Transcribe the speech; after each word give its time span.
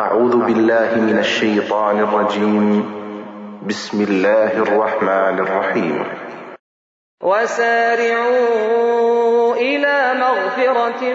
أعوذ 0.00 0.36
بالله 0.36 0.94
من 0.96 1.18
الشيطان 1.18 1.98
الرجيم. 1.98 2.82
بسم 3.68 4.02
الله 4.02 4.52
الرحمن 4.58 5.38
الرحيم. 5.38 6.04
وسارعوا 7.22 8.74
إلى 9.54 10.14
مغفرة 10.14 11.14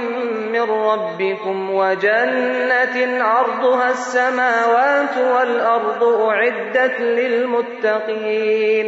من 0.51 0.61
ربكم 0.61 1.75
وجنة 1.75 3.23
عرضها 3.23 3.89
السماوات 3.89 5.17
والأرض 5.17 6.03
أعدت 6.03 7.01
للمتقين. 7.01 8.87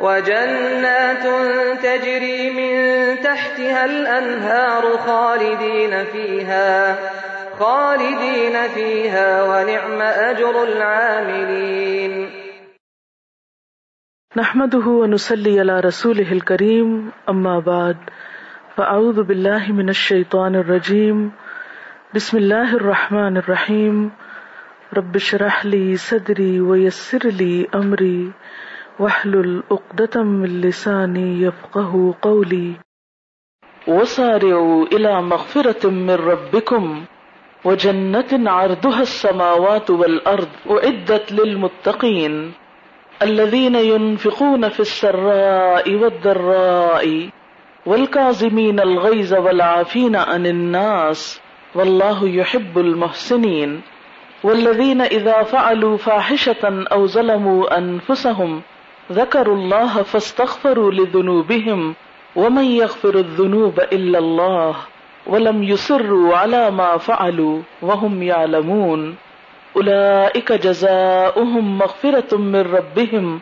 وجنات 0.00 1.24
تجري 1.82 2.50
من 2.50 2.72
تحتها 3.20 3.84
الأنهار 3.84 4.96
خالدين 4.96 6.04
فيها 6.04 6.98
خالدين 7.60 8.68
فيها، 8.68 9.42
ونعم 9.42 10.00
أجر 10.02 10.62
العاملين. 10.62 12.30
نحمده 14.36 14.86
ونصلي 14.86 15.60
على 15.60 15.80
رسوله 15.80 16.32
الكريم، 16.32 17.12
أما 17.28 17.60
بعد، 17.60 17.96
فأعوذ 18.76 19.22
بالله 19.22 19.72
من 19.72 19.88
الشيطان 19.88 20.54
الرجيم. 20.54 21.32
بسم 22.14 22.36
الله 22.36 22.76
الرحمن 22.76 23.36
الرحيم. 23.36 24.10
رب 24.96 25.16
اشرح 25.16 25.66
لي 25.66 25.96
صدري 25.96 26.60
ويسر 26.60 27.28
لي 27.28 27.68
أمري. 27.74 28.32
واحلل 28.98 29.62
عقدة 29.70 30.22
من 30.22 30.60
لساني 30.60 31.42
يفقه 31.42 32.14
قولي. 32.22 32.74
وسارعوا 33.88 34.86
إلى 34.86 35.22
مغفرة 35.22 35.90
من 35.90 36.10
ربكم 36.10 37.04
وجنة 37.64 38.50
عرضها 38.50 39.02
السماوات 39.02 39.90
والأرض 39.90 40.48
أعدت 40.70 41.32
للمتقين 41.32 42.52
الذين 43.22 43.74
ينفقون 43.74 44.68
في 44.68 44.80
السراء 44.80 45.94
والضراء 45.94 47.28
والكاظمين 47.86 48.80
الغيظ 48.80 49.34
والعافين 49.34 50.16
عن 50.16 50.46
الناس 50.46 51.40
والله 51.74 52.28
يحب 52.28 52.78
المحسنين 52.78 53.82
والذين 54.44 55.00
إذا 55.00 55.42
فعلوا 55.42 55.96
فاحشة 55.96 56.84
أو 56.92 57.06
ظلموا 57.06 57.78
أنفسهم 57.78 58.62
ذكروا 59.12 59.56
الله 59.56 60.02
فاستغفروا 60.02 60.90
لذنوبهم 60.90 61.94
ومن 62.36 62.64
يغفر 62.64 63.14
الذنوب 63.14 63.80
إلا 63.80 64.18
الله 64.18 64.76
ولم 65.26 65.62
يصروا 65.62 66.36
على 66.36 66.70
ما 66.70 66.96
فعلوا 66.96 67.62
وهم 67.82 68.22
يعلمون 68.22 69.16
أولئك 69.76 70.52
جزاؤهم 70.52 71.78
مغفرة 71.78 72.36
من 72.36 72.60
ربهم 72.60 73.40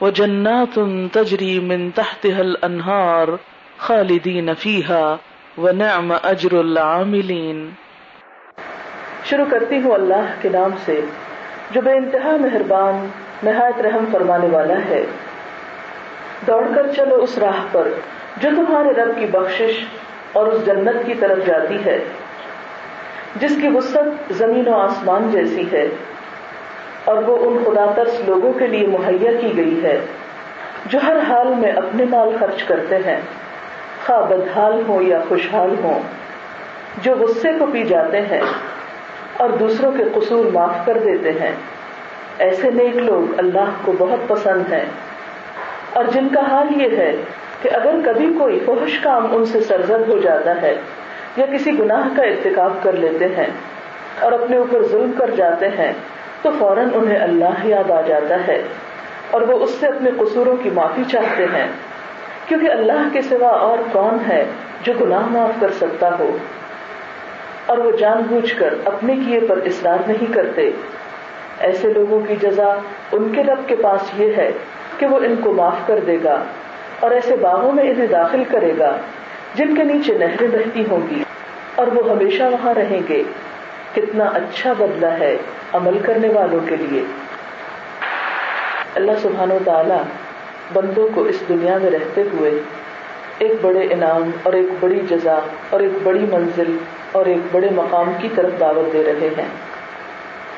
وجنات 0.00 0.74
تجري 1.12 1.60
من 1.60 1.94
تحتها 1.94 2.40
الأنهار 2.40 3.38
خالدین 3.78 4.54
فیحا 4.54 5.16
و 5.58 5.72
نعم 5.72 6.12
اجر 6.22 6.54
العاملین 6.54 7.68
شروع 9.24 9.44
کرتی 9.50 9.78
ہوں 9.78 9.92
اللہ 9.92 10.30
کے 10.42 10.48
نام 10.48 10.74
سے 10.84 11.00
جو 11.70 11.80
بے 11.80 11.92
انتہا 11.92 12.36
مہربان 12.40 13.06
نہایت 13.42 13.80
رحم 13.80 14.04
فرمانے 14.12 14.48
والا 14.50 14.74
ہے۔ 14.88 15.02
دوڑ 16.46 16.62
کر 16.74 16.86
چلو 16.96 17.16
اس 17.22 17.38
راہ 17.38 17.64
پر 17.72 17.88
جو 18.36 18.48
تمہارے 18.56 18.92
رب 18.92 19.18
کی 19.18 19.26
بخشش 19.26 19.84
اور 20.32 20.46
اس 20.46 20.64
جنت 20.66 21.06
کی 21.06 21.14
طرف 21.14 21.46
جاتی 21.46 21.78
ہے، 21.84 21.98
جس 23.36 23.56
کی 23.60 23.68
وسط 23.68 24.32
زمین 24.32 24.68
و 24.68 24.76
آسمان 24.76 25.28
جیسی 25.30 25.64
ہے، 25.72 25.86
اور 27.04 27.22
وہ 27.22 27.36
ان 27.40 27.58
خدا 27.64 27.84
ترس 27.96 28.20
لوگوں 28.26 28.52
کے 28.52 28.66
لیے 28.66 28.86
مہیا 28.86 29.32
کی 29.40 29.56
گئی 29.56 29.82
ہے، 29.84 29.98
جو 30.86 30.98
ہر 31.02 31.16
حال 31.28 31.54
میں 31.54 31.72
اپنے 31.72 32.04
مال 32.10 32.36
خرچ 32.40 32.62
کرتے 32.62 32.98
ہیں۔ 33.06 33.20
خواہ 34.06 34.22
بدحال 34.28 34.80
ہوں 34.88 35.02
یا 35.02 35.18
خوشحال 35.28 35.74
ہوں، 35.82 36.00
جو 37.02 37.14
غصے 37.14 37.52
کو 37.58 37.66
پی 37.72 37.82
جاتے 37.84 38.20
ہیں 38.20 38.40
اور 39.36 39.50
دوسروں 39.60 39.92
کے 39.92 40.04
قصور 40.14 40.52
معاف 40.52 40.86
کر 40.86 40.98
دیتے 41.04 41.32
ہیں۔ 41.32 41.52
ایسے 42.40 42.70
نیک 42.70 42.96
لوگ 42.96 43.38
اللہ 43.38 43.70
کو 43.84 43.92
بہت 43.98 44.28
پسند 44.28 44.72
ہیں۔ 44.72 44.84
اور 45.92 46.04
جن 46.04 46.28
کا 46.28 46.40
حال 46.50 46.82
یہ 46.82 46.96
ہے 46.96 47.16
کہ 47.62 47.70
اگر 47.72 47.94
کبھی 48.04 48.32
کوئی 48.38 48.60
فحش 48.66 48.98
کام 48.98 49.26
ان 49.36 49.44
سے 49.44 49.60
سرزد 49.60 50.08
ہو 50.08 50.18
جاتا 50.18 50.62
ہے 50.62 50.74
یا 51.36 51.46
کسی 51.46 51.78
گناہ 51.78 52.08
کا 52.16 52.22
ارتکاب 52.22 52.72
کر 52.82 52.92
لیتے 52.92 53.24
ہیں 53.24 53.46
اور 54.20 54.32
اپنے 54.32 54.56
اوپر 54.56 54.82
ظلم 54.82 55.12
کر 55.18 55.30
جاتے 55.30 55.68
ہیں، 55.68 55.92
تو 56.42 56.50
فوراً 56.58 56.88
انہیں 56.94 57.18
اللہ 57.18 57.66
یاد 57.66 57.90
آ 57.90 58.00
جاتا 58.00 58.46
ہے 58.48 58.62
اور 59.30 59.40
وہ 59.40 59.58
اس 59.58 59.70
سے 59.70 59.86
اپنے 59.86 60.10
قصوروں 60.18 60.56
کی 60.56 60.70
معافی 60.70 61.02
چاہتے 61.10 61.44
ہیں۔ 61.44 61.66
کیونکہ 62.46 62.70
اللہ 62.70 63.08
کے 63.12 63.22
سوا 63.22 63.48
اور 63.48 63.78
کون 63.92 64.18
ہے 64.28 64.44
جو 64.82 64.92
گناہ 65.00 65.26
معاف 65.26 65.60
کر 65.60 65.70
سکتا 65.70 66.18
ہو؟ 66.18 66.36
اور 67.66 67.78
وہ 67.78 67.90
جان 67.90 68.22
بوجھ 68.28 68.54
کر 68.56 68.74
اپنے 68.84 69.14
کیے 69.26 69.40
پر 69.40 69.58
اصرار 69.66 69.98
نہیں 70.06 70.32
کرتے۔ 70.32 70.70
ایسے 71.60 71.92
لوگوں 71.92 72.20
کی 72.20 72.36
جزا 72.36 72.74
ان 73.12 73.32
کے 73.32 73.42
رب 73.42 73.68
کے 73.68 73.76
پاس 73.76 74.00
یہ 74.20 74.32
ہے 74.36 74.52
کہ 74.98 75.06
وہ 75.06 75.16
ان 75.16 75.34
کو 75.44 75.52
معاف 75.52 75.76
کر 75.86 75.98
دے 76.06 76.18
گا 76.24 76.44
اور 77.00 77.10
ایسے 77.10 77.36
باغوں 77.36 77.72
میں 77.72 77.90
انہیں 77.90 78.06
داخل 78.06 78.44
کرے 78.44 78.72
گا، 78.78 78.96
جن 79.54 79.74
کے 79.74 79.82
نیچے 79.84 80.18
نہریں 80.18 80.48
بہتی 80.48 80.84
ہوں 80.90 81.00
گی۔ 81.10 81.22
اور 81.74 81.86
وہ 81.86 82.10
ہمیشہ 82.10 82.42
وہاں 82.42 82.74
رہیں 82.74 83.00
گے۔ 83.08 83.22
کتنا 83.94 84.24
اچھا 84.24 84.72
بدلہ 84.72 85.06
ہے 85.06 85.36
عمل 85.72 85.98
کرنے 85.98 86.28
والوں 86.28 86.60
کے 86.68 86.76
لیے۔ 86.76 87.02
اللہ 88.94 89.12
سبحانہ 89.22 89.54
و 89.54 89.58
تعالی 89.64 89.94
بندوں 90.72 91.08
کو 91.14 91.22
اس 91.22 91.42
دنیا 91.48 91.78
میں 91.82 91.90
رہتے 91.90 92.22
ہوئے 92.32 92.50
ایک 93.38 93.52
بڑے 93.62 93.86
انعام 93.90 94.30
اور 94.42 94.52
ایک 94.52 94.66
بڑی 94.80 95.00
جزا 95.10 95.38
اور 95.70 95.80
ایک 95.80 95.92
بڑی 96.02 96.26
منزل 96.30 96.76
اور 97.12 97.26
ایک 97.26 97.38
بڑے 97.52 97.68
مقام 97.70 98.12
کی 98.18 98.28
طرف 98.34 98.60
دعوت 98.60 98.92
دے 98.92 99.04
رہے 99.04 99.28
ہیں۔ 99.38 99.79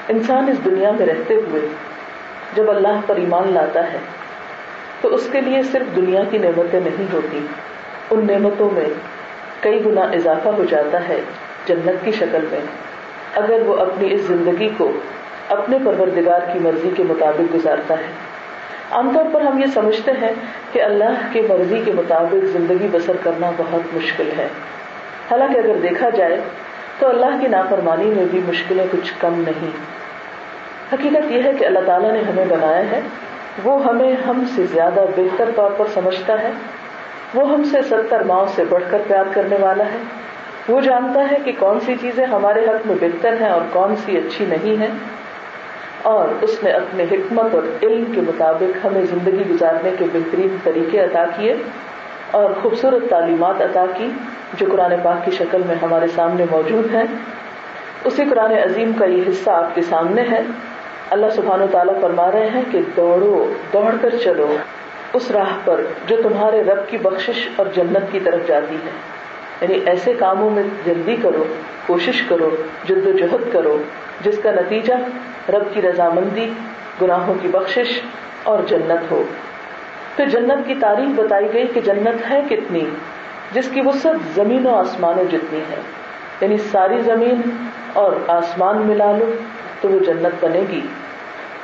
انسان 0.08 0.48
اس 0.48 0.64
دنیا 0.64 0.90
میں 0.90 1.06
رہتے 1.06 1.34
ہوئے 1.34 1.62
جب 2.54 2.70
اللہ 2.70 3.00
پر 3.06 3.16
ایمان 3.16 3.52
لاتا 3.52 3.92
ہے، 3.92 3.98
تو 5.00 5.14
اس 5.14 5.28
کے 5.32 5.40
لیے 5.40 5.62
صرف 5.62 5.96
دنیا 5.96 6.20
کی 6.30 6.38
نعمتیں 6.38 6.80
نہیں 6.80 7.06
ہوتی۔ 7.12 7.46
ان 8.10 8.26
نعمتوں 8.26 8.70
میں 8.72 8.84
کئی 9.60 9.84
گنا 9.84 10.00
اضافہ 10.00 10.48
ہو 10.48 10.64
جاتا 10.64 11.08
ہے 11.08 11.20
جنت 11.66 12.04
کی 12.04 12.10
شکل 12.10 12.46
میں۔ 12.50 12.60
اگر 13.34 13.62
وہ 13.66 13.76
اپنی 13.76 14.14
اس 14.14 14.20
زندگی 14.20 14.68
کو 14.76 14.92
اپنے 15.48 15.78
پروردگار 15.84 16.40
کی 16.52 16.58
مرضی 16.58 16.90
کے 16.96 17.02
مطابق 17.02 17.54
گزارتا 17.54 17.94
ہے۔ 17.94 18.12
عام 18.90 19.10
طور 19.14 19.24
پر 19.32 19.40
ہم 19.40 19.58
یہ 19.58 19.66
سمجھتے 19.66 20.12
ہیں 20.22 20.32
کہ 20.72 20.82
اللہ 20.82 21.20
کی 21.32 21.40
مرضی 21.40 21.82
کے 21.84 21.92
مطابق 21.92 22.44
زندگی 22.44 22.88
بسر 22.92 23.16
کرنا 23.22 23.50
بہت 23.56 23.94
مشکل 23.94 24.28
ہے۔ 24.38 24.48
حالانکہ 25.30 25.58
اگر 25.58 25.76
دیکھا 25.82 26.10
جائے 26.10 26.40
تو 27.02 27.08
اللہ 27.08 27.40
کی 27.40 27.48
نافرمانی 27.48 28.04
میں 28.04 28.24
بھی 28.30 28.40
مشکلیں 28.48 28.86
کچھ 28.90 29.12
کم 29.18 29.34
نہیں۔ 29.34 29.70
حقیقت 30.92 31.32
یہ 31.32 31.42
ہے 31.42 31.52
کہ 31.58 31.64
اللہ 31.64 31.78
تعالیٰ 31.86 32.12
نے 32.12 32.18
ہمیں 32.18 32.44
بنایا 32.44 32.90
ہے۔ 32.90 33.00
وہ 33.64 33.84
ہمیں 33.84 34.16
ہم 34.28 34.44
سے 34.56 34.64
زیادہ 34.66 35.04
بہتر 35.16 35.50
طور 35.56 35.70
پر 35.70 35.84
سمجھتا 35.94 36.42
ہے۔ 36.42 36.52
وہ 37.34 37.48
ہم 37.48 37.64
سے 37.64 37.82
ستر 37.82 38.22
ماؤں 38.22 38.46
سے 38.54 38.64
بڑھ 38.68 38.82
کر 38.90 39.02
پیار 39.08 39.24
کرنے 39.32 39.56
والا 39.60 39.84
ہے۔ 39.84 39.96
وہ 40.68 40.80
جانتا 40.80 41.30
ہے 41.30 41.36
کہ 41.44 41.52
کون 41.58 41.80
سی 41.80 41.94
چیزیں 42.00 42.26
ہمارے 42.26 42.64
حق 42.64 42.86
میں 42.86 42.96
بہتر 43.00 43.34
ہیں 43.40 43.48
اور 43.48 43.62
کون 43.72 43.96
سی 43.96 44.16
اچھی 44.16 44.44
نہیں 44.48 44.80
ہے 44.80 44.88
اور 46.02 46.28
اس 46.40 46.62
نے 46.62 46.70
اپنے 46.70 47.02
حکمت 47.02 47.54
اور 47.54 47.62
علم 47.82 48.04
کے 48.14 48.20
مطابق 48.20 48.86
ہمیں 48.86 49.02
زندگی 49.02 49.42
گزارنے 49.50 49.90
کے 49.98 50.04
بہترین 50.12 50.56
طریقے 50.64 51.00
عطا 51.00 51.24
کیے۔ 51.36 51.54
اور 52.32 52.50
خوبصورت 52.62 53.10
تعلیمات 53.10 53.62
عطا 53.62 53.84
کی 53.96 54.10
جو 54.58 54.66
قرآن 54.72 54.94
پاک 55.02 55.24
کی 55.24 55.30
شکل 55.30 55.62
میں 55.66 55.76
ہمارے 55.82 56.06
سامنے 56.06 56.44
موجود 56.50 56.94
ہیں۔ 56.94 57.04
اسی 58.04 58.24
قرآن 58.30 58.52
عظیم 58.52 58.92
کا 58.92 59.04
یہ 59.04 59.22
حصہ 59.28 59.50
آپ 59.50 59.74
کے 59.74 59.82
سامنے 59.82 60.22
ہے۔ 60.30 60.40
اللہ 61.10 61.26
سبحانہ 61.36 61.64
و 61.64 61.66
تعالیٰ 61.70 62.00
فرما 62.00 62.30
رہے 62.30 62.48
ہیں 62.54 62.62
کہ 62.70 62.80
دوڑو، 62.96 63.52
دوڑ 63.72 63.90
کر 64.00 64.14
چلو۔ 64.24 64.56
اس 65.12 65.30
راہ 65.30 65.58
پر 65.64 65.80
جو 66.06 66.16
تمہارے 66.22 66.62
رب 66.62 66.88
کی 66.88 66.98
بخشش 66.98 67.48
اور 67.56 67.66
جنت 67.76 68.12
کی 68.12 68.20
طرف 68.20 68.48
جاتی 68.48 68.74
ہے۔ 68.74 68.90
یعنی 69.60 69.74
ایسے 69.86 70.12
کاموں 70.14 70.50
میں 70.50 70.62
جلدی 70.84 71.16
کرو، 71.22 71.44
کوشش 71.86 72.22
کرو، 72.22 72.50
جد 72.88 73.06
و 73.06 73.12
جہد 73.12 73.52
کرو، 73.52 73.78
جس 74.24 74.40
کا 74.42 74.50
نتیجہ 74.50 74.94
رب 75.50 75.74
کی 75.74 75.82
رضامندی، 75.82 76.50
گناہوں 77.02 77.34
کی 77.42 77.48
بخشش 77.48 78.00
اور 78.42 78.58
جنت 78.68 79.10
ہو۔ 79.10 79.22
پھر 80.16 80.28
جنت 80.28 80.66
کی 80.66 80.74
تعریف 80.74 81.08
بتائی 81.16 81.54
گئی 81.54 81.66
کہ 81.66 81.80
جنت 81.80 82.30
ہے 82.30 82.42
کتنی، 82.50 82.84
جس 83.52 83.68
کی 83.68 83.80
وسعت 83.80 84.34
زمین 84.34 84.66
و 84.66 84.74
آسمانوں 84.74 85.24
جتنی 85.24 85.60
ہے۔ 85.60 85.76
یعنی 86.40 86.58
ساری 86.58 87.00
زمین 87.00 87.40
اور 87.92 88.12
آسمان 88.28 88.86
ملا 88.86 89.12
لو 89.12 89.32
تو 89.80 89.88
وہ 89.88 89.98
جنت 89.98 90.44
بنے 90.44 90.60
گی۔ 90.70 90.80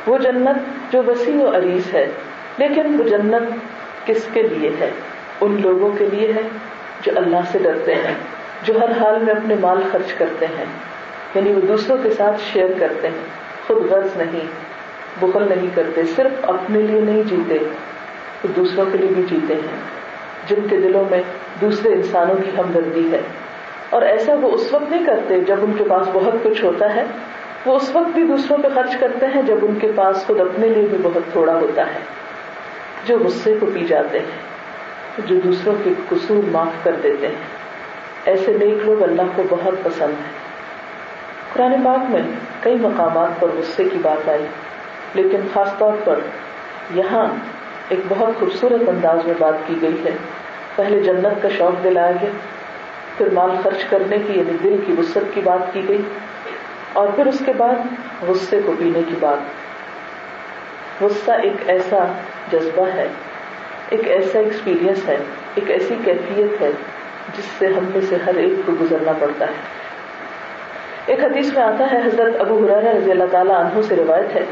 وہ 0.06 0.18
جنت 0.18 0.92
جو 0.92 1.02
وسیع 1.06 1.36
و 1.36 1.56
عریض 1.56 1.94
ہے، 1.94 2.06
لیکن 2.58 3.00
وہ 3.00 3.04
جنت 3.04 3.42
کس 4.06 4.26
کے 4.32 4.42
لیے 4.42 4.70
ہے؟ 4.80 4.90
ان 5.40 5.62
لوگوں 5.62 5.90
کے 5.98 6.06
لیے 6.06 6.32
ہے 6.32 6.42
جو 7.02 7.12
اللہ 7.16 7.36
سے 7.52 7.58
ڈرتے 7.58 7.94
ہیں، 7.94 8.14
جو 8.62 8.80
ہر 8.80 8.90
حال 8.90 9.18
میں 9.18 9.34
اپنے 9.34 9.54
مال 9.60 9.80
خرچ 9.92 10.12
کرتے 10.12 10.46
ہیں۔ 10.46 10.64
یعنی 11.34 11.52
وہ 11.52 11.60
دوسروں 11.60 11.96
کے 12.02 12.10
ساتھ 12.10 12.36
شیئر 12.52 12.68
کرتے 12.80 13.08
ہیں۔ 13.08 13.24
خود 13.66 13.90
غرض 13.90 14.16
نہیں، 14.16 14.46
بخل 15.20 15.48
نہیں 15.48 15.66
کرتے، 15.74 16.02
صرف 16.04 16.32
اپنے 16.42 16.80
لیے 16.80 17.00
نہیں 17.00 17.22
جیتے۔ 17.22 17.58
وہ 18.44 18.52
دوسروں 18.56 18.84
کے 18.92 18.98
لیے 18.98 19.08
بھی 19.08 19.22
جیتے 19.22 19.54
ہیں، 19.54 19.80
جن 20.48 20.68
کے 20.70 20.76
دلوں 20.76 21.04
میں 21.10 21.22
دوسرے 21.60 21.92
انسانوں 21.92 22.34
کی 22.34 22.50
ہمدردی 22.58 23.12
ہے۔ 23.12 23.20
اور 23.90 24.02
ایسا 24.02 24.34
وہ 24.34 24.50
اس 24.52 24.68
وقت 24.72 24.90
نہیں 24.90 25.04
کرتے 25.04 25.40
جب 25.40 25.56
ان 25.62 25.72
کے 25.78 25.84
پاس 25.88 26.08
بہت 26.12 26.34
کچھ 26.42 26.64
ہوتا 26.64 26.94
ہے۔ 26.94 27.04
وہ 27.66 27.76
اس 27.76 27.90
وقت 27.92 28.08
بھی 28.08 28.22
دوسروں 28.22 28.58
پہ 28.58 28.68
خرچ 28.74 28.96
کرتے 28.96 29.26
ہیں 29.26 29.42
جب 29.42 29.56
ان 29.62 29.74
کے 29.74 29.92
پاس 29.96 30.26
خود 30.26 30.40
اپنے 30.40 30.68
لیے 30.68 30.88
بھی 30.88 30.98
بہت 31.02 31.32
تھوڑا 31.32 31.54
ہوتا 31.54 31.86
ہے۔ 31.86 31.98
جو 33.06 33.18
غصے 33.18 33.54
کو 33.60 33.66
پی 33.74 33.86
جاتے 33.86 34.18
ہیں، 34.18 34.40
جو 35.26 35.40
دوسروں 35.40 35.74
کے 35.84 35.90
قصور 36.08 36.48
معاف 36.52 36.84
کر 36.84 36.96
دیتے 37.02 37.26
ہیں۔ 37.26 37.58
ایسے 38.24 38.52
نیک 38.52 38.74
لوگ 38.84 39.02
اللہ 39.02 39.22
کو 39.36 39.42
بہت 39.50 39.74
پسند 39.82 40.10
ہیں۔ 40.10 40.32
قرآن 41.52 41.82
پاک 41.84 42.10
میں 42.10 42.22
کئی 42.60 42.74
مقامات 42.74 43.40
پر 43.40 43.48
غصے 43.58 43.84
کی 43.84 43.98
بات 44.02 44.28
آئی، 44.28 44.46
لیکن 45.14 45.40
خاص 45.54 45.78
طور 45.78 45.92
پر 46.04 46.20
یہاں 46.94 47.26
ایک 47.88 48.00
بہت 48.08 48.38
خوبصورت 48.40 48.88
انداز 48.88 49.24
میں 49.26 49.34
بات 49.38 49.66
کی 49.66 49.74
گئی 49.82 50.04
ہے۔ 50.04 50.10
پہلے 50.76 51.00
جنت 51.00 51.42
کا 51.42 51.48
شوق 51.58 51.82
دلایا 51.84 52.12
گیا، 52.22 52.30
پھر 53.18 53.28
مال 53.32 53.50
خرچ 53.62 53.84
کرنے 53.84 54.18
کی 54.18 54.38
یعنی 54.38 54.56
دل 54.62 54.76
کی 54.86 54.92
وسط 54.98 55.34
کی 55.34 55.40
بات 55.44 55.72
کی 55.72 55.82
گئی، 55.88 56.02
اور 56.92 57.08
پھر 57.16 57.26
اس 57.26 57.42
کے 57.46 57.52
بعد 57.56 57.74
غصے 58.28 58.60
کو 58.66 58.72
پینے 58.78 59.02
کی 59.08 59.14
بات۔ 59.20 61.02
غصہ 61.02 61.30
ایک 61.42 61.68
ایسا 61.70 62.04
جذبہ 62.52 62.86
ہے، 62.94 63.06
ایک 63.88 64.08
ایسا 64.08 64.38
ایکسپیرئنس 64.38 65.08
ہے، 65.08 65.16
ایک 65.54 65.70
ایسی 65.70 65.94
کیفیت 66.04 66.60
ہے 66.62 66.70
جس 67.36 67.44
سے 67.58 67.66
ہم 67.66 67.84
میں 67.94 68.00
سے 68.08 68.16
ہر 68.26 68.34
ایک 68.34 68.66
کو 68.66 68.72
گزرنا 68.80 69.12
پڑتا 69.18 69.46
ہے۔ 69.46 69.76
ایک 71.06 71.24
حدیث 71.24 71.52
میں 71.54 71.62
آتا 71.62 71.86
ہے، 71.92 71.98
حضرت 72.06 72.40
ابو 72.40 72.64
حرار 72.64 72.82
رضی 72.94 73.10
اللہ 73.10 73.30
تعالیٰ 73.30 73.56
عنہ 73.56 73.82
سے 73.88 73.96
روایت 73.96 74.34
ہے۔ 74.36 74.44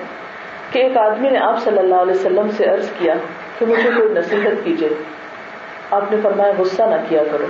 کہ 0.77 0.83
ایک 0.83 0.97
آدمی 0.97 1.31
نے 1.31 1.39
آپ 1.39 1.65
صلی 1.65 1.79
اللہ 1.79 1.95
علیہ 1.95 2.15
وسلم 2.15 2.51
سے 2.57 2.65
عرض 2.65 2.89
کیا 2.99 3.15
کہ 3.59 3.67
مجھے 3.67 3.91
کوئی 3.97 4.13
نصیحت 4.13 4.65
کیجیے 4.65 4.89
آپ 5.91 6.13
نے 6.13 6.19
فرمایا، 6.23 6.53
غصہ 6.59 6.83
نہ 6.83 6.95
کیا 7.09 7.23
کرو۔ 7.33 7.47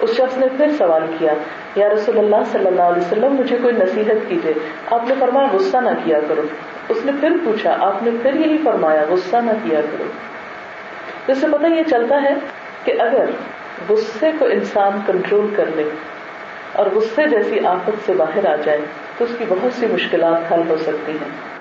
اس 0.00 0.10
شخص 0.10 0.38
نے 0.38 0.46
پھر 0.56 0.70
سوال 0.78 1.02
کیا، 1.18 1.32
یا 1.76 1.88
رسول 1.88 2.18
اللہ 2.18 2.36
صلی 2.52 2.66
اللہ 2.66 2.82
علیہ 2.82 3.02
وسلم، 3.02 3.32
مجھے 3.32 3.56
کوئی 3.62 3.74
نصیحت 3.74 4.28
کیجیے 4.28 4.54
آپ 4.90 5.08
نے 5.08 5.14
فرمایا، 5.18 5.48
غصہ 5.52 5.76
نہ 5.76 5.90
کیا 6.04 6.18
کرو۔ 6.28 6.42
اس 6.88 7.04
نے 7.04 7.12
پھر 7.20 7.32
پوچھا، 7.44 7.76
آپ 7.80 8.02
نے 8.02 8.10
پھر 8.22 8.34
یہی 8.34 8.58
فرمایا، 8.64 9.04
غصہ 9.08 9.36
نہ 9.36 9.50
کیا 9.62 9.80
کرو۔ 9.80 10.04
اس 11.26 11.38
سے 11.38 11.46
پتہ 11.46 11.66
یہ 11.66 11.82
چلتا 11.82 12.22
ہے 12.22 12.34
کہ 12.84 12.92
اگر 13.00 13.24
غصے 13.88 14.30
کو 14.38 14.44
انسان 14.44 14.98
کنٹرول 15.06 15.54
کر 15.56 15.66
لے 15.76 15.84
اور 16.72 16.86
غصے 16.86 17.28
جیسی 17.28 17.66
آفت 17.66 18.06
سے 18.06 18.12
باہر 18.12 18.46
آ 18.46 18.56
جائے، 18.56 18.80
تو 19.18 19.24
اس 19.24 19.30
کی 19.38 19.44
بہت 19.48 19.72
سی 19.72 19.86
مشکلات 19.86 20.52
حل 20.52 20.60
ہو 20.68 20.76
سکتی 20.76 21.12
ہیں۔ 21.12 21.51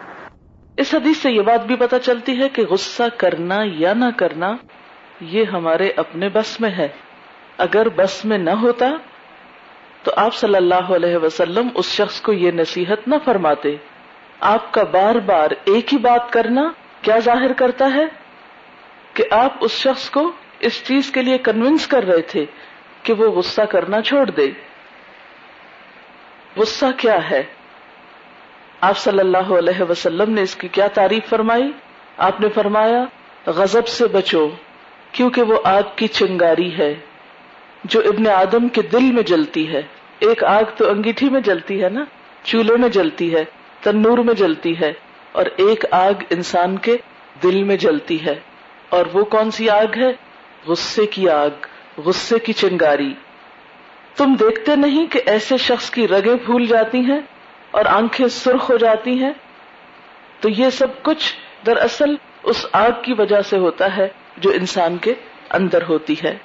اس 0.78 0.94
حدیث 0.94 1.18
سے 1.18 1.32
یہ 1.32 1.42
بات 1.42 1.66
بھی 1.66 1.76
پتہ 1.76 1.96
چلتی 2.04 2.40
ہے 2.42 2.50
کہ 2.50 2.66
غصہ 2.66 3.04
کرنا 3.18 3.58
یا 3.66 3.94
نہ 3.94 4.06
کرنا 4.18 4.56
یہ 5.22 5.44
ہمارے 5.44 5.92
اپنے 5.96 6.30
بس 6.30 6.62
میں 6.62 6.70
ہے۔ 6.70 6.88
اگر 7.58 7.90
بس 7.90 8.26
میں 8.26 8.38
نہ 8.38 8.50
ہوتا 8.50 8.90
تو 10.04 10.12
آپ 10.16 10.36
صلی 10.36 10.56
اللہ 10.56 10.96
علیہ 10.96 11.18
وسلم 11.18 11.68
اس 11.76 11.86
شخص 11.86 12.22
کو 12.22 12.34
یہ 12.34 12.52
نصیحت 12.52 13.08
نہ 13.08 13.16
فرماتے۔ 13.26 13.76
آپ 14.40 14.74
کا 14.74 14.84
بار 14.84 15.16
بار 15.16 15.52
ایک 15.66 15.94
ہی 15.94 15.98
بات 15.98 16.34
کرنا 16.34 16.72
کیا 17.02 17.20
ظاہر 17.20 17.54
کرتا 17.54 17.90
ہے؟ 17.94 18.06
کہ 19.14 19.24
آپ 19.32 19.54
اس 19.60 19.72
شخص 19.72 20.10
کو 20.10 20.32
اس 20.60 20.84
چیز 20.88 21.12
کے 21.12 21.22
لیے 21.22 21.38
کنوینس 21.38 21.88
کر 21.88 22.04
رہے 22.04 22.22
تھے 22.22 22.46
کہ 23.04 23.14
وہ 23.14 23.28
غصہ 23.32 23.62
کرنا 23.62 24.02
چھوڑ 24.02 24.30
دے۔ 24.30 24.52
غصہ 26.58 26.86
کیا 26.98 27.30
ہے؟ 27.30 27.44
آپ 28.81 28.98
صلی 28.98 29.19
اللہ 29.19 29.38
علیہ 29.38 29.81
وسلم 29.89 30.33
نے 30.33 30.42
اس 30.42 30.56
کی 30.56 30.68
کیا 30.68 30.88
تعریف 30.88 31.30
فرمائی؟ 31.30 31.72
آپ 32.18 32.42
نے 32.42 32.50
فرمایا 32.50 33.04
غزب 33.45 33.88
سے 33.88 34.07
بچو، 34.07 34.50
کیونکہ 35.12 35.42
وہ 35.42 35.60
آگ 35.63 35.81
کی 35.95 36.07
چنگاری 36.07 36.78
ہے، 36.78 36.95
جو 37.83 38.00
ابن 38.00 38.28
آدم 38.28 38.68
کے 38.68 38.81
دل 38.81 39.12
میں 39.12 39.24
جلتی 39.24 39.74
ہے۔ 39.74 39.81
ایک 40.19 40.44
آگ 40.44 40.63
تو 40.78 40.89
انگیٹھی 40.89 41.30
میں 41.30 41.42
جلتی 41.42 41.83
ہے 41.83 41.89
نا، 41.89 42.04
چولہے 42.44 42.75
میں 42.75 42.89
جلتی 42.89 43.36
ہے، 43.36 43.44
تنور 43.81 44.18
میں 44.18 44.33
جلتی 44.33 44.80
ہے، 44.80 44.94
اور 45.31 45.45
ایک 45.56 45.86
آگ 45.92 46.24
انسان 46.30 46.77
کے 46.77 46.98
دل 47.44 47.63
میں 47.63 47.77
جلتی 47.77 48.25
ہے۔ 48.25 48.39
اور 48.89 49.06
وہ 49.13 49.24
کون 49.24 49.51
سی 49.51 49.69
آگ 49.69 49.98
ہے؟ 49.98 50.12
غصے 50.68 51.06
کی 51.06 51.30
آگ، 51.30 51.68
غصے 51.98 52.39
کی 52.39 52.54
چنگاری۔ 52.54 53.13
تم 54.18 54.36
دیکھتے 54.39 54.75
نہیں 54.75 55.06
کہ 55.07 55.22
ایسے 55.25 55.57
شخص 55.57 55.89
کی 55.89 56.07
رگیں 56.07 56.45
پھول 56.45 56.66
جاتی 56.66 57.00
ہیں؟ 57.00 57.19
اور 57.72 57.86
آنکھیں 57.86 58.28
سرخ 58.28 58.72
ہو 58.72 58.78
جاتی 58.78 59.24
ہیں، 59.24 59.32
تو 60.40 60.50
یہ 60.50 60.70
سب 60.70 60.88
کچھ 61.02 61.34
دراصل 61.66 62.16
اس 62.44 62.66
آگ 62.72 62.92
کی 63.02 63.14
وجہ 63.14 63.42
سے 63.42 63.58
ہوتا 63.58 63.98
ہے 63.98 64.08
جو 64.38 64.50
انسان 64.50 64.98
کے 64.98 65.14
اندر 65.50 65.80
ہوتی 65.90 66.16
ہے۔ 66.24 66.38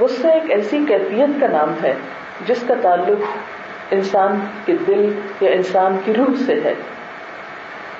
غصہ 0.00 0.26
ایک 0.26 0.50
ایسی 0.50 0.78
کیفیت 0.88 1.40
کا 1.40 1.46
نام 1.46 1.74
ہے 1.82 1.94
جس 2.46 2.64
کا 2.68 2.74
تعلق 2.82 3.22
انسان 3.90 4.46
کے 4.64 4.76
دل 4.86 5.20
یا 5.40 5.50
انسان 5.50 5.96
کی 6.04 6.14
روح 6.14 6.34
سے 6.46 6.60
ہے۔ 6.64 6.74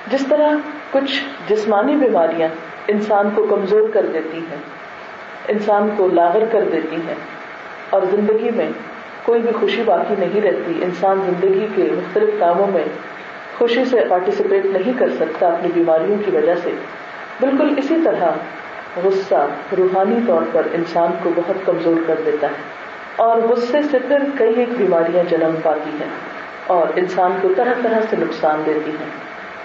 جس 0.06 0.26
طرح 0.30 0.48
کچھ 0.90 1.24
جسمانی 1.48 1.96
بیماریاں 1.96 2.48
انسان 2.88 3.30
کو 3.34 3.46
کمزور 3.46 3.88
کر 3.88 4.06
دیتی 4.06 4.38
ہیں، 4.38 4.56
انسان 5.48 5.88
کو 5.96 6.08
لاغر 6.08 6.44
کر 6.52 6.64
دیتی 6.72 6.96
ہیں 6.96 7.14
اور 7.90 8.02
زندگی 8.10 8.50
میں 8.50 8.70
کوئی 9.24 9.40
بھی 9.40 9.50
خوشی 9.60 9.82
باقی 9.82 10.14
نہیں 10.18 10.40
رہتی۔ 10.40 10.80
انسان 10.82 11.20
زندگی 11.26 11.66
کے 11.74 11.82
مختلف 11.82 12.28
کاموں 12.40 12.66
میں 12.66 12.84
خوشی 13.58 13.84
سے 13.84 14.00
پارٹیسپیٹ 14.08 14.64
نہیں 14.64 14.98
کر 14.98 15.08
سکتا 15.10 15.46
اپنی 15.46 15.68
بیماریوں 15.74 16.18
کی 16.24 16.36
وجہ 16.36 16.54
سے۔ 16.62 16.70
بالکل 17.40 17.74
اسی 17.76 17.94
طرح 18.04 18.30
غصہ 19.04 19.46
روحانی 19.78 20.16
طور 20.26 20.42
پر 20.52 20.62
انسان 20.72 21.10
کو 21.22 21.30
بہت 21.36 21.66
کمزور 21.66 21.96
کر 22.06 22.14
دیتا 22.26 22.46
ہے 22.46 22.62
اور 23.16 23.36
غصے 23.36 23.82
سے 23.90 23.98
پھر 24.08 24.18
کئی 24.38 24.54
ایک 24.56 24.68
بیماریاں 24.78 25.30
جنم 25.30 25.54
پاتی 25.62 25.90
ہیں 25.90 26.08
اور 26.66 26.86
انسان 26.96 27.32
کو 27.42 27.48
طرح 27.56 27.74
طرح 27.82 27.98
سے 28.10 28.16
نقصان 28.16 28.62
دیتی 28.66 28.90
ہیں۔ 28.90 29.10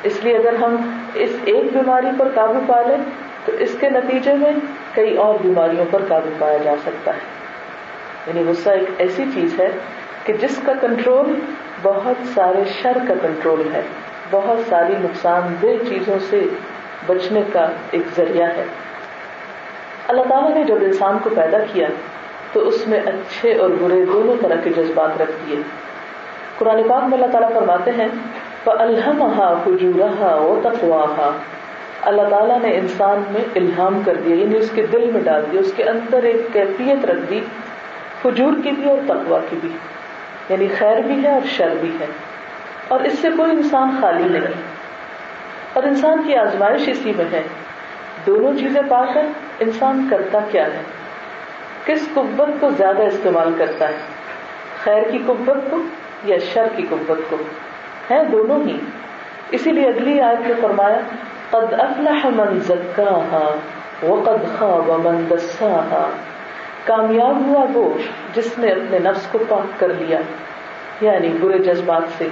اس 0.03 0.23
لیے 0.23 0.37
اگر 0.37 0.53
ہم 0.55 0.99
اس 1.13 1.29
ایک 1.45 1.73
بیماری 1.73 2.07
پر 2.17 2.27
قابو 2.35 2.59
پا 2.67 2.81
لیں، 2.81 2.97
تو 3.45 3.51
اس 3.59 3.75
کے 3.79 3.89
نتیجے 3.89 4.33
میں 4.33 4.51
کئی 4.93 5.17
اور 5.17 5.35
بیماریوں 5.41 5.85
پر 5.91 6.01
قابو 6.07 6.29
پایا 6.39 6.57
جا 6.57 6.73
سکتا 6.85 7.13
ہے۔ 7.13 7.38
یعنی 8.27 8.43
غصہ 8.47 8.69
ایک 8.69 8.89
ایسی 8.97 9.25
چیز 9.33 9.59
ہے 9.59 9.69
کہ 10.23 10.33
جس 10.33 10.59
کا 10.65 10.73
کنٹرول 10.81 11.33
بہت 11.81 12.15
سارے 12.35 12.63
شر 12.81 12.97
کا 13.07 13.13
کنٹرول 13.21 13.61
ہے، 13.73 13.81
بہت 14.29 14.69
ساری 14.69 14.93
نقصان 14.99 15.55
دہ 15.61 15.89
چیزوں 15.89 16.19
سے 16.29 16.47
بچنے 17.05 17.41
کا 17.53 17.67
ایک 17.91 18.01
ذریعہ 18.17 18.47
ہے۔ 18.47 18.63
اللہ 20.07 20.21
تعالیٰ 20.29 20.53
نے 20.53 20.63
جب 20.63 20.75
انسان 20.81 21.17
کو 21.23 21.29
پیدا 21.35 21.57
کیا 21.73 21.87
تو 22.53 22.67
اس 22.67 22.87
میں 22.87 22.99
اچھے 22.99 23.55
اور 23.55 23.69
برے 23.69 24.05
دونوں 24.05 24.35
طرح 24.41 24.55
کے 24.63 24.69
جذبات 24.69 25.21
رکھ 25.21 25.31
دیے۔ 25.31 25.61
قرآن 26.57 26.83
پاک 26.87 27.03
میں 27.03 27.13
اللہ 27.13 27.31
تعالیٰ 27.31 27.53
فرماتے 27.53 27.91
ہیں 27.91 28.07
الحمہ 28.65 29.53
خجورہ 29.63 30.23
و 30.23 30.59
تفواہ 30.63 31.31
اللہ 32.01 32.21
تعالیٰ 32.29 32.61
نے 32.61 32.77
انسان 32.77 33.23
میں 33.29 33.41
الہام 33.55 34.01
کر 34.05 34.13
دیا 34.13 34.35
یعنی 34.35 34.57
اس 34.57 34.71
کے 34.75 34.85
دل 34.91 35.11
میں 35.11 35.21
ڈال 35.21 35.43
دیا، 35.51 35.61
اس 35.61 35.73
کے 35.75 35.83
اندر 35.83 36.23
ایک 36.23 36.47
کیفیت 36.53 37.05
رکھ 37.05 37.29
دی 37.29 37.41
فجور 38.21 38.53
کی 38.63 38.71
بھی 38.71 38.89
اور 38.89 38.97
تقوا 39.07 39.39
کی 39.49 39.55
بھی 39.61 39.69
یعنی 40.49 40.67
خیر 40.67 40.97
بھی 40.97 41.23
ہے 41.23 41.31
اور 41.31 41.41
شر 41.45 41.75
بھی 41.81 41.97
ہے۔ 41.99 42.05
اور 42.87 42.99
اس 42.99 43.19
سے 43.19 43.27
کوئی 43.37 43.51
انسان 43.51 43.97
خالی 44.01 44.29
نہیں۔ 44.29 44.53
اور 45.73 45.83
انسان 45.83 46.23
کی 46.23 46.35
آزمائش 46.35 46.81
اسی 46.87 47.13
میں 47.17 47.25
ہے۔ 47.31 47.43
دونوں 48.27 48.53
چیزیں 48.59 48.81
پا 48.89 49.05
کر 49.13 49.25
انسان 49.59 50.07
کرتا 50.09 50.39
کیا 50.51 50.65
ہے؟ 50.65 50.81
کس 51.85 52.09
قبت 52.13 52.61
کو 52.61 52.69
زیادہ 52.69 53.01
استعمال 53.01 53.53
کرتا 53.57 53.87
ہے؟ 53.87 53.97
خیر 54.83 55.03
کی 55.11 55.17
قبت 55.25 55.71
کو 55.71 55.77
یا 56.23 56.37
شر 56.53 56.67
کی 56.75 56.83
قبت 56.89 57.29
کو؟ 57.29 57.37
ہے 58.11 58.23
دونوں 58.23 58.67
ہی۔ 58.67 58.77
اسی 59.51 59.71
لیے 59.71 59.87
اگلی 59.87 60.21
آیت 60.21 60.39
میں 60.39 60.55
فرمایا، 60.61 60.99
قد 61.49 61.73
افلح 61.79 62.27
من 62.35 62.59
زکاها 62.59 63.57
وقد 64.03 64.59
خاب 64.59 65.07
من 65.07 65.25
دساها 65.29 66.09
کامیاب 66.83 67.47
ہوا 67.47 67.65
وہ 67.73 67.93
جس 68.33 68.57
نے 68.57 68.71
اپنے 68.71 68.99
نفس 68.99 69.27
کو 69.31 69.39
پاک 69.49 69.79
کر 69.79 69.93
لیا 69.93 70.19
یعنی 71.01 71.29
برے 71.29 71.59
جذبات 71.59 72.01
سے۔ 72.17 72.27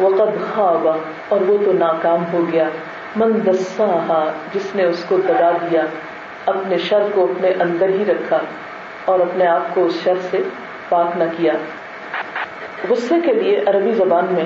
وقد 0.00 0.54
خواب 0.54 0.88
اور 1.28 1.40
وہ 1.40 1.58
تو 1.64 1.72
ناکام 1.72 2.24
ہو 2.32 2.44
گیا۔ 2.52 2.68
من 3.16 3.40
دسا 3.46 4.32
جس 4.54 4.74
نے 4.74 4.84
اس 4.84 5.04
کو 5.08 5.16
دبا 5.16 5.50
دیا، 5.70 5.82
اپنے 6.46 6.78
شر 6.78 7.02
کو 7.14 7.24
اپنے 7.24 7.50
اندر 7.60 7.88
ہی 7.88 8.04
رکھا 8.08 8.38
اور 9.04 9.20
اپنے 9.20 9.46
آپ 9.46 9.74
کو 9.74 9.84
اس 9.84 10.02
شر 10.04 10.14
سے 10.30 10.42
پاک 10.88 11.16
نہ 11.16 11.24
کیا۔ 11.36 11.52
غصے 12.88 13.14
کے 13.20 13.32
لیے 13.32 13.60
عربی 13.66 13.92
زبان 13.92 14.26
میں 14.30 14.44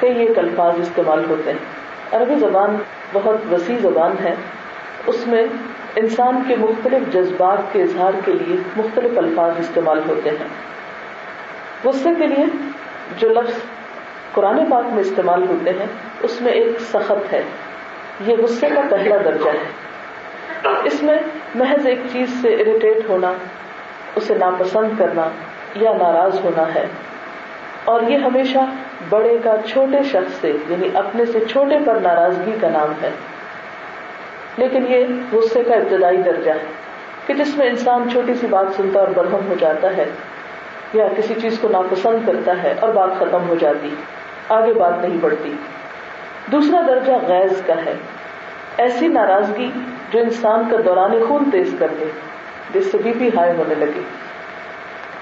کئی 0.00 0.26
ایک 0.26 0.38
الفاظ 0.38 0.80
استعمال 0.80 1.24
ہوتے 1.28 1.52
ہیں۔ 1.52 1.58
عربی 2.12 2.34
زبان 2.34 2.76
بہت 3.12 3.52
وسیع 3.52 3.76
زبان 3.82 4.12
ہے۔ 4.24 4.34
اس 5.06 5.26
میں 5.26 5.46
انسان 5.96 6.42
کے 6.48 6.56
مختلف 6.56 7.12
جذبات 7.12 7.72
کے 7.72 7.82
اظہار 7.82 8.12
کے 8.24 8.32
لیے 8.32 8.56
مختلف 8.76 9.18
الفاظ 9.18 9.52
استعمال 9.58 10.00
ہوتے 10.08 10.30
ہیں۔ 10.30 10.48
غصے 11.84 12.08
کے 12.18 12.26
لیے 12.26 12.44
جو 13.18 13.28
لفظ 13.28 13.52
قرآن 14.32 14.70
پاک 14.70 14.84
میں 14.86 15.00
استعمال 15.00 15.48
ہوتے 15.48 15.70
ہیں، 15.70 15.86
اس 16.22 16.40
میں 16.40 16.52
ایک 16.52 16.80
سخت 16.80 17.32
ہے۔ 17.32 17.42
یہ 18.26 18.36
غصے 18.36 18.68
کا 18.68 18.80
پہلا 18.90 19.16
درجہ 19.24 19.48
ہے۔ 19.48 19.84
اس 20.84 21.02
میں 21.02 21.16
محض 21.54 21.86
ایک 21.86 21.98
چیز 22.12 22.42
سے 22.42 22.48
اریٹیٹ 22.48 23.08
ہونا، 23.08 23.32
اسے 24.14 24.34
ناپسند 24.34 24.98
کرنا 24.98 25.28
یا 25.74 25.92
ناراض 25.92 26.44
ہونا 26.44 26.74
ہے۔ 26.74 26.86
اور 27.84 28.02
یہ 28.02 28.18
ہمیشہ 28.18 28.58
بڑے 29.08 29.38
کا 29.44 29.56
چھوٹے 29.66 30.02
شخص 30.02 30.40
سے 30.40 30.56
یعنی 30.68 30.88
اپنے 30.94 31.26
سے 31.26 31.40
چھوٹے 31.50 31.76
پر 31.86 31.94
ناراضگی 31.94 32.56
کا 32.60 32.68
نام 32.68 32.92
ہے۔ 33.02 33.10
لیکن 34.56 34.84
یہ 34.88 35.06
غصے 35.32 35.64
کا 35.64 35.74
ابتدائی 35.74 36.16
درجہ 36.16 36.50
ہے 36.50 36.64
کہ 37.26 37.34
جس 37.34 37.56
میں 37.56 37.66
انسان 37.66 38.10
چھوٹی 38.10 38.34
سی 38.34 38.46
بات 38.46 38.66
سنتا 38.76 39.00
اور 39.00 39.08
برہم 39.08 39.46
ہو 39.48 39.54
جاتا 39.60 39.96
ہے 39.96 40.04
یا 40.92 41.08
کسی 41.16 41.34
چیز 41.42 41.58
کو 41.58 41.68
ناپسند 41.68 42.26
کرتا 42.26 42.62
ہے 42.62 42.74
اور 42.80 42.88
بات 42.88 43.08
ختم 43.18 43.48
ہو 43.48 43.54
جاتی، 43.54 43.94
آگے 44.48 44.74
بات 44.74 44.94
نہیں 45.00 45.18
بڑھتی۔ 45.20 45.54
دوسرا 46.52 46.80
درجہ 46.86 47.12
غیظ 47.28 47.62
کا 47.66 47.74
ہے۔ 47.86 47.94
ایسی 48.76 49.08
ناراضگی 49.08 49.70
جو 50.12 50.20
انسان 50.20 50.62
کا 50.70 50.76
دوران 50.84 51.10
خون 51.28 51.50
تیز 51.50 51.74
کر 51.78 51.88
دے، 52.00 52.04
جس 52.74 52.92
سے 52.92 52.98
بی 52.98 53.12
پی 53.18 53.28
ہائی 53.28 53.52
ہونے 53.58 53.74
لگے۔ 53.74 54.02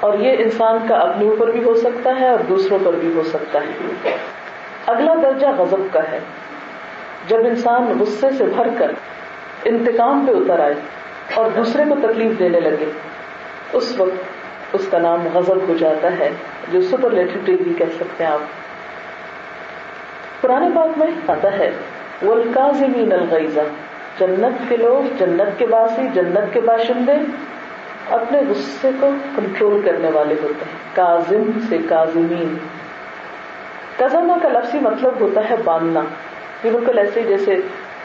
اور 0.00 0.18
یہ 0.18 0.36
انسان 0.38 0.78
کا 0.88 0.94
اپنے 0.94 1.28
اوپر 1.28 1.50
بھی 1.50 1.64
ہو 1.64 1.74
سکتا 1.74 2.20
ہے 2.20 2.28
اور 2.28 2.38
دوسروں 2.38 2.78
پر 2.84 2.92
بھی 2.92 3.12
ہو 3.14 3.22
سکتا 3.22 3.58
ہے۔ 3.58 3.88
اگلا 4.86 5.14
درجہ 5.22 5.46
غضب 5.58 5.92
کا 5.92 6.00
ہے۔ 6.12 6.18
جب 7.28 7.38
انسان 7.38 7.98
غصے 8.00 8.30
سے 8.30 8.44
بھر 8.44 8.68
کر 8.78 8.92
انتقام 9.64 10.26
پہ 10.26 10.32
اتر 10.32 10.60
آئے 10.60 10.74
اور 11.34 11.50
دوسرے 11.56 11.82
کو 11.88 11.94
تکلیف 12.02 12.38
دینے 12.38 12.60
لگے۔ 12.60 12.90
اس 13.72 13.94
وقت 13.98 14.24
اس 14.72 14.88
کا 14.90 14.98
نام 14.98 15.28
غضب 15.34 15.68
ہو 15.68 15.74
جاتا 15.78 16.18
ہے، 16.18 16.30
جو 16.72 16.80
سپر 16.80 17.10
لیٹر 17.10 17.38
ڈگری 17.44 17.74
کہہ 17.78 17.96
سکتے 17.96 18.24
ہیں 18.24 18.30
آپ۔ 18.30 18.40
پرانے 20.40 20.66
پاک 20.74 20.98
میں 20.98 21.06
آتا 21.28 21.58
ہے 21.58 21.70
والکاظمین 22.22 23.12
الغیظہ 23.12 23.60
جنت 24.18 24.68
کے 24.68 24.76
لوگ 24.76 25.16
جنت 25.18 25.58
کے 25.58 25.66
باسی، 25.66 26.02
جنت 26.14 26.54
کے 26.54 26.60
باشندے 26.60 27.12
اپنے 28.10 28.42
غصے 28.48 28.90
کو 29.00 29.10
کنٹرول 29.36 29.82
کرنے 29.84 30.10
والے 30.10 30.34
ہوتے 30.42 30.64
ہیں۔ 30.64 30.96
کاظم 30.96 31.50
سے 31.68 31.78
کاظمین۔ 31.88 32.54
کزما 33.98 34.38
کا 34.42 34.48
لفظی 34.48 34.78
مطلب 34.78 35.12
ہوتا 35.20 35.50
ہے 35.50 35.54
باندھنا، 35.64 36.00
یہ 36.64 36.70
بالکل 36.70 36.98
ایسے 36.98 37.22
جیسے 37.22 37.56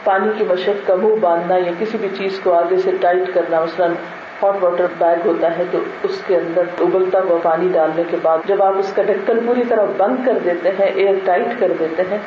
پانی 0.08 0.30
کی 0.38 0.44
مشق 0.48 0.86
کا 0.88 0.96
منہ 0.96 1.16
باندھنا 1.22 1.56
یا 1.58 1.72
کسی 1.80 1.98
بھی 1.98 2.10
چیز 2.18 2.40
کو 2.44 2.54
آگے 2.54 2.78
سے 2.78 2.92
ٹائٹ 3.02 3.34
کرنا، 3.34 3.62
مثلاً 3.62 3.94
ہاٹ 4.42 4.64
واٹر 4.64 4.86
بیگ 4.98 5.26
ہوتا 5.26 5.48
ہے 5.58 5.64
تو 5.72 5.80
اس 6.04 6.22
کے 6.28 6.36
اندر 6.36 6.64
ابلتا 6.82 7.20
ہوا 7.20 7.38
پانی 7.44 7.70
ڈالنے 7.74 8.04
کے 8.10 8.18
بعد 8.22 8.48
جب 8.48 8.62
آپ 8.64 8.78
اس 8.78 8.92
کا 8.94 9.04
ڈھکن 9.04 9.40
پوری 9.46 9.64
طرح 9.70 9.86
بند 9.98 10.26
کر 10.26 10.38
دیتے 10.46 10.70
ہیں 10.80 10.88
ایئر 10.88 11.16
ٹائٹ 11.26 11.60
کر 11.60 11.72
دیتے 11.80 12.04
ہیں، 12.12 12.18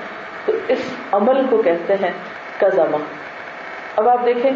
تو 0.47 0.53
اس 0.69 0.91
عمل 1.13 1.41
کو 1.51 1.61
کہتے 1.63 1.95
ہیں 2.03 2.11
کزما 2.59 2.99
اب 3.97 4.09
آپ 4.09 4.25
دیکھیں 4.27 4.51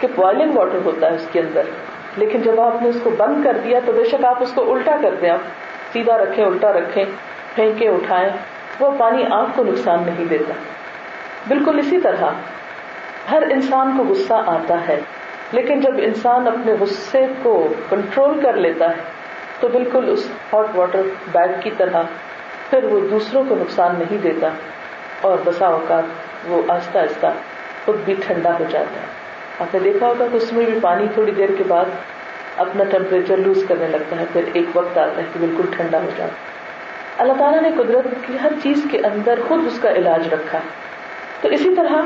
کہ 0.00 0.08
بوائلنگ 0.14 0.56
واٹر 0.56 0.84
ہوتا 0.84 1.10
ہے 1.10 1.14
اس 1.14 1.26
کے 1.32 1.40
اندر، 1.40 1.70
لیکن 2.16 2.42
جب 2.42 2.60
آپ 2.60 2.82
نے 2.82 2.88
اس 2.88 2.98
کو 3.02 3.10
بند 3.16 3.44
کر 3.44 3.56
دیا 3.64 3.80
تو 3.86 3.92
بے 3.92 4.04
شک 4.04 4.24
آپ 4.24 4.42
اس 4.42 4.52
کو 4.54 4.72
الٹا 4.74 4.96
کر 5.02 5.14
دیں۔ 5.22 5.30
آپ 5.30 5.48
سیدھا 5.92 6.18
رکھیں، 6.18 6.44
الٹا 6.44 6.72
رکھیں 6.72 7.04
پھینکے 7.54 7.88
اٹھائیں، 7.88 8.28
وہ 8.80 8.90
پانی 8.98 9.24
آپ 9.32 9.56
کو 9.56 9.64
نقصان 9.64 10.02
نہیں 10.06 10.24
دیتا۔ 10.30 10.54
بالکل 11.48 11.78
اسی 11.78 12.00
طرح 12.00 12.30
ہر 13.30 13.42
انسان 13.50 13.96
کو 13.96 14.04
غصہ 14.04 14.42
آتا 14.46 14.88
ہے، 14.88 15.00
لیکن 15.52 15.80
جب 15.80 15.94
انسان 15.98 16.48
اپنے 16.48 16.72
غصے 16.80 17.26
کو 17.42 17.74
کنٹرول 17.90 18.40
کر 18.40 18.56
لیتا 18.56 18.90
ہے، 18.90 19.02
تو 19.60 19.68
بالکل 19.68 20.08
اس 20.08 20.30
ہاٹ 20.52 20.76
واٹر 20.76 21.02
بیگ 21.32 21.60
کی 21.62 21.70
طرح 21.76 22.02
پھر 22.70 22.84
وہ 22.84 23.00
دوسروں 23.10 23.44
کو 23.48 23.54
نقصان 23.54 23.94
نہیں 23.98 24.18
دیتا 24.22 24.48
اور 25.20 25.38
بسا 25.44 25.66
اوقات 25.66 26.04
وہ 26.44 26.62
آہستہ 26.68 26.98
آہستہ 26.98 27.26
خود 27.84 27.96
بھی 28.04 28.14
ٹھنڈا 28.26 28.52
ہو 28.58 28.64
جاتا 28.68 29.00
ہے۔ 29.00 29.06
آپ 29.60 29.74
نے 29.74 29.80
دیکھا 29.80 30.06
ہوگا 30.06 30.26
کہ 30.32 30.36
اس 30.36 30.52
میں 30.52 30.64
بھی 30.64 30.78
پانی 30.82 31.06
تھوڑی 31.14 31.32
دیر 31.32 31.48
کے 31.58 31.64
بعد 31.68 31.84
اپنا 32.56 32.84
ٹیمپریچر 32.84 33.36
لوز 33.36 33.64
کرنے 33.68 33.86
لگتا 33.86 34.20
ہے، 34.20 34.24
پھر 34.32 34.42
ایک 34.52 34.76
وقت 34.76 34.98
آتا 34.98 35.16
ہے 35.16 35.26
کہ 35.32 35.40
بالکل 35.40 35.76
ٹھنڈا 35.76 35.98
ہو 35.98 36.10
جاتا 36.16 36.32
ہے۔ 36.32 36.56
اللہ 37.18 37.32
تعالیٰ 37.32 37.62
نے 37.62 37.70
قدرت 37.76 38.06
کی 38.26 38.36
ہر 38.42 38.52
چیز 38.62 38.86
کے 38.90 38.98
اندر 38.98 39.38
خود 39.48 39.66
اس 39.66 39.78
کا 39.82 39.90
علاج 39.90 40.34
رکھا۔ 40.34 40.58
ہے 40.58 40.68
تو 41.40 41.48
اسی 41.48 41.74
طرح 41.74 42.02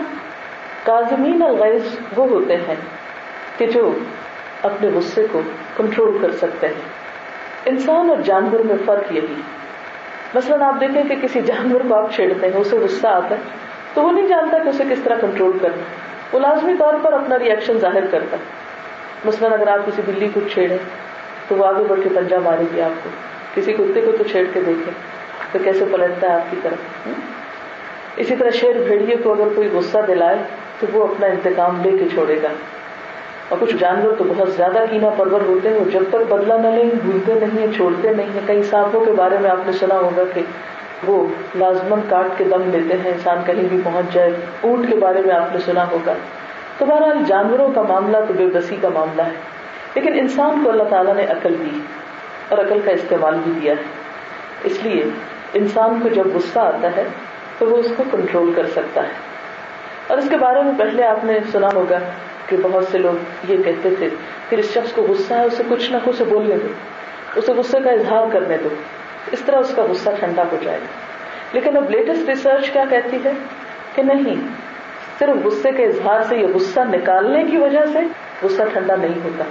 کازمین 0.83 1.43
الغیظ 1.43 1.83
وہ 2.17 2.29
ہوتے 2.29 2.57
ہیں 2.57 2.75
کہ 3.59 3.67
جو 3.67 3.99
اپنے 4.63 4.89
غصے 4.95 5.27
کو 5.33 5.41
کنٹرول 5.77 6.19
کر 6.23 6.33
سکتے 6.33 6.67
ہیں۔ 6.67 6.75
انسان 7.67 8.11
اور 8.11 8.17
جانور 8.25 8.61
میں 8.61 8.75
فرق 8.87 9.13
یہی۔ 9.13 9.43
مثلاً 10.35 10.63
آپ 10.63 10.75
دیکھیں 10.81 11.03
کہ 11.09 11.17
کسی 11.23 11.41
جانور 11.41 11.81
کو 11.89 11.95
آپ 11.95 12.13
چھیڑتے 12.15 12.47
ہیں، 12.47 12.57
اسے 12.57 12.79
غصہ 12.79 13.07
آتا 13.07 13.31
ہے، 13.31 13.41
تو 13.95 14.03
وہ 14.03 14.13
نہیں 14.13 14.27
جانتا 14.27 14.59
کہ 14.59 14.69
اسے 14.69 14.85
کس 14.91 14.99
طرح 15.05 15.15
کنٹرول 15.21 15.59
کرنا 15.59 15.83
وہ 16.33 16.41
لازمی 16.41 16.73
طور 16.79 16.95
پر 17.03 17.13
اپنا 17.13 17.39
ریئیکشن 17.39 17.79
ظاہر 17.79 18.07
کرتا 18.07 18.37
ہے۔ 18.37 18.43
مثلاً 19.25 19.53
اگر 19.53 19.69
آپ 19.69 19.87
کسی 19.87 20.03
بلی 20.07 20.29
کو 20.35 20.41
چھیڑیں، 20.53 20.79
تو 21.49 21.57
وہ 21.57 21.67
آگے 21.67 21.85
بڑھ 21.89 22.01
کے 22.03 22.09
پنجا 22.15 22.39
مارے 22.39 22.65
گی 22.75 22.81
آپ 22.81 23.05
کو۔ 23.05 23.11
کسی 23.55 23.73
کتے 23.73 24.01
کو 24.01 24.13
تو 24.13 24.25
چھیڑ 24.25 24.47
کے 24.55 24.61
دیکھیں، 24.61 24.95
تو 25.53 25.59
کیسے 25.65 25.85
پلٹتا 25.93 26.29
ہے 26.29 26.35
آپ 26.35 26.51
کی 26.51 26.57
طرف؟ 26.63 27.09
اسی 28.17 28.37
طرح 28.37 28.51
شیر 28.51 28.77
بھیڑیے 28.89 29.17
کو 29.17 29.33
اگر 29.33 29.49
کوئی 29.55 29.69
غصہ 29.73 29.99
دلائے 30.09 30.37
تو 30.83 30.99
وہ 30.99 31.05
اپنا 31.05 31.27
انتقام 31.27 31.83
لے 31.85 31.99
کے 31.99 32.09
چھوڑے 32.09 32.43
گا۔ 32.43 32.49
اور 33.49 33.59
کچھ 33.61 33.77
جانور 33.77 34.13
تو 34.19 34.25
بہت 34.25 34.53
زیادہ 34.53 34.85
کینا 34.91 35.09
پرور 35.09 35.41
ہوتے 35.41 35.69
ہیں، 35.69 35.77
وہ 35.77 35.91
جب 35.91 36.03
تک 36.11 36.33
بدلا 36.33 36.57
نہ 36.57 36.69
لیں 36.69 36.91
بھولتے 37.03 37.35
نہیں 37.35 37.59
ہیں، 37.59 37.73
چھوڑتے 37.77 38.13
نہیں 38.15 38.27
ہیں۔ 38.35 38.41
کئی 38.47 38.63
سانپوں 38.63 39.05
کے 39.05 39.13
بارے 39.13 39.39
میں 39.39 39.51
آپ 39.51 39.67
نے 39.67 39.73
سنا 39.73 39.95
ہوگا 39.95 40.23
کہ 40.35 40.41
وہ 41.07 41.27
لازمن 41.55 42.01
کاٹ 42.09 42.39
کے 42.39 42.45
دم 42.45 42.71
لیتے 42.71 42.99
ہیں، 43.05 43.13
انسان 43.13 43.39
کہیں 43.47 43.69
بھی 43.69 43.81
پہنچ 43.85 44.15
جائے۔ 44.15 44.31
اونٹ 44.61 44.91
کے 44.91 44.97
بارے 44.97 45.23
میں 45.23 45.35
آپ 45.35 45.53
نے 45.53 45.59
سنا 45.59 45.91
ہوگا۔ 45.91 46.13
تو 46.79 46.87
بہرحال 46.87 47.19
جانوروں 47.27 47.69
کا 47.69 47.83
معاملہ 47.83 48.17
تو 48.29 48.35
بے 48.35 48.47
بسی 48.47 48.77
کا 48.83 48.89
معاملہ 48.89 49.23
ہے۔ 49.23 49.33
لیکن 49.95 50.13
انسان 50.15 50.65
کو 50.65 50.71
اللہ 50.71 50.83
تعالیٰ 50.83 51.15
نے 51.15 51.25
عقل 51.25 51.55
دی 51.59 51.81
اور 52.49 52.59
عقل 52.59 52.81
کا 52.85 52.91
استعمال 52.91 53.35
بھی 53.45 53.53
دیا 53.63 53.73
ہے۔ 53.73 53.83
اس 54.65 54.79
لیے 54.83 55.05
انسان 55.55 56.01
کو 56.03 56.09
جب 56.09 56.27
غصہ 56.35 56.59
آتا 56.59 56.89
ہے 56.97 57.05
تو 57.59 57.67
وہ 57.67 57.77
اس 57.77 57.93
کو 57.97 58.03
کنٹرول 58.11 58.53
کر 58.57 58.67
سکتا 58.67 59.03
ہے۔ 59.03 59.32
اور 60.13 60.21
اس 60.21 60.31
کے 60.31 60.37
بارے 60.37 60.63
میں 60.63 60.73
پہلے 60.79 61.05
آپ 61.05 61.25
نے 61.25 61.39
سنا 61.53 61.69
ہوگا 61.75 61.99
کہ 62.47 62.57
بہت 62.63 62.85
سے 62.91 62.99
لوگ 62.99 63.51
یہ 63.51 63.63
کہتے 63.63 63.91
تھے، 63.99 64.09
پھر 64.49 64.59
اس 64.59 64.73
شخص 64.75 64.93
کو 64.93 65.03
غصہ 65.03 65.35
ہے 65.35 65.45
اسے 65.45 65.63
کچھ 65.69 65.93
نہ 65.93 65.97
کچھ 66.05 66.23
بولنے 66.23 66.57
دو، 66.57 66.67
اسے 67.37 67.53
غصے 67.53 67.79
کا 67.85 67.91
اظہار 67.91 68.27
کرنے 68.33 68.57
دو، 68.65 68.69
اس 69.33 69.41
طرح 69.41 69.57
اس 69.57 69.75
کا 69.77 69.83
غصہ 69.83 70.11
ٹھنڈا 70.19 70.43
ہو 70.53 70.57
جائے 70.63 70.79
گا۔ 70.79 70.87
لیکن 71.53 71.77
اب 71.77 71.91
لیٹسٹ 71.91 72.29
ریسرچ 72.29 72.71
کیا 72.71 72.85
کہتی 72.91 73.17
ہے؟ 73.25 73.33
کہ 73.95 74.03
نہیں، 74.03 74.35
صرف 75.19 75.47
غصے 75.47 75.73
کے 75.73 75.85
اظہار 75.85 76.23
سے 76.23 76.37
یہ 76.37 76.47
غصہ 76.47 76.81
نکالنے 76.81 77.45
کی 77.45 77.57
وجہ 77.57 77.85
سے 77.93 77.99
غصہ 78.43 78.63
ٹھنڈا 78.73 78.97
نہیں 78.97 79.21
ہوتا، 79.25 79.45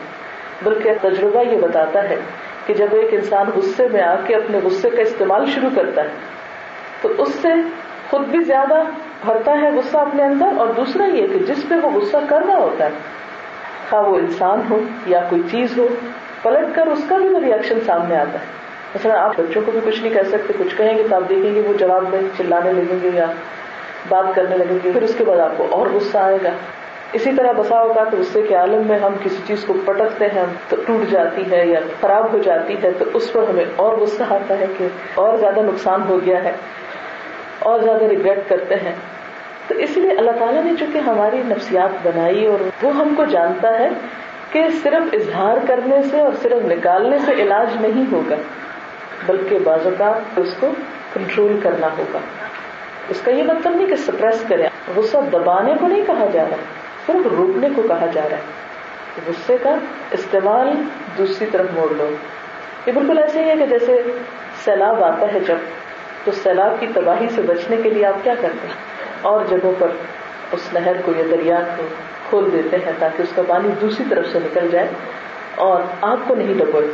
بلکہ 0.63 0.91
تجربہ 1.01 1.44
یہ 1.51 1.58
بتاتا 1.58 2.10
ہے 2.10 2.15
کہ 2.65 2.74
جب 2.74 2.88
ایک 2.91 3.13
انسان 3.13 3.46
غصے 3.56 3.88
میں 3.91 4.01
آ 4.01 4.15
کے 4.27 4.36
اپنے 4.36 4.60
غصے 4.63 4.89
کا 4.89 5.01
استعمال 5.01 5.46
شروع 5.46 5.70
کرتا 5.75 6.01
ہے، 6.01 6.10
تو 7.01 7.10
اس 7.18 7.36
سے 7.41 7.50
خود 8.10 8.22
بھی 8.22 8.44
زیادہ 8.44 8.84
بھرتا 9.25 9.51
ہے 9.62 9.70
غصہ 9.72 9.98
اپنے 9.98 10.24
اندر 10.24 10.48
اور 10.58 10.68
دوسرا 10.68 11.06
یہ 11.06 11.28
کہ 11.28 11.40
جس 11.48 11.66
پہ 11.70 11.75
وہ 11.75 11.90
غصہ 11.90 12.18
کر 12.30 12.46
رہا 12.48 12.58
ہوتا 12.58 12.86
ہے، 12.86 12.90
خواہ 13.90 14.08
وہ 14.08 14.16
انسان 14.16 14.62
ہو 14.70 14.80
یا 15.06 15.22
کوئی 15.30 15.42
چیز 15.51 15.78
ہو، 15.78 15.88
پلٹ 16.42 16.75
کر 16.75 16.88
اس 16.88 17.04
کا 17.10 17.18
بھی 17.18 17.30
وہ 17.30 17.40
ریئیکشن 17.40 17.80
سامنے 17.86 18.18
آتا 18.18 18.40
ہے۔ 18.40 18.60
مثلا 18.96 19.22
آپ 19.24 19.38
بچوں 19.38 19.62
کو 19.66 19.72
بھی 19.72 19.80
کچھ 19.86 20.01
نہیں 20.04 20.13
کہہ 20.13 20.30
سکتے، 20.30 20.54
کچھ 20.58 20.75
کہیں 20.78 20.98
گے 20.98 21.04
تو 21.10 21.16
آپ 21.16 21.30
دیکھیں 21.30 21.56
گے 21.56 21.62
وہ 21.68 21.74
جواب 21.74 22.10
میں 22.10 22.22
چلانے 22.38 22.74
لگیں 22.74 22.98
گے 23.04 23.10
یا 23.13 23.25
بات 24.10 24.36
کرنے 24.36 24.58
لگیں 24.58 24.78
گے، 24.84 24.92
پھر 24.92 25.01
اس 25.01 25.16
کے 25.18 25.24
بعد 25.24 25.40
آپ 25.40 25.58
کو 25.58 25.68
اور 25.70 25.88
غصہ 25.88 26.18
آئے 26.18 26.38
گا۔ 26.44 26.54
اسی 27.13 27.32
طرح 27.38 27.51
بسا 27.51 27.82
ہوگا 27.82 28.04
تو 28.04 28.18
غصے 28.18 28.42
کے 28.42 28.56
عالم 28.56 28.88
میں 28.88 28.98
ہم 29.00 29.16
کسی 29.24 29.42
چیز 29.48 29.63
کو 29.66 29.74
پٹکتے 29.86 30.28
ہیں 30.36 30.46
تو 30.70 30.75
ٹوٹ 30.88 31.10
جاتی 31.12 31.44
ہے 31.51 31.66
یا 31.68 31.80
خراب 32.01 32.32
ہو 32.34 32.38
جاتی 32.38 32.75
ہے، 32.84 32.92
تو 32.92 33.06
اس 33.13 33.32
پر 33.34 33.50
ہمیں 33.50 33.66
اور 33.75 33.98
غصہ 33.98 34.24
آتا 34.30 34.60
ہے 34.60 34.66
کہ 34.78 34.88
اور 35.16 35.38
زیادہ 35.38 35.62
نقصان 35.62 36.01
ہو 36.10 36.20
گیا 36.25 36.44
ہے۔ 36.44 36.51
اور 37.62 37.80
زیادہ 37.80 38.03
ریگریٹ 38.03 38.50
کرتے 38.50 38.75
ہیں۔ 38.75 38.96
تو 39.68 39.75
اس 39.75 39.98
لیے 39.98 40.12
اللہ 40.12 40.32
تعالیٰ 40.32 40.63
نے 40.63 40.72
چونکہ 40.80 40.98
ہماری 40.98 41.41
نفسیات 41.46 42.08
بنائی 42.08 42.46
اور 42.46 42.58
وہ 42.84 42.96
ہم 42.96 43.13
کو 43.18 43.25
جانتا 43.25 43.80
ہے 43.80 43.89
کہ 44.51 44.63
صرف 44.84 45.13
اظہار 45.13 45.58
کرنے 45.68 46.03
سے 46.03 46.20
اور 46.20 46.34
صرف 46.41 46.72
نکالنے 46.72 47.18
سے 47.20 47.32
علاج 47.32 47.82
نہیں 47.82 48.12
ہوگا، 48.12 48.36
بلکہ 49.25 49.60
بعض 49.60 49.88
اوقات 49.88 50.39
اس 50.39 50.56
کو 50.60 50.68
کنٹرول 51.13 51.60
کرنا 51.63 51.88
ہوگا۔ 51.98 52.20
اس 53.10 53.22
کا 53.22 53.32
یہ 53.32 53.44
مطلب 53.44 53.75
نہیں 53.75 53.88
کہ 53.88 53.96
سپریس 53.96 54.44
کرے 54.48 54.63
غصہ 54.96 55.18
دبانے 55.34 55.74
کو 55.80 55.88
نہیں 55.88 56.06
کہا 56.08 56.25
جا 56.34 56.44
رہا، 56.44 56.56
صرف 57.08 57.27
روکنے 57.38 57.70
کو 57.75 57.82
کہا 57.82 58.06
جا 58.13 58.22
رہا 58.32 58.38
ہے۔ 58.38 58.62
غصے 59.27 59.58
کا 59.63 59.75
استعمال 60.12 60.74
دوسری 61.18 61.48
طرف 61.51 61.65
موڑ 61.74 61.94
لو۔ 61.96 62.10
یہ 62.86 62.91
بالکل 62.91 63.18
ایسے 63.18 63.44
ہی 63.44 63.50
ہے 63.50 63.56
کہ 63.56 63.65
جیسے 63.65 64.01
سیلاب 64.65 65.03
آتا 65.03 65.25
ہے 65.34 65.39
جب 65.39 65.56
تو 66.24 66.32
سیلاب 66.32 66.80
کی 66.80 66.88
تباہی 66.94 67.28
سے 67.36 67.42
بچنے 67.42 67.75
کے 67.84 67.90
لیے 67.90 68.06
آپ 68.06 68.24
کیا 68.24 68.34
کرتے 68.42 68.68
ہیں؟ 68.68 68.74
اور 69.22 69.46
جگہوں 69.50 69.72
پر 69.80 69.88
اس 70.51 70.74
نہر 70.74 71.01
کو 71.06 71.12
یا 71.18 71.24
دریا 71.32 71.60
کو 71.78 71.84
کھول 72.30 72.50
دیتے 72.51 72.78
ہیں 72.78 72.92
تاکہ 73.00 73.22
اس 73.22 73.30
کا 73.36 73.42
پانی 73.48 73.70
دوسری 73.82 74.06
طرف 74.10 74.25
سے 74.32 74.40
نکل 74.40 74.68
جائے 74.72 74.88
اور 75.56 75.82
آگ 76.01 76.18
کو 76.28 76.36
نہیں 76.36 76.54
ڈبوئے۔ 76.58 76.88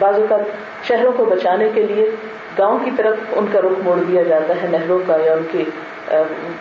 بعض 0.00 0.14
اوقات 0.14 0.40
شہروں 0.84 1.12
کو 1.12 1.24
بچانے 1.24 1.68
کے 1.74 1.82
لیے 1.82 2.10
گاؤں 2.58 2.78
کی 2.84 2.90
طرف 2.96 3.16
ان 3.32 3.46
کا 3.52 3.60
رخ 3.60 3.78
موڑ 3.84 3.96
دیا 4.08 4.22
جاتا 4.22 4.54
ہے، 4.62 4.68
نہروں 4.70 4.98
کا 5.06 5.16
یا 5.24 5.32
ان 5.32 5.42
کے 5.50 5.64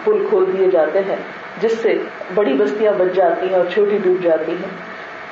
پل 0.03 0.25
کھول 0.29 0.46
دیے 0.58 0.72
جاتے 0.72 1.00
ہیں، 1.00 1.15
جس 1.62 1.77
سے 1.81 1.98
بڑی 2.36 2.53
بستیاں 2.53 2.93
بچ 2.98 3.15
جاتی 3.15 3.48
ہیں 3.48 3.55
اور 3.55 3.65
چھوٹی 3.74 3.98
ڈوب 4.03 4.24
جاتی 4.24 4.51
ہیں۔ 4.51 4.77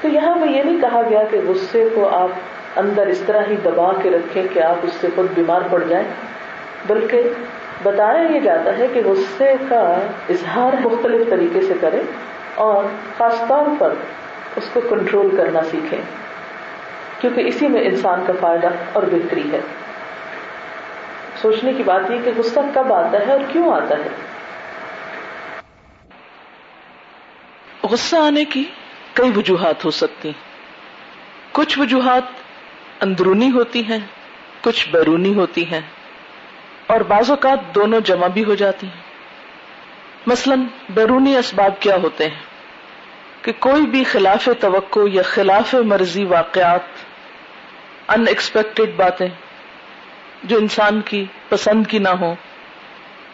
تو 0.02 0.08
یہاں 0.08 0.36
پہ 0.36 0.50
یہ 0.50 0.64
نہیں 0.64 0.82
کہا 0.82 1.02
گیا 1.10 1.24
کہ 1.32 1.40
غصے 1.48 1.88
کو 1.94 2.08
آپ 2.08 2.30
اندر 2.76 3.08
اس 3.08 3.20
طرح 3.20 3.42
ہی 3.50 3.56
دبا 3.64 3.92
کے 4.02 4.10
رکھیں 4.10 4.44
کہ 4.54 4.60
آپ 4.60 4.76
اس 4.84 4.94
سے 4.94 5.08
خود 5.16 5.26
بیمار 5.36 5.62
پڑ 5.72 5.84
جائیں۔ 5.88 6.08
بلکہ 6.88 7.22
بتایا 7.84 8.22
یہ 8.22 8.40
جاتا 8.40 8.78
ہے 8.78 8.88
کہ 8.94 9.02
غصے 9.06 9.54
کا 9.70 10.00
اظہار 10.30 10.74
مختلف 10.84 11.30
طریقے 11.30 11.62
سے 11.62 11.74
کریں 11.82 12.02
اور 12.56 12.84
خاص 13.18 13.40
طور 13.48 13.66
پر 13.80 13.94
اس 14.56 14.70
کو 14.74 14.80
کنٹرول 14.80 15.36
کرنا 15.36 15.62
سیکھیں، 15.72 16.02
کیونکہ 17.20 17.42
اسی 17.42 17.68
میں 17.68 17.82
انسان 17.82 18.24
کا 18.28 18.34
فائدہ 18.40 18.68
اور 18.94 19.04
بہتری 19.04 19.52
ہے۔ 19.52 19.60
سوچنے 21.42 21.74
کی 21.74 21.84
بات 21.84 22.02
یہ 22.10 22.18
کہ 22.24 22.32
غصہ 22.38 22.60
کب 22.74 22.94
آتا 22.94 23.28
ہے 23.28 23.32
اور 23.32 23.40
کیوں 23.48 23.74
آتا 23.74 23.96
ہے۔ 23.96 24.10
غصہ 27.84 28.16
آنے 28.16 28.46
کی 28.46 28.64
کئی 29.14 29.32
وجوہات 29.36 29.86
ہو 29.86 29.92
سکتی 29.92 30.32
کچھ 31.52 31.80
وجوہات 31.80 32.24
اندرونی 33.02 33.52
ہوتی 33.52 33.84
ہیں، 33.84 34.00
کچھ 34.62 34.90
بیرونی 34.90 35.34
ہوتی 35.34 35.72
ہیں۔ 35.72 35.82
اور 36.88 37.02
بعض 37.02 37.30
اوقات 37.30 37.76
دونوں 37.76 38.00
جمع 38.00 38.28
بھی 38.28 38.44
ہو 38.44 38.56
جاتی 38.56 38.88
ہیں۔ 38.88 39.02
مثلا 40.28 40.56
بیرونی 40.90 41.38
اسباب 41.38 41.80
کیا 41.80 41.96
ہوتے 41.96 42.28
ہیں؟ 42.28 42.40
کہ 43.42 43.52
کوئی 43.60 43.88
بھی 43.88 44.04
خلاف 44.04 44.50
توقع 44.60 45.00
یا 45.14 45.22
خلاف 45.22 45.74
مرضی 45.74 46.26
واقعات 46.26 46.80
ان 48.08 48.28
ایکسپیکٹڈ 48.28 48.90
باتیں 48.96 49.28
جو 50.44 50.58
انسان 50.58 51.02
کی 51.02 51.26
پسند 51.50 51.88
کی 51.88 52.00
نہ 52.00 52.10
ہو 52.10 52.36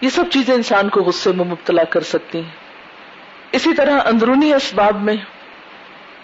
یہ 0.02 0.10
سب 0.10 0.24
چیزیں 0.32 0.54
انسان 0.54 0.90
کو 0.90 1.02
غصے 1.02 1.32
میں 1.32 1.46
مبتلا 1.46 1.84
کر 1.84 2.02
سکتی 2.02 2.38
ہیں۔ 2.38 2.52
اسی 3.52 3.74
طرح 3.74 4.00
اندرونی 4.06 4.54
اسباب 4.54 5.04
میں 5.04 5.16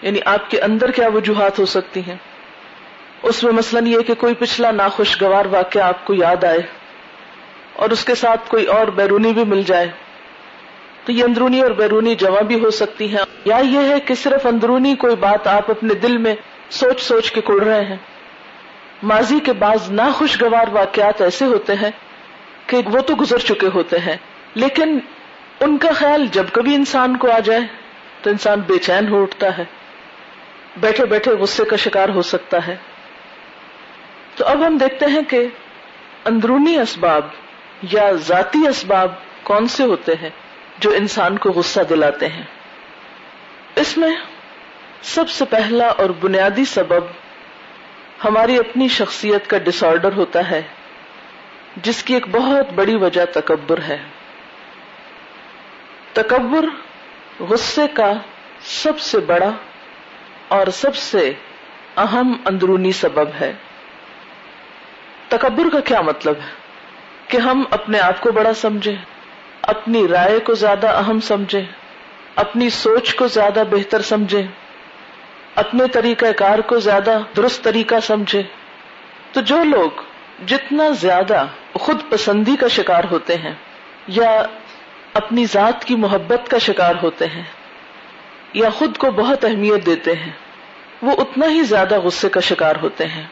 یعنی 0.02 0.18
آپ 0.24 0.50
کے 0.50 0.60
اندر 0.60 0.90
کیا 0.90 1.08
وجوہات 1.08 1.58
ہو 1.58 1.66
سکتی 1.66 2.00
ہیں؟ 2.00 2.16
اس 3.22 3.44
میں 3.44 3.52
مثلاً 3.52 3.86
یہ 3.86 4.00
کہ 4.00 4.14
کوئی 4.14 4.34
پچھلا 4.34 4.70
ناخوشگوار 4.70 5.44
واقعہ 5.46 5.82
آپ 5.82 6.04
کو 6.04 6.14
یاد 6.14 6.44
آئے۔ 6.44 6.79
اور 7.72 7.90
اس 7.90 8.04
کے 8.04 8.14
ساتھ 8.14 8.50
کوئی 8.50 8.64
اور 8.64 8.86
بیرونی 8.86 9.32
بھی 9.32 9.44
مل 9.44 9.62
جائے 9.62 9.90
تو 11.04 11.12
یہ 11.12 11.24
اندرونی 11.24 11.60
اور 11.60 11.70
بیرونی 11.70 12.14
جمع 12.14 12.40
بھی 12.40 12.64
ہو 12.64 12.70
سکتی 12.70 13.10
ہیں۔ 13.10 13.24
یا 13.44 13.56
یہ 13.56 13.78
ہے 13.78 14.00
کہ 14.00 14.14
صرف 14.14 14.46
اندرونی 14.46 14.94
کوئی 14.94 15.16
بات 15.16 15.46
آپ 15.46 15.70
اپنے 15.70 15.94
دل 15.94 16.16
میں 16.16 16.34
سوچ 16.70 17.00
سوچ 17.00 17.32
کے 17.32 17.40
کڑ 17.40 17.62
رہے 17.62 17.84
ہیں۔ 17.84 17.96
ماضی 19.02 19.38
کے 19.40 19.52
بعض 19.52 19.90
ناخوشگوار 19.90 20.66
واقعات 20.72 21.22
ایسے 21.22 21.44
ہوتے 21.44 21.72
ہیں 21.74 21.90
کہ 22.66 22.76
وہ 22.86 23.00
تو 23.00 23.14
گزر 23.20 23.38
چکے 23.38 23.68
ہوتے 23.74 23.98
ہیں۔ 23.98 24.16
لیکن 24.54 24.98
ان 25.60 25.78
کا 25.78 25.92
خیال 25.92 26.26
جب 26.32 26.44
کبھی 26.52 26.74
انسان 26.74 27.16
کو 27.16 27.30
آ 27.30 27.38
جائے 27.38 27.60
تو 28.22 28.30
انسان 28.30 28.60
بے 28.60 28.78
چین 28.78 29.08
ہو 29.08 29.22
اٹھتا 29.22 29.58
ہے۔ 29.58 29.64
بیٹھے 30.76 31.04
بیٹھے 31.04 31.30
غصے 31.30 31.64
کا 31.64 31.76
شکار 31.76 32.08
ہو 32.08 32.22
سکتا 32.22 32.66
ہے۔ 32.66 32.76
تو 34.36 34.46
اب 34.46 34.66
ہم 34.66 34.76
دیکھتے 34.76 35.06
ہیں 35.06 35.22
کہ 35.22 35.46
اندرونی 36.24 36.76
اسباب 36.76 37.22
یا 37.82 38.12
ذاتی 38.12 38.66
اسباب 38.68 39.12
کون 39.42 39.68
سے 39.68 39.84
ہوتے 39.84 40.12
ہیں 40.14 40.30
جو 40.78 40.90
انسان 40.90 41.38
کو 41.38 41.50
غصہ 41.50 41.80
دلاتے 41.80 42.28
ہیں؟ 42.28 42.42
اس 43.76 43.98
میں 43.98 44.16
سب 45.02 45.30
سے 45.30 45.44
پہلا 45.44 45.86
اور 45.86 46.10
بنیادی 46.10 46.64
سبب 46.64 47.04
ہماری 48.24 48.58
اپنی 48.58 48.88
شخصیت 48.88 49.50
کا 49.50 49.58
ڈس 49.58 49.84
آرڈر 49.84 50.12
ہوتا 50.12 50.50
ہے، 50.50 50.62
جس 51.76 52.02
کی 52.02 52.14
ایک 52.14 52.28
بہت 52.30 52.72
بڑی 52.74 52.94
وجہ 52.94 53.24
تکبر 53.24 53.82
ہے۔ 53.82 53.98
تکبر 56.12 56.64
غصے 57.42 57.88
کا 57.94 58.12
سب 58.60 59.00
سے 59.00 59.18
بڑا 59.18 59.50
اور 60.48 60.66
سب 60.66 60.96
سے 60.96 61.32
اہم 61.96 62.32
اندرونی 62.44 62.92
سبب 62.92 63.28
ہے۔ 63.40 63.52
تکبر 65.28 65.68
کا 65.72 65.80
کیا 65.80 66.00
مطلب 66.00 66.34
ہے؟ 66.36 66.59
کہ 67.30 67.36
ہم 67.36 67.64
اپنے 67.70 67.98
آپ 68.00 68.20
کو 68.20 68.32
بڑا 68.32 68.54
سمجھیں، 68.54 68.96
اپنی 69.62 70.08
رائے 70.08 70.38
کو 70.38 70.54
زیادہ 70.54 70.88
اہم 70.88 71.20
سمجھیں، 71.20 71.64
اپنی 72.36 72.70
سوچ 72.70 73.14
کو 73.14 73.26
زیادہ 73.28 73.62
بہتر 73.70 74.02
سمجھیں، 74.02 74.46
اپنے 75.54 75.86
طریقہ 75.86 76.32
کار 76.36 76.58
کو 76.58 76.78
زیادہ 76.78 77.18
درست 77.36 77.62
طریقہ 77.64 77.94
سمجھے 78.02 78.42
تو 79.32 79.40
جو 79.40 79.64
لوگ 79.64 80.02
جتنا 80.46 80.88
زیادہ 80.90 81.44
خود 81.74 82.02
پسندی 82.08 82.56
کا 82.56 82.68
شکار 82.68 83.04
ہوتے 83.10 83.36
ہیں 83.36 83.52
یا 84.06 84.42
اپنی 85.14 85.44
ذات 85.52 85.84
کی 85.84 85.96
محبت 85.96 86.50
کا 86.50 86.58
شکار 86.58 86.94
ہوتے 87.02 87.26
ہیں 87.26 87.42
یا 88.52 88.70
خود 88.70 88.96
کو 88.96 89.10
بہت 89.10 89.44
اہمیت 89.44 89.86
دیتے 89.86 90.12
ہیں، 90.12 90.32
وہ 91.02 91.12
اتنا 91.18 91.46
ہی 91.50 91.62
زیادہ 91.62 91.98
غصے 92.00 92.28
کا 92.28 92.40
شکار 92.40 92.76
ہوتے 92.82 93.06
ہیں۔ 93.06 93.26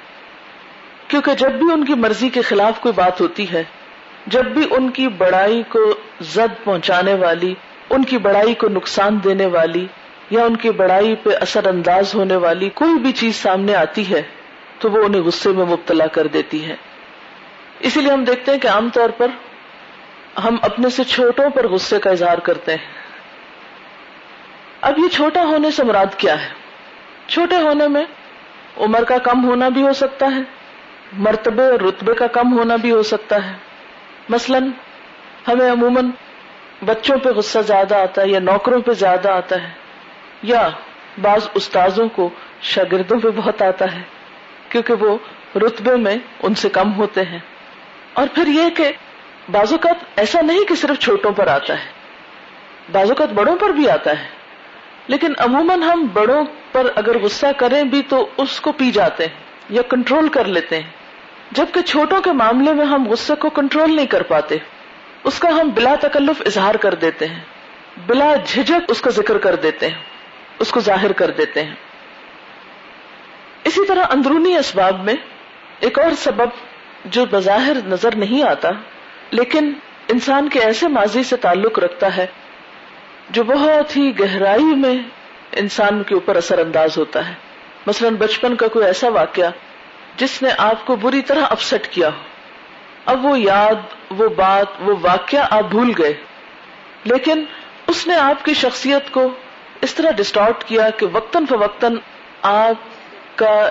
کیونکہ 1.08 1.34
جب 1.34 1.52
بھی 1.52 1.72
ان 1.72 1.84
کی 1.84 1.94
مرضی 1.94 2.28
کے 2.28 2.42
خلاف 2.42 2.80
کوئی 2.80 2.92
بات 2.92 3.20
ہوتی 3.20 3.52
ہے 3.52 3.64
جب 4.30 4.44
بھی 4.44 4.66
ان 4.70 4.90
کی 4.90 5.08
بڑائی 5.08 5.62
کو 5.68 5.94
زد 6.20 6.64
پہنچانے 6.64 7.14
والی، 7.14 7.54
ان 7.90 8.04
کی 8.04 8.18
بڑائی 8.18 8.54
کو 8.54 8.68
نقصان 8.68 9.18
دینے 9.24 9.46
والی 9.46 9.86
یا 10.30 10.44
ان 10.44 10.56
کی 10.56 10.70
بڑائی 10.70 11.14
پہ 11.14 11.30
اثر 11.40 11.66
انداز 11.66 12.14
ہونے 12.14 12.36
والی 12.36 12.68
کوئی 12.68 12.98
بھی 12.98 13.12
چیز 13.12 13.36
سامنے 13.36 13.74
آتی 13.74 14.10
ہے، 14.10 14.22
تو 14.78 14.90
وہ 14.90 15.04
انہیں 15.04 15.22
غصے 15.22 15.48
میں 15.48 15.64
مبتلا 15.64 16.06
کر 16.06 16.26
دیتی 16.26 16.64
ہے۔ 16.64 16.76
اسی 17.80 18.00
لیے 18.00 18.12
ہم 18.12 18.24
دیکھتے 18.24 18.52
ہیں 18.52 18.58
کہ 18.58 18.68
عام 18.68 18.88
طور 18.88 19.10
پر 19.10 19.26
ہم 20.44 20.56
اپنے 20.62 20.90
سے 20.90 21.04
چھوٹوں 21.04 21.50
پر 21.50 21.68
غصے 21.68 21.98
کا 21.98 22.10
اظہار 22.10 22.38
کرتے 22.38 22.70
ہیں۔ 22.70 22.86
اب 24.80 24.98
یہ 24.98 25.08
چھوٹا 25.08 25.44
ہونے 25.44 25.70
سے 25.70 25.84
مراد 25.84 26.14
کیا 26.16 26.44
ہے؟ 26.44 26.48
چھوٹے 27.26 27.56
ہونے 27.56 27.88
میں 27.88 28.04
عمر 28.76 29.04
کا 29.04 29.18
کم 29.18 29.44
ہونا 29.44 29.68
بھی 29.68 29.82
ہو 29.82 29.92
سکتا 29.92 30.26
ہے، 30.26 30.40
مرتبے 31.12 31.62
اور 31.62 31.80
رتبے 31.80 32.14
کا 32.14 32.26
کم 32.26 32.58
ہونا 32.58 32.76
بھی 32.76 32.92
ہو 32.92 33.02
سکتا 33.02 33.46
ہے۔ 33.46 33.67
مثلا 34.28 34.58
ہمیں 35.48 35.70
عموماً 35.70 36.10
بچوں 36.84 37.18
پہ 37.18 37.28
غصہ 37.28 37.58
زیادہ 37.58 37.94
آتا 37.94 38.22
ہے 38.22 38.28
یا 38.28 38.38
نوکروں 38.38 38.80
پہ 38.80 38.92
زیادہ 38.92 39.28
آتا 39.28 39.62
ہے 39.62 39.68
یا 40.42 40.68
بعض 41.22 41.48
استاذوں 41.54 42.08
کو 42.08 42.30
شاگردوں 42.62 43.20
پہ 43.20 43.28
بہت 43.36 43.62
آتا 43.62 43.84
ہے 43.94 44.02
کیونکہ 44.68 44.94
وہ 45.00 45.18
رتبے 45.58 45.96
میں 45.96 46.16
ان 46.42 46.54
سے 46.54 46.68
کم 46.68 46.94
ہوتے 46.94 47.22
ہیں۔ 47.22 47.38
اور 48.12 48.26
پھر 48.34 48.46
یہ 48.46 48.70
کہ 48.70 48.92
بعض 49.50 49.72
اوقات 49.72 49.96
ایسا 50.16 50.40
نہیں 50.40 50.64
کہ 50.64 50.74
صرف 50.74 50.98
چھوٹوں 50.98 51.32
پر 51.32 51.46
آتا 51.46 51.74
ہے، 51.74 51.90
بعض 52.92 53.08
اوقات 53.08 53.28
بڑوں 53.28 53.56
پر 53.56 53.70
بھی 53.70 53.90
آتا 53.90 54.10
ہے۔ 54.10 54.28
لیکن 55.06 55.32
عموماً 55.38 55.82
ہم 55.82 56.06
بڑوں 56.12 56.44
پر 56.72 56.86
اگر 56.94 57.18
غصہ 57.18 57.46
کریں 57.56 57.82
بھی 57.82 58.02
تو 58.02 58.28
اس 58.36 58.60
کو 58.60 58.72
پی 58.72 58.90
جاتے 58.90 59.26
ہیں 59.26 59.40
یا 59.68 59.82
کنٹرول 59.82 60.28
کر 60.28 60.44
لیتے 60.44 60.82
ہیں۔ 60.82 60.90
جبکہ 61.52 61.80
چھوٹوں 61.80 62.20
کے 62.20 62.32
معاملے 62.32 62.72
میں 62.72 62.84
ہم 62.84 63.08
غصے 63.08 63.34
کو 63.34 63.50
کنٹرول 63.50 63.96
نہیں 63.96 64.06
کر 64.06 64.22
پاتے، 64.22 64.56
اس 65.24 65.38
کا 65.38 65.48
ہم 65.48 65.70
بلا 65.74 65.94
تکلف 66.00 66.42
اظہار 66.46 66.74
کر 66.74 66.94
دیتے 66.94 67.26
ہیں، 67.26 67.40
بلا 68.06 68.34
جھجک 68.46 68.80
اس 68.88 69.00
کا 69.00 69.10
ذکر 69.10 69.38
کر 69.38 69.54
دیتے 69.54 69.88
ہیں، 69.88 69.98
اس 70.58 70.70
کو 70.70 70.80
ظاہر 70.80 71.12
کر 71.12 71.30
دیتے 71.30 71.62
ہیں۔ 71.62 71.74
اسی 73.64 73.86
طرح 73.86 74.04
اندرونی 74.10 74.56
اسباب 74.56 75.04
میں 75.04 75.14
ایک 75.80 75.98
اور 75.98 76.10
سبب 76.18 76.48
جو 77.04 77.24
بظاہر 77.30 77.76
نظر 77.86 78.16
نہیں 78.16 78.42
آتا، 78.42 78.68
لیکن 79.30 79.72
انسان 80.08 80.48
کے 80.48 80.60
ایسے 80.60 80.88
ماضی 80.88 81.22
سے 81.22 81.36
تعلق 81.36 81.78
رکھتا 81.78 82.16
ہے 82.16 82.26
جو 83.30 83.42
بہت 83.42 83.96
ہی 83.96 84.20
گہرائی 84.20 84.74
میں 84.76 84.94
انسان 85.52 86.02
کے 86.02 86.14
اوپر 86.14 86.36
اثر 86.36 86.58
انداز 86.58 86.98
ہوتا 86.98 87.28
ہے۔ 87.28 87.34
مثلا 87.86 88.08
بچپن 88.18 88.56
کا 88.56 88.68
کوئی 88.68 88.86
ایسا 88.86 89.08
واقعہ 89.08 89.50
جس 90.18 90.42
نے 90.42 90.48
آپ 90.58 90.86
کو 90.86 90.96
بری 90.96 91.22
طرح 91.22 91.40
اپسٹ 91.50 91.88
کیا 91.88 92.08
ہو۔ 92.08 92.22
اب 93.06 93.24
وہ 93.24 93.40
یاد، 93.40 93.74
وہ 94.10 94.28
بات، 94.28 94.66
وہ 94.80 94.94
واقعہ 95.02 95.46
آپ 95.50 95.64
بھول 95.64 95.92
گئے۔ 95.98 96.12
لیکن 97.04 97.44
اس 97.86 98.06
نے 98.06 98.14
آپ 98.14 98.44
کی 98.44 98.54
شخصیت 98.54 99.10
کو 99.10 99.28
اس 99.80 99.94
طرح 99.94 100.10
ڈسٹارٹ 100.10 100.64
کیا 100.64 100.90
کہ 100.90 101.06
وقتاً 101.12 101.46
فوقتاً 101.46 101.96
آپ 102.42 102.74
کا 103.38 103.68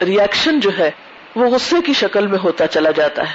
ریئیکشن 0.00 0.60
جو 0.60 0.70
ہے، 0.78 0.90
وہ 1.36 1.46
غصے 1.46 1.76
کی 1.86 1.92
شکل 1.92 2.26
میں 2.26 2.38
ہوتا 2.44 2.66
چلا 2.66 2.90
جاتا 2.90 3.22
ہے۔ 3.30 3.34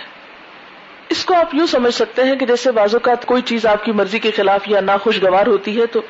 اس 1.10 1.26
کو 1.26 1.36
آپ 1.36 1.56
یوں 1.56 1.68
سمجھ 1.68 1.96
سکتے 1.96 2.24
ہیں 2.24 2.36
کہ 2.36 2.46
جیسے 2.46 2.72
بعض 2.72 2.96
اوقات 2.96 3.26
کوئی 3.26 3.42
چیز 3.42 3.66
آپ 3.66 3.86
کی 3.86 3.92
مرضی 3.92 4.20
کے 4.20 4.32
خلاف 4.32 4.62
یا 4.68 4.82
ناخوشگوار 4.82 5.48
ہوتی 5.48 5.82
ہے 5.82 5.86
تو 5.86 6.02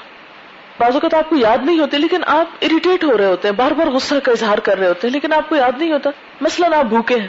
بعض 0.80 0.94
اوقات 0.94 1.14
آپ 1.14 1.30
کو 1.30 1.36
یاد 1.36 1.58
نہیں 1.64 1.80
ہوتی 1.80 1.98
لیکن 1.98 2.22
آپ 2.28 2.46
اریٹیٹ 2.62 3.04
ہو 3.04 3.18
رہے 3.18 3.26
ہوتے 3.26 3.48
ہیں، 3.48 3.56
بار 3.56 3.72
بار 3.72 3.88
غصہ 3.88 4.16
کا 4.24 4.32
اظہار 4.32 4.58
کر 4.58 4.78
رہے 4.78 4.88
ہوتے 4.88 5.08
ہیں، 5.08 5.14
لیکن 5.14 5.34
آپ 5.34 5.50
کو 5.50 5.56
یاد 5.56 5.72
نہیں 5.78 5.92
ہوتا۔ 5.92 6.10
مثلاً 6.42 6.74
آپ 6.74 6.86
بھوکے 6.86 7.16
ہیں۔ 7.16 7.28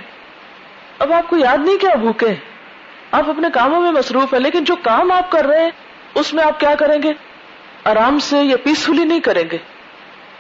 اب 0.99 1.13
آپ 1.13 1.31
کو 1.31 1.37
یاد 1.37 1.59
نہیں 1.59 1.79
کیا 1.79 1.95
بھوکے 1.95 2.29
ہیں۔ 2.29 2.37
آپ 3.11 3.31
اپنے 3.31 3.49
کاموں 3.55 3.81
میں 3.81 3.93
مصروف 3.93 4.35
ہیں، 4.35 4.41
لیکن 4.41 4.65
جو 4.65 4.77
کام 4.77 5.13
آپ 5.13 5.31
کر 5.31 5.45
رہے 5.45 5.63
ہیں، 5.63 5.71
اس 6.15 6.35
میں 6.35 6.45
آپ 6.45 6.61
کیا 6.61 6.75
کریں 6.75 7.03
گے؟ 7.03 7.13
آرام 7.85 8.19
سے 8.19 8.39
یا 8.39 8.57
پیسفلی 8.57 9.05
نہیں 9.05 9.21
کریں 9.21 9.45
گے۔ 9.53 9.59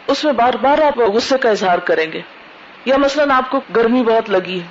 اس 0.07 0.25
میں 0.25 0.33
بار 0.33 0.55
بار 0.61 0.79
آپ 0.79 0.99
غصے 0.99 1.39
کا 1.39 1.51
اظہار 1.51 1.79
کریں 1.79 2.13
گے۔ 2.13 2.21
یا 2.85 2.97
مثلاً 2.97 3.31
آپ 3.31 3.51
کو 3.51 3.61
گرمی 3.77 4.03
بہت 4.03 4.31
لگی 4.31 4.61
ہے۔ 4.61 4.67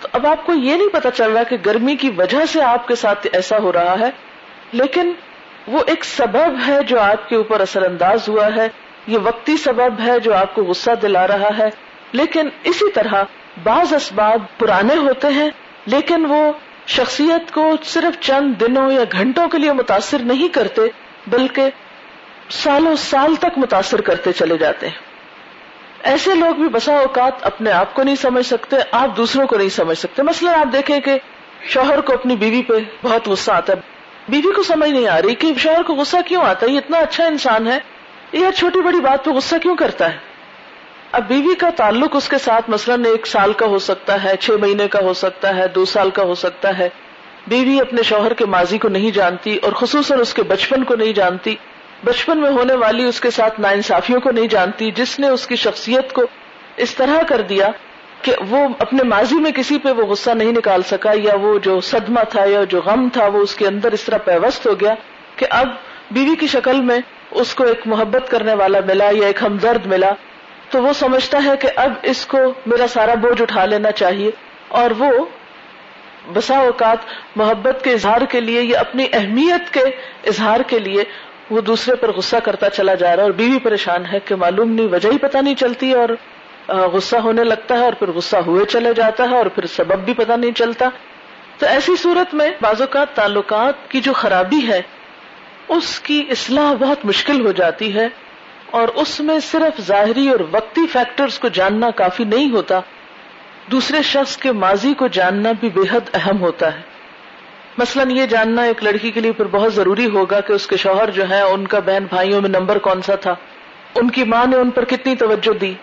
تو 0.00 0.08
اب 0.12 0.26
آپ 0.26 0.46
کو 0.46 0.52
یہ 0.52 0.76
نہیں 0.76 0.88
پتا 0.88 1.10
چل 1.10 1.32
رہا 1.32 1.42
کہ 1.42 1.56
گرمی 1.66 1.96
کی 1.96 2.10
وجہ 2.16 2.46
سے 2.52 2.62
آپ 2.62 2.88
کے 2.88 2.94
ساتھ 2.94 3.26
ایسا 3.32 3.58
ہو 3.58 3.72
رہا 3.72 3.98
ہے، 4.00 4.10
لیکن 4.72 5.12
وہ 5.66 5.82
ایک 5.86 6.04
سبب 6.04 6.68
ہے 6.68 6.82
جو 6.82 7.00
آپ 7.00 7.28
کے 7.28 7.36
اوپر 7.36 7.60
اثر 7.60 7.82
انداز 7.82 8.28
ہوا 8.28 8.48
ہے۔ 8.56 8.68
یہ 9.06 9.18
وقتی 9.18 9.56
سبب 9.56 10.06
ہے 10.06 10.20
جو 10.20 10.34
آپ 10.34 10.54
کو 10.54 10.62
غصہ 10.62 10.90
دلا 11.02 11.26
رہا 11.26 11.58
ہے۔ 11.58 11.68
لیکن 12.12 12.48
اسی 12.64 12.90
طرح 12.90 13.14
بعض 13.62 13.94
اسباب 13.94 14.58
پرانے 14.58 14.94
ہوتے 14.94 15.28
ہیں، 15.28 15.50
لیکن 15.86 16.26
وہ 16.28 16.52
شخصیت 16.86 17.54
کو 17.54 17.76
صرف 17.84 18.20
چند 18.20 18.60
دنوں 18.60 18.92
یا 18.92 19.04
گھنٹوں 19.12 19.48
کے 19.48 19.58
لیے 19.58 19.72
متاثر 19.72 20.18
نہیں 20.18 20.48
کرتے، 20.48 20.80
بلکہ 21.26 21.70
سالوں 22.50 22.96
سال 22.96 23.34
تک 23.34 23.58
متاثر 23.58 24.00
کرتے 24.00 24.32
چلے 24.32 24.58
جاتے 24.58 24.88
ہیں۔ 24.88 24.94
ایسے 26.02 26.34
لوگ 26.34 26.54
بھی 26.54 26.68
بسا 26.68 26.98
اوقات 26.98 27.32
اپنے 27.40 27.70
آپ 27.70 27.94
کو 27.94 28.02
نہیں 28.02 28.16
سمجھ 28.16 28.46
سکتے، 28.46 28.76
آپ 28.92 29.16
دوسروں 29.16 29.46
کو 29.46 29.56
نہیں 29.56 29.68
سمجھ 29.68 29.98
سکتے۔ 29.98 30.22
مثلا 30.22 30.60
آپ 30.60 30.72
دیکھیں 30.72 31.00
کہ 31.00 31.18
شوہر 31.68 32.00
کو 32.00 32.12
اپنی 32.12 32.36
بیوی 32.36 32.62
پہ 32.62 32.74
بہت 33.02 33.28
غصہ 33.28 33.52
آتا 33.52 33.72
ہے۔ 33.72 33.95
بیوی 34.28 34.52
کو 34.52 34.62
سمجھ 34.62 34.90
نہیں 34.90 35.08
آ 35.08 35.22
رہی 35.22 35.34
کہ 35.34 35.52
شوہر 35.58 35.82
کو 35.82 35.94
غصہ 35.94 36.16
کیوں 36.26 36.42
آتا 36.42 36.66
ہے؟ 36.66 36.72
یہ 36.72 36.78
اتنا 36.78 36.98
اچھا 36.98 37.26
انسان 37.26 37.66
ہے، 37.66 37.78
یہ 38.32 38.46
چھوٹی 38.56 38.80
بڑی 38.80 39.00
بات 39.00 39.24
پہ 39.24 39.30
غصہ 39.30 39.56
کیوں 39.62 39.76
کرتا 39.76 40.12
ہے؟ 40.12 40.18
اب 41.12 41.28
بیوی 41.28 41.54
کا 41.54 41.70
تعلق 41.76 42.16
اس 42.16 42.28
کے 42.28 42.38
ساتھ 42.38 42.70
مثلاً 42.70 43.04
ایک 43.04 43.26
سال 43.26 43.52
کا 43.52 43.66
ہو 43.66 43.78
سکتا 43.78 44.24
ہے، 44.24 44.36
چھ 44.36 44.50
مہینے 44.50 44.88
کا 44.88 44.98
ہو 44.98 45.14
سکتا 45.14 45.56
ہے، 45.56 45.68
دو 45.68 45.84
سال 45.84 46.10
کا 46.10 46.22
ہو 46.22 46.34
سکتا 46.34 46.78
ہے۔ 46.78 46.88
بیوی 47.46 47.80
اپنے 47.80 48.02
شوہر 48.02 48.34
کے 48.34 48.46
ماضی 48.46 48.78
کو 48.78 48.88
نہیں 48.88 49.10
جانتی 49.10 49.56
اور 49.56 49.72
خصوصاً 49.72 50.20
اس 50.20 50.34
کے 50.34 50.42
بچپن 50.42 50.84
کو 50.84 50.96
نہیں 50.96 51.12
جانتی۔ 51.12 51.56
بچپن 52.04 52.38
میں 52.38 52.50
ہونے 52.50 52.74
والی 52.74 53.04
اس 53.04 53.20
کے 53.20 53.30
ساتھ 53.30 53.60
نا 53.60 53.68
انصافیوں 53.68 54.20
کو 54.20 54.30
نہیں 54.30 54.46
جانتی، 54.46 54.90
جس 54.90 55.18
نے 55.18 55.28
اس 55.28 55.46
کی 55.46 55.56
شخصیت 55.56 56.12
کو 56.12 56.22
اس 56.76 56.94
طرح 56.94 57.22
کر 57.28 57.40
دیا 57.40 57.68
کہ 58.26 58.34
وہ 58.48 58.66
اپنے 58.78 59.02
ماضی 59.02 59.34
میں 59.34 59.50
کسی 59.50 59.78
پہ 59.78 59.90
وہ 59.90 60.06
غصہ 60.06 60.30
نہیں 60.30 60.52
نکال 60.52 60.82
سکا 60.82 61.10
یا 61.14 61.34
وہ 61.42 61.58
جو 61.58 61.80
صدمہ 61.80 62.20
تھا 62.28 62.44
یا 62.44 62.64
جو 62.64 62.80
غم 62.80 63.08
تھا 63.12 63.26
وہ 63.26 63.42
اس 63.42 63.54
کے 63.54 63.66
اندر 63.66 63.92
اس 63.92 64.02
طرح 64.02 64.18
پیوست 64.18 64.66
ہو 64.66 64.80
گیا 64.80 64.94
کہ 65.36 65.46
اب 65.50 65.68
بیوی 66.10 66.34
کی 66.36 66.46
شکل 66.46 66.80
میں 66.80 66.98
اس 67.30 67.54
کو 67.54 67.64
ایک 67.64 67.86
محبت 67.86 68.30
کرنے 68.30 68.54
والا 68.54 68.80
ملا 68.86 69.08
یا 69.12 69.26
ایک 69.26 69.42
ہمدرد 69.42 69.86
ملا، 69.86 70.12
تو 70.70 70.82
وہ 70.82 70.92
سمجھتا 70.92 71.38
ہے 71.44 71.56
کہ 71.56 71.68
اب 71.76 71.92
اس 72.02 72.26
کو 72.26 72.38
میرا 72.66 72.86
سارا 72.86 73.14
بوجھ 73.14 73.42
اٹھا 73.42 73.64
لینا 73.64 73.90
چاہیے 73.92 74.30
اور 74.68 74.90
وہ 74.98 75.10
بسا 76.32 76.58
اوقات 76.58 76.98
محبت 77.36 77.84
کے 77.84 77.92
اظہار 77.92 78.20
کے 78.30 78.40
لیے 78.40 78.62
یا 78.62 78.80
اپنی 78.80 79.06
اہمیت 79.12 79.72
کے 79.74 79.84
اظہار 80.26 80.60
کے 80.66 80.78
لیے 80.78 81.04
وہ 81.50 81.60
دوسرے 81.60 81.94
پر 81.96 82.12
غصہ 82.12 82.36
کرتا 82.44 82.70
چلا 82.70 82.94
جا 82.94 83.06
رہا 83.06 83.22
ہے 83.22 83.22
اور 83.22 83.32
بیوی 83.32 83.58
پریشان 83.58 84.06
ہے 84.12 84.18
کہ 84.24 84.34
معلوم 84.34 84.72
نہیں، 84.72 84.88
وجہ 84.92 85.08
ہی 85.12 85.18
پتہ 85.18 85.38
نہیں 85.38 85.54
چلتی 85.54 85.92
اور 85.92 86.08
غصہ 86.68 87.16
ہونے 87.16 87.44
لگتا 87.44 87.74
ہے 87.74 87.84
اور 87.84 87.92
پھر 87.92 88.10
غصہ 88.10 88.36
ہوئے 88.36 88.64
چلے 88.64 88.94
جاتا 88.94 89.30
ہے 89.30 89.36
اور 89.36 89.46
پھر 89.46 89.66
سبب 89.66 89.98
بھی 89.98 90.14
پتہ 90.14 90.32
نہیں 90.32 90.52
چلتا۔ 90.52 90.88
تو 91.58 91.66
ایسی 91.66 91.96
صورت 91.96 92.34
میں 92.34 92.50
بعض 92.60 92.80
اوقات 92.80 93.06
تعلقات 93.14 93.90
کی 93.90 94.00
جو 94.00 94.12
خرابی 94.12 94.68
ہے، 94.68 94.82
اس 95.68 96.00
کی 96.00 96.24
اصلاح 96.30 96.72
بہت 96.72 97.04
مشکل 97.04 97.46
ہو 97.46 97.52
جاتی 97.52 97.94
ہے 97.94 98.08
اور 98.70 98.88
اس 98.88 99.20
میں 99.20 99.40
صرف 99.40 99.80
ظاہری 99.80 100.28
اور 100.28 100.40
وقتی 100.52 100.86
فیکٹرز 100.86 101.38
کو 101.38 101.48
جاننا 101.48 101.90
کافی 101.90 102.24
نہیں 102.24 102.50
ہوتا۔ 102.50 102.80
دوسرے 103.70 104.02
شخص 104.02 104.36
کے 104.36 104.52
ماضی 104.52 104.94
کو 104.94 105.06
جاننا 105.06 105.52
بھی 105.60 105.68
بے 105.68 105.80
حد 105.80 106.10
اہم 106.14 106.40
ہوتا 106.40 106.74
ہے۔ 106.74 106.80
مثلا 107.78 108.04
یہ 108.10 108.26
جاننا 108.26 108.62
ایک 108.62 108.84
لڑکی 108.84 109.10
کے 109.10 109.20
لیے 109.20 109.32
پھر 109.32 109.46
بہت 109.46 109.74
ضروری 109.74 110.06
ہوگا 110.06 110.40
کہ 110.40 110.52
اس 110.52 110.66
کے 110.66 110.76
شوہر 110.76 111.10
جو 111.10 111.30
ہے 111.30 111.40
ان 111.40 111.66
کا 111.66 111.78
بہن 111.78 112.04
بھائیوں 112.08 112.40
میں 112.40 112.50
نمبر 112.50 112.78
کون 112.78 113.02
سا 113.02 113.14
تھا؟ 113.14 113.34
ان 113.94 114.10
کی 114.10 114.24
ماں 114.24 114.46
نے 114.46 114.56
ان 114.56 114.70
پر 114.70 114.84
کتنی 114.84 115.16
توجہ 115.16 115.58
دی؟ 115.58 115.74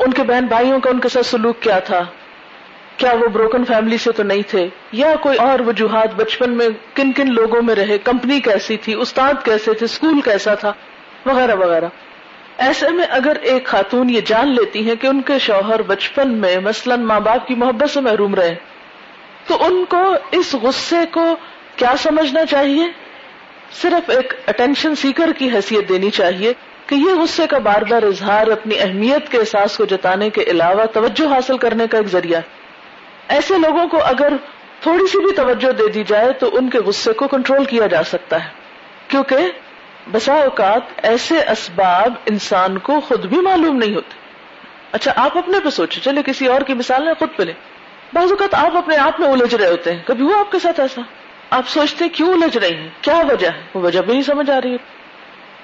ان 0.00 0.12
کے 0.12 0.22
بہن 0.22 0.46
بھائیوں 0.46 0.80
کا 0.80 0.90
ان 0.90 1.00
کے 1.00 1.08
ساتھ 1.08 1.26
سلوک 1.26 1.60
کیا 1.60 1.78
تھا؟ 1.78 2.04
کیا 2.96 3.12
وہ 3.12 3.28
بروکن 3.28 3.64
فیملی 3.64 3.98
سے 3.98 4.12
تو 4.12 4.22
نہیں 4.22 4.42
تھے؟ 4.48 4.68
یا 4.92 5.14
کوئی 5.20 5.38
اور 5.38 5.60
وجوہات 5.60 6.14
بچپن 6.14 6.56
میں 6.56 6.68
کن 6.94 7.12
کن 7.12 7.34
لوگوں 7.34 7.62
میں 7.62 7.74
رہے؟ 7.74 7.98
کمپنی 7.98 8.40
کیسی 8.40 8.76
تھی؟ 8.76 8.94
استاد 8.94 9.32
کیسے 9.44 9.72
تھے؟ 9.72 9.84
اسکول 9.84 10.20
کیسا 10.20 10.54
تھا؟ 10.54 10.72
وغیرہ 11.26 11.54
وغیرہ۔ 11.54 11.84
ایسے 12.58 12.88
میں 12.88 13.04
اگر 13.10 13.36
ایک 13.36 13.66
خاتون 13.66 14.10
یہ 14.10 14.20
جان 14.20 14.48
لیتی 14.48 14.90
ہے 14.90 14.96
کہ 14.96 15.06
ان 15.06 15.22
کے 15.22 15.38
شوہر 15.38 15.82
بچپن 15.82 16.30
میں 16.30 16.56
مثلا 16.58 16.96
ماں 16.96 17.20
باپ 17.20 17.48
کی 17.48 17.54
محبت 17.54 17.90
سے 17.90 18.00
محروم 18.00 18.34
رہے، 18.34 18.54
تو 19.46 19.64
ان 19.64 19.84
کو 19.88 20.14
اس 20.30 20.54
غصے 20.54 21.06
کو 21.10 21.36
کیا 21.76 21.94
سمجھنا 21.98 22.46
چاہیے؟ 22.46 22.86
صرف 23.72 24.10
ایک 24.10 24.32
اٹینشن 24.46 24.94
سیکر 24.94 25.32
کی 25.38 25.50
حیثیت 25.50 25.88
دینی 25.88 26.10
چاہیے۔ 26.10 26.52
کہ 26.90 26.94
یہ 26.94 27.14
غصے 27.22 27.46
کا 27.46 27.58
بار 27.58 27.82
بار 27.82 28.02
اظہار 28.02 28.46
اپنی 28.46 28.80
اہمیت 28.80 29.32
کے 29.32 29.38
احساس 29.38 29.76
کو 29.76 29.84
جتانے 29.84 30.30
کے 30.30 30.42
علاوہ 30.42 30.84
توجہ 30.84 31.34
حاصل 31.34 31.58
کرنے 31.58 31.86
کا 31.86 31.98
ایک 31.98 32.06
ذریعہ 32.06 32.40
ایسے 33.28 33.58
لوگوں 33.58 33.88
کو 33.88 34.04
اگر 34.04 34.32
تھوڑی 34.80 35.06
سی 35.06 35.18
بھی 35.18 35.34
توجہ 35.34 35.72
دے 35.72 35.88
دی 35.88 36.04
جائے 36.06 36.32
تو 36.32 36.56
ان 36.56 36.70
کے 36.70 36.78
غصے 36.78 37.12
کو 37.12 37.28
کنٹرول 37.28 37.64
کیا 37.64 37.86
جا 37.86 38.02
سکتا 38.02 38.44
ہے۔ 38.44 38.48
کیونکہ 39.08 39.36
بسا 40.12 40.32
اوقات 40.32 40.80
ایسے 40.96 41.36
اسباب 41.36 42.12
انسان 42.26 42.78
کو 42.78 43.00
خود 43.00 43.26
بھی 43.26 43.38
معلوم 43.40 43.76
نہیں 43.76 43.94
ہوتے۔ 43.94 44.14
اچھا 44.92 45.12
آپ 45.16 45.38
اپنے 45.38 45.60
پہ 45.64 45.70
سوچے 45.70 46.00
چلے 46.00 46.22
کسی 46.26 46.46
اور 46.46 46.60
کی 46.60 46.74
مثال 46.74 47.08
ہے، 47.08 47.12
خود 47.18 47.28
پہ 47.36 47.42
لیں۔ 47.42 47.54
بعض 48.12 48.30
اوقات 48.30 48.54
آپ 48.54 48.76
اپنے 48.76 48.96
آپ 48.96 49.20
میں 49.20 49.28
الجھ 49.28 49.54
رہے 49.54 49.70
ہوتے 49.70 49.92
ہیں۔ 49.92 50.02
کبھی 50.06 50.24
ہوا 50.24 50.40
آپ 50.40 50.52
کے 50.52 50.58
ساتھ 50.58 50.80
ایسا؟ 50.80 51.00
آپ 51.50 51.68
سوچتے 51.68 52.08
کیوں 52.08 52.32
الجھ 52.32 52.58
رہی 52.58 52.74
ہیں؟ 52.74 52.88
کیا 53.00 53.16
وجہ 53.16 53.48
ہے؟ 53.48 53.60
وہ 53.74 53.80
وجہ 53.80 54.00
بھی 54.00 54.12
نہیں 54.12 54.22
سمجھ 54.22 54.50
آ 54.50 54.60
رہی 54.60 54.72
ہے۔ 54.72 54.99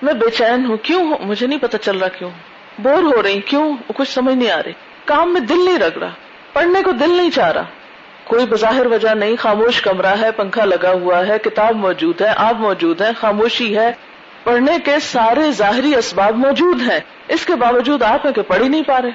میں 0.03 0.15
بے 0.15 0.31
چین 0.31 0.67
ہوں، 0.67 0.77
کیوں 0.77 1.07
ہوں؟ 1.07 1.19
مجھے 1.21 1.47
نہیں 1.47 1.59
پتا 1.59 1.79
چل 1.79 1.99
رہا 1.99 2.09
کیوں 2.09 2.31
بور 2.79 3.03
ہو 3.03 3.23
رہی 3.23 3.41
کیوں 3.41 3.77
کچھ 3.87 4.11
سمجھ 4.11 4.35
نہیں 4.35 4.51
آ 4.51 4.63
رہی۔ 4.63 4.73
کام 5.05 5.33
میں 5.33 5.41
دل 5.41 5.65
نہیں 5.65 5.79
رگ 5.79 5.99
رہا 5.99 6.11
پڑھنے 6.53 6.83
کو 6.83 6.93
دل 6.93 7.11
نہیں 7.11 7.31
چاہ 7.31 7.53
رہا۔ 7.53 7.63
کوئی 8.25 8.47
بظاہر 8.47 8.87
وجہ 8.87 9.09
نہیں، 9.09 9.37
خاموش 9.37 9.81
کمرہ 9.81 10.15
ہے، 10.21 10.33
پنکھا 10.33 10.65
لگا 10.65 10.93
ہوا 10.93 11.27
ہے، 11.27 11.39
کتاب 11.39 11.77
موجود 11.77 12.21
ہے 12.21 12.33
آپ 12.37 12.55
موجود 12.55 13.01
ہیں 13.01 13.13
خاموشی 13.21 13.79
ہے۔ 13.79 13.93
پڑھنے 14.45 14.77
کے 14.85 14.99
سارے 14.99 15.51
ظاہری 15.51 15.95
اسباب 15.95 16.37
موجود 16.37 16.81
ہیں۔ 16.81 17.01
اس 17.29 17.47
کے 17.47 17.55
باوجود 17.55 18.03
آپ 18.03 18.27
ہیں 18.27 18.33
کہ 18.33 18.43
پڑھ 18.43 18.63
ہی 18.63 18.69
نہیں 18.69 18.83
پا 18.83 19.03
رہے۔ 19.03 19.11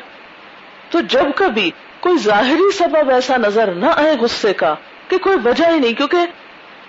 تو 0.90 1.02
جب 1.02 1.26
کبھی 1.36 1.72
کوئی 2.00 2.18
ظاہری 2.18 2.72
سبب 2.72 3.10
ایسا 3.10 3.38
نظر 3.38 3.72
نہ 3.72 3.86
آئے 3.96 4.16
غصے 4.22 4.54
کا 4.54 4.76
کہ 5.08 5.18
کوئی 5.18 5.38
وجہ 5.46 5.66
ہی 5.70 5.80
نہیں، 5.80 5.94
کیونکہ 5.94 6.18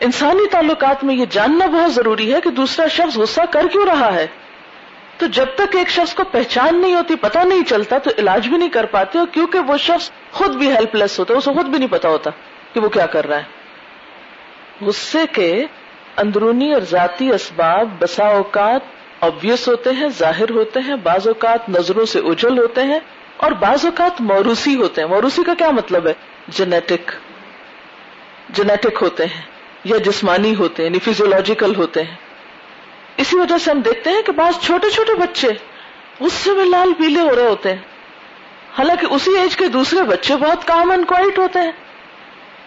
انسانی 0.03 0.49
تعلقات 0.49 1.05
میں 1.05 1.15
یہ 1.15 1.25
جاننا 1.31 1.67
بہت 1.67 1.95
ضروری 1.95 2.35
ہے 2.35 2.41
کہ 2.41 2.51
دوسرا 2.51 2.87
شخص 2.87 3.17
غصہ 3.17 3.41
کر 3.51 3.67
کیوں 3.73 3.87
رہا 3.87 4.15
ہے؟ 4.15 4.27
تو 5.19 5.27
جب 5.27 5.47
تک 5.55 5.77
ایک 5.77 5.89
شخص 5.89 6.15
کو 6.15 6.25
پہچان 6.25 6.81
نہیں 6.81 6.95
ہوتی، 6.95 7.17
پتہ 7.17 7.39
نہیں 7.39 7.65
چلتا، 7.65 7.99
تو 7.99 8.11
علاج 8.19 8.49
بھی 8.49 8.57
نہیں 8.57 8.69
کر 8.69 8.87
پاتے 8.87 9.19
اور 9.19 9.27
کیونکہ 9.27 9.59
وہ 9.59 9.77
شخص 9.77 10.11
خود 10.33 10.55
بھی 10.57 10.73
ہیلپ 10.73 10.95
لیس 10.95 11.19
ہوتا 11.19 11.35
ہے، 11.35 11.39
اسے 11.39 11.53
خود 11.53 11.67
بھی 11.67 11.79
نہیں 11.79 11.91
پتا 11.91 12.09
ہوتا 12.09 12.31
کہ 12.73 12.81
وہ 12.81 12.89
کیا 12.89 13.07
کر 13.07 13.27
رہا 13.27 13.37
ہے۔ 13.37 13.43
غصے 14.81 15.27
کے 15.33 15.67
اندرونی 16.17 16.73
اور 16.73 16.83
ذاتی 16.83 17.31
اسباب 17.31 17.89
بسا 17.99 18.27
اوقات 18.27 18.81
آبیس 19.21 19.69
ہوتے 19.69 19.91
ہیں، 19.91 20.09
ظاہر 20.09 20.51
ہوتے 20.51 20.81
ہیں، 20.81 20.97
بعض 20.97 21.29
اوقات 21.29 21.69
نظروں 21.69 22.07
سے 22.07 22.19
اجل 22.19 22.59
ہوتے 22.59 22.83
ہیں 22.83 23.01
اور 23.37 23.53
بعض 23.53 23.85
اوقات 23.85 24.21
موروسی 24.21 24.77
ہوتے 24.77 25.01
ہیں۔ 25.01 25.09
موروسی 25.09 25.45
کا 25.45 25.55
کیا 25.55 25.71
مطلب 25.71 26.07
ہے؟ 26.07 26.13
جینیٹک 26.49 27.13
جینیٹک 28.49 29.03
ہوتے 29.03 29.27
ہیں۔ 29.27 29.52
یا 29.85 29.97
جسمانی 29.97 30.55
ہوتے 30.55 30.83
ہیں 30.83 30.91
یعنی 30.91 30.99
فیزیولوجیکل 30.99 31.77
ہوتے 31.77 32.03
ہیں۔ 32.03 32.17
اسی 33.17 33.37
وجہ 33.37 33.59
سے 33.59 33.71
ہم 33.71 33.81
دیکھتے 33.81 34.11
ہیں 34.11 34.23
کہ 34.23 34.33
بعض 34.33 34.61
چھوٹے 34.61 34.91
چھوٹے 34.91 35.15
بچے 35.15 35.49
غصے 36.21 36.51
میں 36.51 36.65
لال 36.65 36.93
پیلے 36.93 37.21
ہو 37.21 37.37
رہے 37.37 37.43
ہوتے 37.43 37.69
ہیں۔ 37.69 37.79
حالانکہ 38.79 39.07
اسی 39.11 39.37
ایج 39.37 39.57
کے 39.57 39.69
دوسرے 39.69 40.03
بچے 40.03 40.37
بہت 40.37 40.67
کام 40.67 40.91
اینڈ 40.91 41.07
کوائٹ 41.07 41.39
ہوتے 41.39 41.59
ہیں۔ 41.59 41.73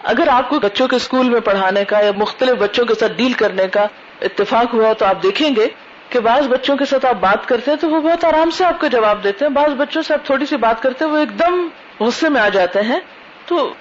اگر 0.02 0.28
آپ 0.28 0.48
کو 0.48 0.60
بچوں 0.60 0.88
کے 0.88 0.96
اسکول 0.96 1.30
میں 1.30 1.40
پڑھانے 1.40 1.84
کا 1.84 2.00
یا 2.00 2.10
مختلف 2.16 2.50
بچوں 2.50 2.84
کے 2.84 2.94
ساتھ 2.94 3.12
ڈیل 3.12 3.32
کرنے 3.32 3.66
کا 3.66 3.86
اتفاق 4.20 4.74
ہوا 4.74 4.92
تو 4.92 5.04
آپ 5.04 5.22
دیکھیں 5.22 5.50
گے 5.56 5.66
کہ 6.08 6.20
بعض 6.20 6.48
بچوں 6.48 6.76
کے 6.76 6.84
ساتھ 6.84 7.06
آپ 7.06 7.14
بات 7.20 7.48
کرتے 7.48 7.70
ہیں 7.70 7.78
تو 7.78 7.90
وہ 7.90 8.00
بہت 8.00 8.24
آرام 8.24 8.50
سے 8.50 8.64
آپ 8.64 8.80
کو 8.80 8.86
جواب 8.86 9.24
دیتے 9.24 9.44
ہیں۔ 9.44 9.52
بعض 9.52 9.70
بچوں 9.70 10.02
سے 10.02 10.14
آپ 10.14 10.26
تھوڑی 10.26 10.46
سی 10.46 10.56
بات 10.56 10.82
کرتے 10.82 11.04
ہیں، 11.04 11.12
وہ 11.12 11.18
ایک 11.18 11.38
دم 11.38 11.68
غصے 12.00 12.28
میں 12.28 12.40
آ 12.40 12.48
جاتے 12.48 12.80
ہیں۔ 12.80 13.00
تو 13.46 13.74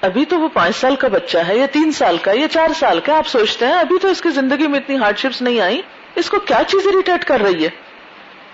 ابھی 0.00 0.24
تو 0.24 0.40
وہ 0.40 0.48
پانچ 0.48 0.76
سال 0.76 0.96
کا 0.96 1.08
بچہ 1.08 1.38
ہے، 1.38 1.56
یا 1.56 1.66
تین 1.66 1.92
سال 1.92 2.18
کا، 2.18 2.32
یا 2.34 2.48
چار 2.48 2.68
سال 2.78 3.00
کا، 3.00 3.18
آپ 3.18 3.26
سوچتے 3.26 3.66
ہیں، 3.66 3.72
ابھی 3.72 3.98
تو 4.02 4.08
اس 4.08 4.20
کی 4.20 4.30
زندگی 4.30 4.66
میں 4.66 4.78
اتنی 4.78 4.96
ہارڈ 4.96 5.18
شپس 5.18 5.42
نہیں 5.42 5.60
آئی 5.60 5.82
اس 6.14 6.30
کو 6.30 6.38
کیا 6.38 6.62
چیز 6.66 6.86
اریٹیٹ 6.86 7.24
کر 7.24 7.40
رہی 7.40 7.64
ہے؟ 7.64 7.68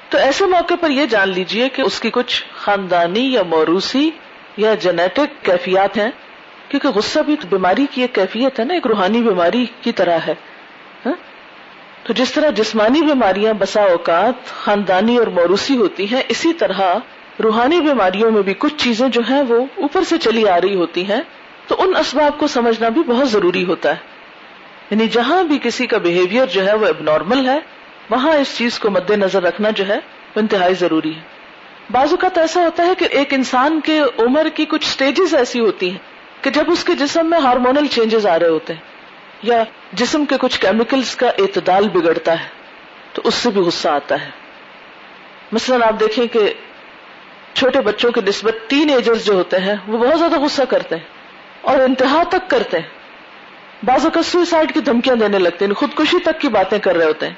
تو 0.09 0.18
ایسے 0.18 0.46
موقع 0.46 0.74
پر 0.81 0.90
یہ 0.90 1.07
جان 1.07 1.28
لیجیے 1.28 1.68
کہ 1.68 1.83
اس 1.83 2.00
کی 2.00 2.11
کچھ 2.11 2.44
خاندانی 2.57 3.33
یا 3.33 3.42
موروسی 3.42 4.11
یا 4.57 4.74
جینیٹک 4.74 5.44
کیفیات 5.44 5.96
ہیں۔ 5.96 6.11
کیونکہ 6.68 6.88
غصہ 6.88 7.20
بھی 7.20 7.37
بیماری 7.50 7.87
کی 7.90 8.00
ایک 8.00 8.14
کیفیت 8.14 8.61
ہے 8.61 8.64
نا، 8.64 8.74
ایک 8.74 8.87
روحانی 8.87 9.20
بیماری 9.20 9.66
کی 9.81 9.92
طرح 9.92 10.18
ہے۔ 10.26 10.35
ہاں؟ 11.07 11.12
تو 12.02 12.12
جس 12.12 12.33
طرح 12.33 12.50
جسمانی 12.50 13.02
بیماریاں 13.02 13.52
بسا 13.52 13.83
اوقات 13.83 14.48
خاندانی 14.48 15.16
اور 15.16 15.26
موروسی 15.26 15.76
ہوتی 15.76 16.14
ہیں، 16.14 16.22
اسی 16.28 16.52
طرح 16.52 16.81
روحانی 17.42 17.81
بیماریوں 17.81 18.31
میں 18.31 18.42
بھی 18.42 18.55
کچھ 18.59 18.75
چیزیں 18.77 19.09
جو 19.09 19.21
ہیں 19.31 19.42
وہ 19.42 19.66
اوپر 19.77 20.03
سے 20.03 20.18
چلی 20.18 20.49
آ 20.49 20.61
رہی 20.61 20.75
ہوتی 20.75 21.09
ہیں، 21.09 21.21
تو 21.66 21.75
ان 21.79 21.97
اسباب 21.97 22.38
کو 22.38 22.47
سمجھنا 22.47 22.88
بھی 22.88 23.03
بہت 23.03 23.31
ضروری 23.31 23.64
ہوتا 23.64 23.90
ہے۔ 23.90 24.12
یعنی 24.90 25.09
جہاں 25.09 25.45
بھی 25.45 25.59
کسی 25.62 25.87
کا 25.87 25.99
بہیویئر 25.99 26.47
جو 26.47 26.66
ہے 26.66 26.75
وہ 26.75 26.87
اب 26.87 27.01
نارمل 27.01 27.49
ہے، 27.49 27.59
وہاں 28.11 28.33
اس 28.33 28.57
چیز 28.57 28.79
کو 28.79 28.90
مد 28.90 29.11
نظر 29.11 29.42
رکھنا 29.42 29.71
جو 29.71 29.88
ہے 29.88 29.97
وہ 29.97 30.40
انتہائی 30.40 30.75
ضروری 30.75 31.14
ہے۔ 31.14 31.21
بعض 31.90 32.11
اوقات 32.11 32.38
ایسا 32.38 32.61
ہوتا 32.61 32.87
ہے 32.87 32.95
کہ 32.99 33.05
ایک 33.11 33.35
انسان 33.35 33.81
کے 33.81 34.01
عمر 34.18 34.49
کی 34.55 34.64
کچھ 34.64 34.87
سٹیجز 34.87 35.35
ایسی 35.35 35.61
ہوتی 35.61 35.90
ہیں 35.90 35.99
کہ 36.40 36.51
جب 36.51 36.64
اس 36.66 36.85
کے 36.85 36.95
جسم 36.95 37.31
میں 37.31 37.38
ہارمونل 37.38 37.87
چینجز 37.87 38.27
آ 38.27 38.38
رہے 38.38 38.49
ہوتے 38.49 38.73
ہیں، 38.73 38.81
یا 39.42 39.64
جسم 39.92 40.25
کے 40.25 40.35
کچھ 40.40 40.61
کیمیکلز 40.61 41.16
کا 41.16 41.29
اعتدال 41.29 41.88
بگڑتا 41.88 42.33
ہے، 42.33 42.49
تو 43.12 43.23
اس 43.25 43.35
سے 43.35 43.51
بھی 43.51 43.61
غصہ 43.61 43.88
آتا 43.88 44.25
ہے۔ 44.25 44.31
مثلا 45.53 45.87
آپ 45.87 46.01
دیکھیں 46.01 46.27
کہ 46.27 46.55
چھوٹے 47.55 47.81
بچوں 47.81 48.12
کی 48.12 48.21
نسبت 48.29 48.57
ٹین 48.67 48.91
ایجرز 48.91 49.25
جو 49.25 49.33
ہوتے 49.33 49.57
ہیں، 49.57 49.75
وہ 49.88 49.99
بہت 49.99 50.19
زیادہ 50.19 50.38
غصہ 50.38 50.62
کرتے 50.62 50.97
ہیں 50.97 51.03
اور 51.61 51.79
انتہا 51.79 52.23
تک 52.29 52.51
کرتے 52.51 52.79
ہیں۔ 52.79 52.88
بعض 53.83 54.05
اوقات 54.05 54.27
سوئسائڈ 54.27 54.75
کی 54.75 54.81
دھمکیاں 54.81 55.17
دینے 55.17 55.38
لگتے 55.38 55.65
ہیں، 55.65 55.73
خودکشی 55.73 56.19
تک 56.19 56.41
کی 56.41 56.49
باتیں 56.49 56.79
کر 56.79 56.97
رہے 56.97 57.05
ہوتے 57.05 57.27
ہیں۔ 57.27 57.35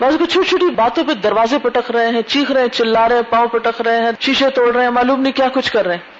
بعض 0.00 0.12
اوقات 0.12 0.32
چھوٹی 0.32 0.48
چھوٹی 0.48 0.70
باتوں 0.74 1.04
پہ 1.04 1.12
دروازے 1.12 1.58
پٹک 1.62 1.90
رہے 1.90 2.08
ہیں، 2.08 2.22
چیخ 2.22 2.50
رہے 2.50 2.60
ہیں 2.60 2.68
چلا 2.68 3.08
رہے 3.08 3.16
ہیں، 3.16 3.30
پاؤں 3.30 3.46
پٹک 3.46 3.80
رہے 3.80 3.96
ہیں، 3.96 4.10
شیشے 4.20 4.50
توڑ 4.50 4.74
رہے 4.74 4.84
ہیں، 4.84 4.90
معلوم 4.90 5.20
نہیں 5.20 5.32
کیا 5.32 5.48
کچھ 5.48 5.72
کر 5.72 5.86
رہے 5.86 5.94
ہیں۔ 5.94 6.16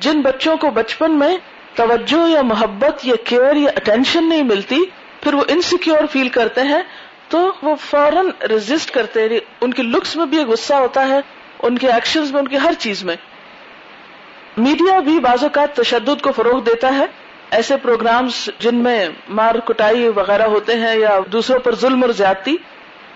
جن 0.00 0.20
بچوں 0.20 0.56
کو 0.56 0.70
بچپن 0.70 1.18
میں 1.18 1.36
توجہ 1.74 2.28
یا 2.28 2.42
محبت 2.42 3.06
یا 3.06 3.14
کیئر 3.24 3.54
یا 3.54 3.70
اٹینشن 3.76 4.28
نہیں 4.28 4.42
ملتی، 4.42 4.84
پھر 5.20 5.34
وہ 5.34 5.42
انسیکیور 5.48 6.06
فیل 6.12 6.28
کرتے 6.28 6.62
ہیں، 6.62 6.82
تو 7.28 7.52
وہ 7.62 7.74
فوراً 7.74 8.30
ریزسٹ 8.48 8.90
کرتے 8.90 9.20
ہیں۔ 9.20 9.26
یعنی 9.26 9.38
ان 9.60 9.74
کی 9.74 9.82
لکس 9.82 10.16
میں 10.16 10.26
بھی 10.26 10.38
غصہ 10.38 10.74
ہوتا 10.74 11.08
ہے 11.08 11.20
ان 11.62 11.78
کے 11.78 11.92
ایکشن 11.92 12.20
میں، 12.20 12.40
ان 12.40 12.48
کی 12.48 12.56
ہر 12.56 12.72
چیز 12.78 13.04
میں۔ 13.04 13.16
میڈیا 14.56 15.00
بھی 15.00 15.20
بعض 15.20 15.42
اوقات 15.42 15.76
تشدد 15.76 16.22
کو 16.22 16.32
فروغ 16.32 16.60
دیتا 16.60 16.88
ہے۔ 16.98 17.04
ایسے 17.50 17.76
پروگرامز 17.76 18.48
جن 18.58 18.74
میں 18.74 19.08
مار 19.28 19.54
کٹائی 19.54 20.08
وغیرہ 20.08 20.42
ہوتے 20.42 20.74
ہیں 20.74 20.96
یا 20.96 21.18
دوسروں 21.32 21.58
پر 21.58 21.74
ظلم 21.74 22.02
اور 22.02 22.10
زیادتی، 22.10 22.56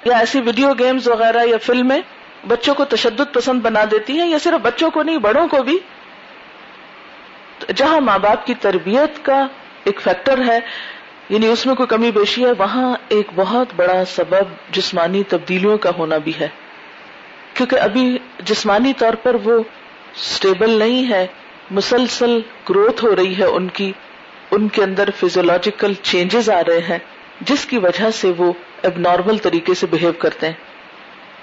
یا 0.05 0.19
ایسی 0.19 0.41
ویڈیو 0.41 0.73
گیمز 0.79 1.09
وغیرہ 1.09 1.45
یا 1.45 1.57
فلمیں 1.63 2.01
بچوں 2.49 2.75
کو 2.75 2.85
تشدد 2.85 3.35
پسند 3.35 3.61
بنا 3.61 3.85
دیتی 3.91 4.21
ہیں 4.21 4.29
یا 4.29 4.39
صرف 4.39 4.61
بچوں 4.63 4.91
کو 4.91 5.03
نہیں، 5.03 5.19
بڑوں 5.19 5.49
کو 5.49 5.63
بھی۔ 5.63 5.79
جہاں 7.77 8.01
ماں 8.01 8.19
باپ 8.19 8.47
کی 8.47 8.55
تربیت 8.55 9.25
کا 9.25 9.47
ایک 9.85 10.01
فیکٹر 10.01 10.45
ہے 10.47 10.59
یعنی 11.29 11.47
اس 11.47 11.67
میں 11.67 11.75
کوئی 11.75 11.87
کمی 11.87 12.11
بیشی 12.11 12.45
ہے، 12.45 12.53
وہاں 12.59 12.97
ایک 13.09 13.27
بہت 13.35 13.67
بڑا 13.77 14.05
سبب 14.05 14.73
جسمانی 14.73 15.23
تبدیلیوں 15.23 15.79
کا 15.79 15.91
ہونا 15.99 16.19
بھی 16.19 16.33
ہے۔ 16.41 16.49
کیونکہ 17.55 17.77
ابھی 17.77 18.19
جسمانی 18.45 18.93
طور 18.93 19.15
پر 19.15 19.37
وہ 19.45 19.59
اسٹیبل 20.17 20.71
نہیں 20.71 21.11
ہے، 21.11 21.27
مسلسل 21.71 22.41
گروتھ 22.71 23.05
ہو 23.05 23.17
رہی 23.17 23.39
ہے 23.39 23.45
ان 23.45 23.69
کی، 23.69 23.93
ان 24.51 24.69
کے 24.69 24.83
اندر 24.83 25.09
فیزولوجیکل 25.17 25.93
چینجز 26.03 26.51
آ 26.51 26.63
رہے 26.67 26.79
ہیں، 26.79 26.99
جس 27.41 27.65
کی 27.65 27.79
وجہ 27.79 28.11
سے 28.11 28.33
وہ 28.39 28.53
اب 28.83 28.99
نارمل 28.99 29.37
طریقے 29.37 29.75
سے 29.75 29.87
بہیو 29.91 30.13
کرتے 30.13 30.47
ہیں۔ 30.47 30.55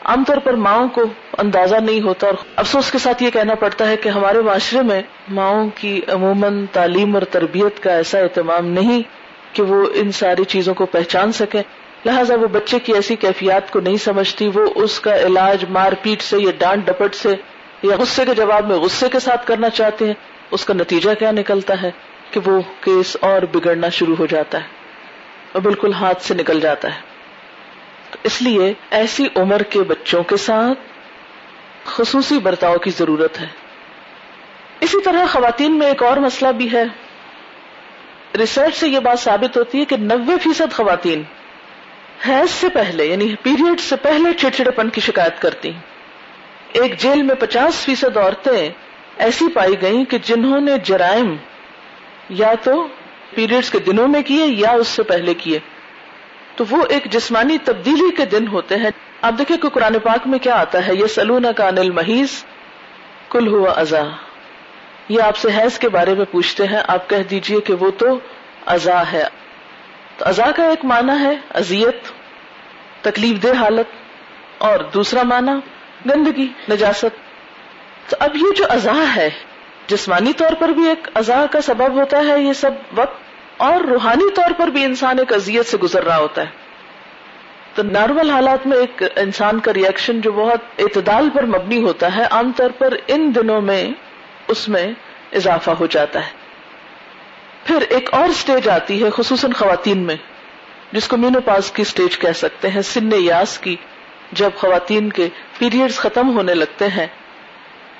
عام 0.01 0.23
طور 0.23 0.37
پر 0.37 0.53
ماؤں 0.53 0.89
کو 0.89 1.01
اندازہ 1.37 1.75
نہیں 1.75 2.01
ہوتا 2.01 2.27
اور 2.27 2.35
افسوس 2.55 2.91
کے 2.91 2.97
ساتھ 2.97 3.23
یہ 3.23 3.29
کہنا 3.29 3.55
پڑتا 3.55 3.87
ہے 3.87 3.97
کہ 3.97 4.09
ہمارے 4.09 4.41
معاشرے 4.41 4.81
میں 4.81 5.01
ماؤں 5.29 5.69
کی 5.75 6.01
عموماً 6.07 6.65
تعلیم 6.71 7.13
اور 7.13 7.23
تربیت 7.23 7.83
کا 7.83 7.93
ایسا 7.93 8.19
اہتمام 8.19 8.65
نہیں 8.65 9.01
کہ 9.53 9.63
وہ 9.63 9.85
ان 9.93 10.11
ساری 10.11 10.43
چیزوں 10.43 10.73
کو 10.73 10.85
پہچان 10.85 11.31
سکیں۔ 11.31 11.63
لہٰذا 12.07 12.35
وہ 12.35 12.47
بچے 12.47 12.79
کی 12.79 12.93
ایسی 12.93 13.15
کیفیات 13.15 13.71
کو 13.71 13.79
نہیں 13.79 13.97
سمجھتی، 13.97 14.47
وہ 14.47 14.69
اس 14.75 14.99
کا 14.99 15.17
علاج 15.17 15.65
مار 15.69 15.91
پیٹ 16.01 16.21
سے 16.21 16.37
یا 16.37 16.51
ڈانٹ 16.57 16.85
ڈپٹ 16.85 17.15
سے 17.15 17.35
یا 17.83 17.95
غصے 17.95 18.25
کے 18.25 18.35
جواب 18.35 18.67
میں 18.67 18.77
غصے 18.77 19.09
کے 19.09 19.19
ساتھ 19.19 19.47
کرنا 19.47 19.69
چاہتے 19.69 20.05
ہیں، 20.05 20.13
اس 20.51 20.65
کا 20.65 20.73
نتیجہ 20.73 21.13
کیا 21.19 21.31
نکلتا 21.31 21.81
ہے؟ 21.81 21.91
کہ 22.31 22.39
وہ 22.45 22.61
کیس 22.81 23.17
اور 23.19 23.41
بگڑنا 23.41 23.89
شروع 23.89 24.15
ہو 24.19 24.25
جاتا 24.25 24.57
ہے 24.57 24.67
اور 25.51 25.61
بالکل 25.61 25.93
ہاتھ 25.93 26.23
سے 26.23 26.33
نکل 26.33 26.59
جاتا 26.59 26.95
ہے۔ 26.95 26.99
اس 28.23 28.41
لیے 28.41 28.73
ایسی 28.89 29.27
عمر 29.35 29.63
کے 29.63 29.81
بچوں 29.81 30.23
کے 30.23 30.37
ساتھ 30.37 30.79
خصوصی 31.85 32.39
برتاؤ 32.39 32.77
کی 32.77 32.91
ضرورت 32.97 33.39
ہے۔ 33.39 33.47
اسی 34.79 35.01
طرح 35.01 35.25
خواتین 35.31 35.79
میں 35.79 35.87
ایک 35.87 36.03
اور 36.03 36.17
مسئلہ 36.17 36.51
بھی 36.51 36.71
ہے۔ 36.71 36.83
ریسرچ 38.37 38.75
سے 38.75 38.87
یہ 38.87 38.99
بات 38.99 39.19
ثابت 39.19 39.57
ہوتی 39.57 39.79
ہے 39.79 39.85
کہ 39.85 39.97
نوے 39.97 40.37
فیصد 40.43 40.73
خواتین 40.73 41.23
حیض 42.27 42.51
سے 42.51 42.69
پہلے 42.69 43.05
یعنی 43.05 43.35
پیریڈ 43.43 43.79
سے 43.79 43.95
پہلے 43.95 44.33
چڑچڑے 44.33 44.71
پن 44.71 44.89
کی 44.89 45.01
شکایت 45.01 45.41
کرتی۔ 45.41 45.71
ایک 46.73 46.97
جیل 46.97 47.21
میں 47.21 47.35
پچاس 47.35 47.73
فیصد 47.73 48.17
عورتیں 48.17 48.69
ایسی 49.17 49.45
پائی 49.53 49.81
گئیں 49.81 50.05
کہ 50.05 50.17
جنہوں 50.23 50.61
نے 50.61 50.77
جرائم 50.83 51.35
یا 52.29 52.53
تو 52.63 52.87
پیریڈز 53.35 53.69
کے 53.69 53.79
دنوں 53.79 54.07
میں 54.07 54.21
کیے 54.21 54.45
یا 54.45 54.71
اس 54.71 54.87
سے 54.87 55.03
پہلے 55.03 55.33
کیے۔ 55.33 55.59
تو 56.55 56.63
وہ 56.69 56.85
ایک 56.89 57.05
جسمانی 57.05 57.57
تبدیلی 57.57 58.15
کے 58.15 58.25
دن 58.25 58.47
ہوتے 58.47 58.75
ہیں۔ 58.75 58.89
آپ 59.21 59.33
دیکھیں 59.37 59.57
کہ 59.57 59.69
قرآن 59.69 59.99
پاک 60.03 60.27
میں 60.27 60.39
کیا 60.39 60.55
آتا 60.55 60.87
ہے؟ 60.87 60.95
یہ 60.95 61.07
سلونا 61.07 61.51
کا 61.51 61.67
انل 61.67 61.91
محیض 61.91 62.43
کل 63.29 63.47
ہوا 63.47 63.71
ازا 63.71 64.03
یہ 65.09 65.21
آپ 65.21 65.37
سے 65.37 65.47
حیض 65.57 65.79
کے 65.79 65.89
بارے 65.89 66.13
میں 66.13 66.25
پوچھتے 66.31 66.65
ہیں۔ 66.65 66.79
آپ 66.87 67.09
کہہ 67.09 67.23
دیجیے 67.29 67.61
کہ 67.61 67.73
وہ 67.73 67.91
تو 67.91 68.19
ازا 68.65 69.03
ہے۔ 69.11 69.23
تو 70.17 70.25
ازا 70.25 70.49
کا 70.55 70.63
ایک 70.63 70.85
معنی 70.85 71.19
ہے 71.19 71.35
ازیت 71.53 72.11
تکلیف 73.01 73.43
دہ 73.43 73.57
حالت، 73.57 73.95
اور 74.57 74.79
دوسرا 74.93 75.23
معنی 75.23 75.51
گندگی، 76.05 76.47
نجاست۔ 76.69 77.17
تو 78.09 78.17
اب 78.19 78.35
یہ 78.35 78.55
جو 78.57 78.65
ازا 78.69 79.01
ہے، 79.15 79.29
جسمانی 79.87 80.33
طور 80.33 80.53
پر 80.59 80.69
بھی 80.69 80.87
ایک 80.89 81.07
ازا 81.13 81.45
کا 81.51 81.61
سبب 81.61 81.93
ہوتا 81.93 82.17
ہے 82.27 82.39
یہ 82.39 82.53
سب 82.53 82.71
وقت، 82.95 83.25
اور 83.57 83.81
روحانی 83.81 84.29
طور 84.35 84.51
پر 84.57 84.67
بھی 84.67 84.83
انسان 84.85 85.19
ایک 85.19 85.33
اذیت 85.33 85.65
سے 85.65 85.77
گزر 85.77 86.03
رہا 86.03 86.17
ہوتا 86.17 86.41
ہے۔ 86.41 86.65
تو 87.75 87.83
نارمل 87.83 88.29
حالات 88.29 88.65
میں 88.67 88.77
ایک 88.77 89.03
انسان 89.15 89.59
کا 89.59 89.73
ریئیکشن 89.73 90.21
جو 90.21 90.31
بہت 90.31 90.79
اعتدال 90.79 91.29
پر 91.33 91.45
مبنی 91.45 91.81
ہوتا 91.83 92.15
ہے، 92.15 92.23
عام 92.31 92.51
طور 92.55 92.69
پر 92.77 92.95
ان 93.07 93.31
دنوں 93.35 93.61
میں 93.61 93.83
اس 94.47 94.67
میں 94.69 94.87
اضافہ 95.33 95.71
ہو 95.71 95.85
جاتا 95.85 96.19
ہے۔ 96.19 96.36
پھر 97.67 97.83
ایک 97.89 98.13
اور 98.13 98.29
سٹیج 98.35 98.69
آتی 98.69 99.03
ہے، 99.03 99.09
خصوصاً 99.09 99.51
خواتین 99.51 99.97
میں، 99.97 100.15
جس 100.91 101.07
کو 101.07 101.17
مینو 101.17 101.41
پاس 101.41 101.71
کی 101.71 101.83
سٹیج 101.83 102.19
کہہ 102.19 102.31
سکتے 102.31 102.69
ہیں، 102.69 102.81
سن 102.81 103.09
یاس 103.13 103.57
کی، 103.57 103.75
جب 104.31 104.49
خواتین 104.55 105.09
کے 105.09 105.29
پیریڈز 105.57 105.95
ختم 105.95 106.37
ہونے 106.37 106.53
لگتے 106.53 106.87
ہیں۔ 106.87 107.07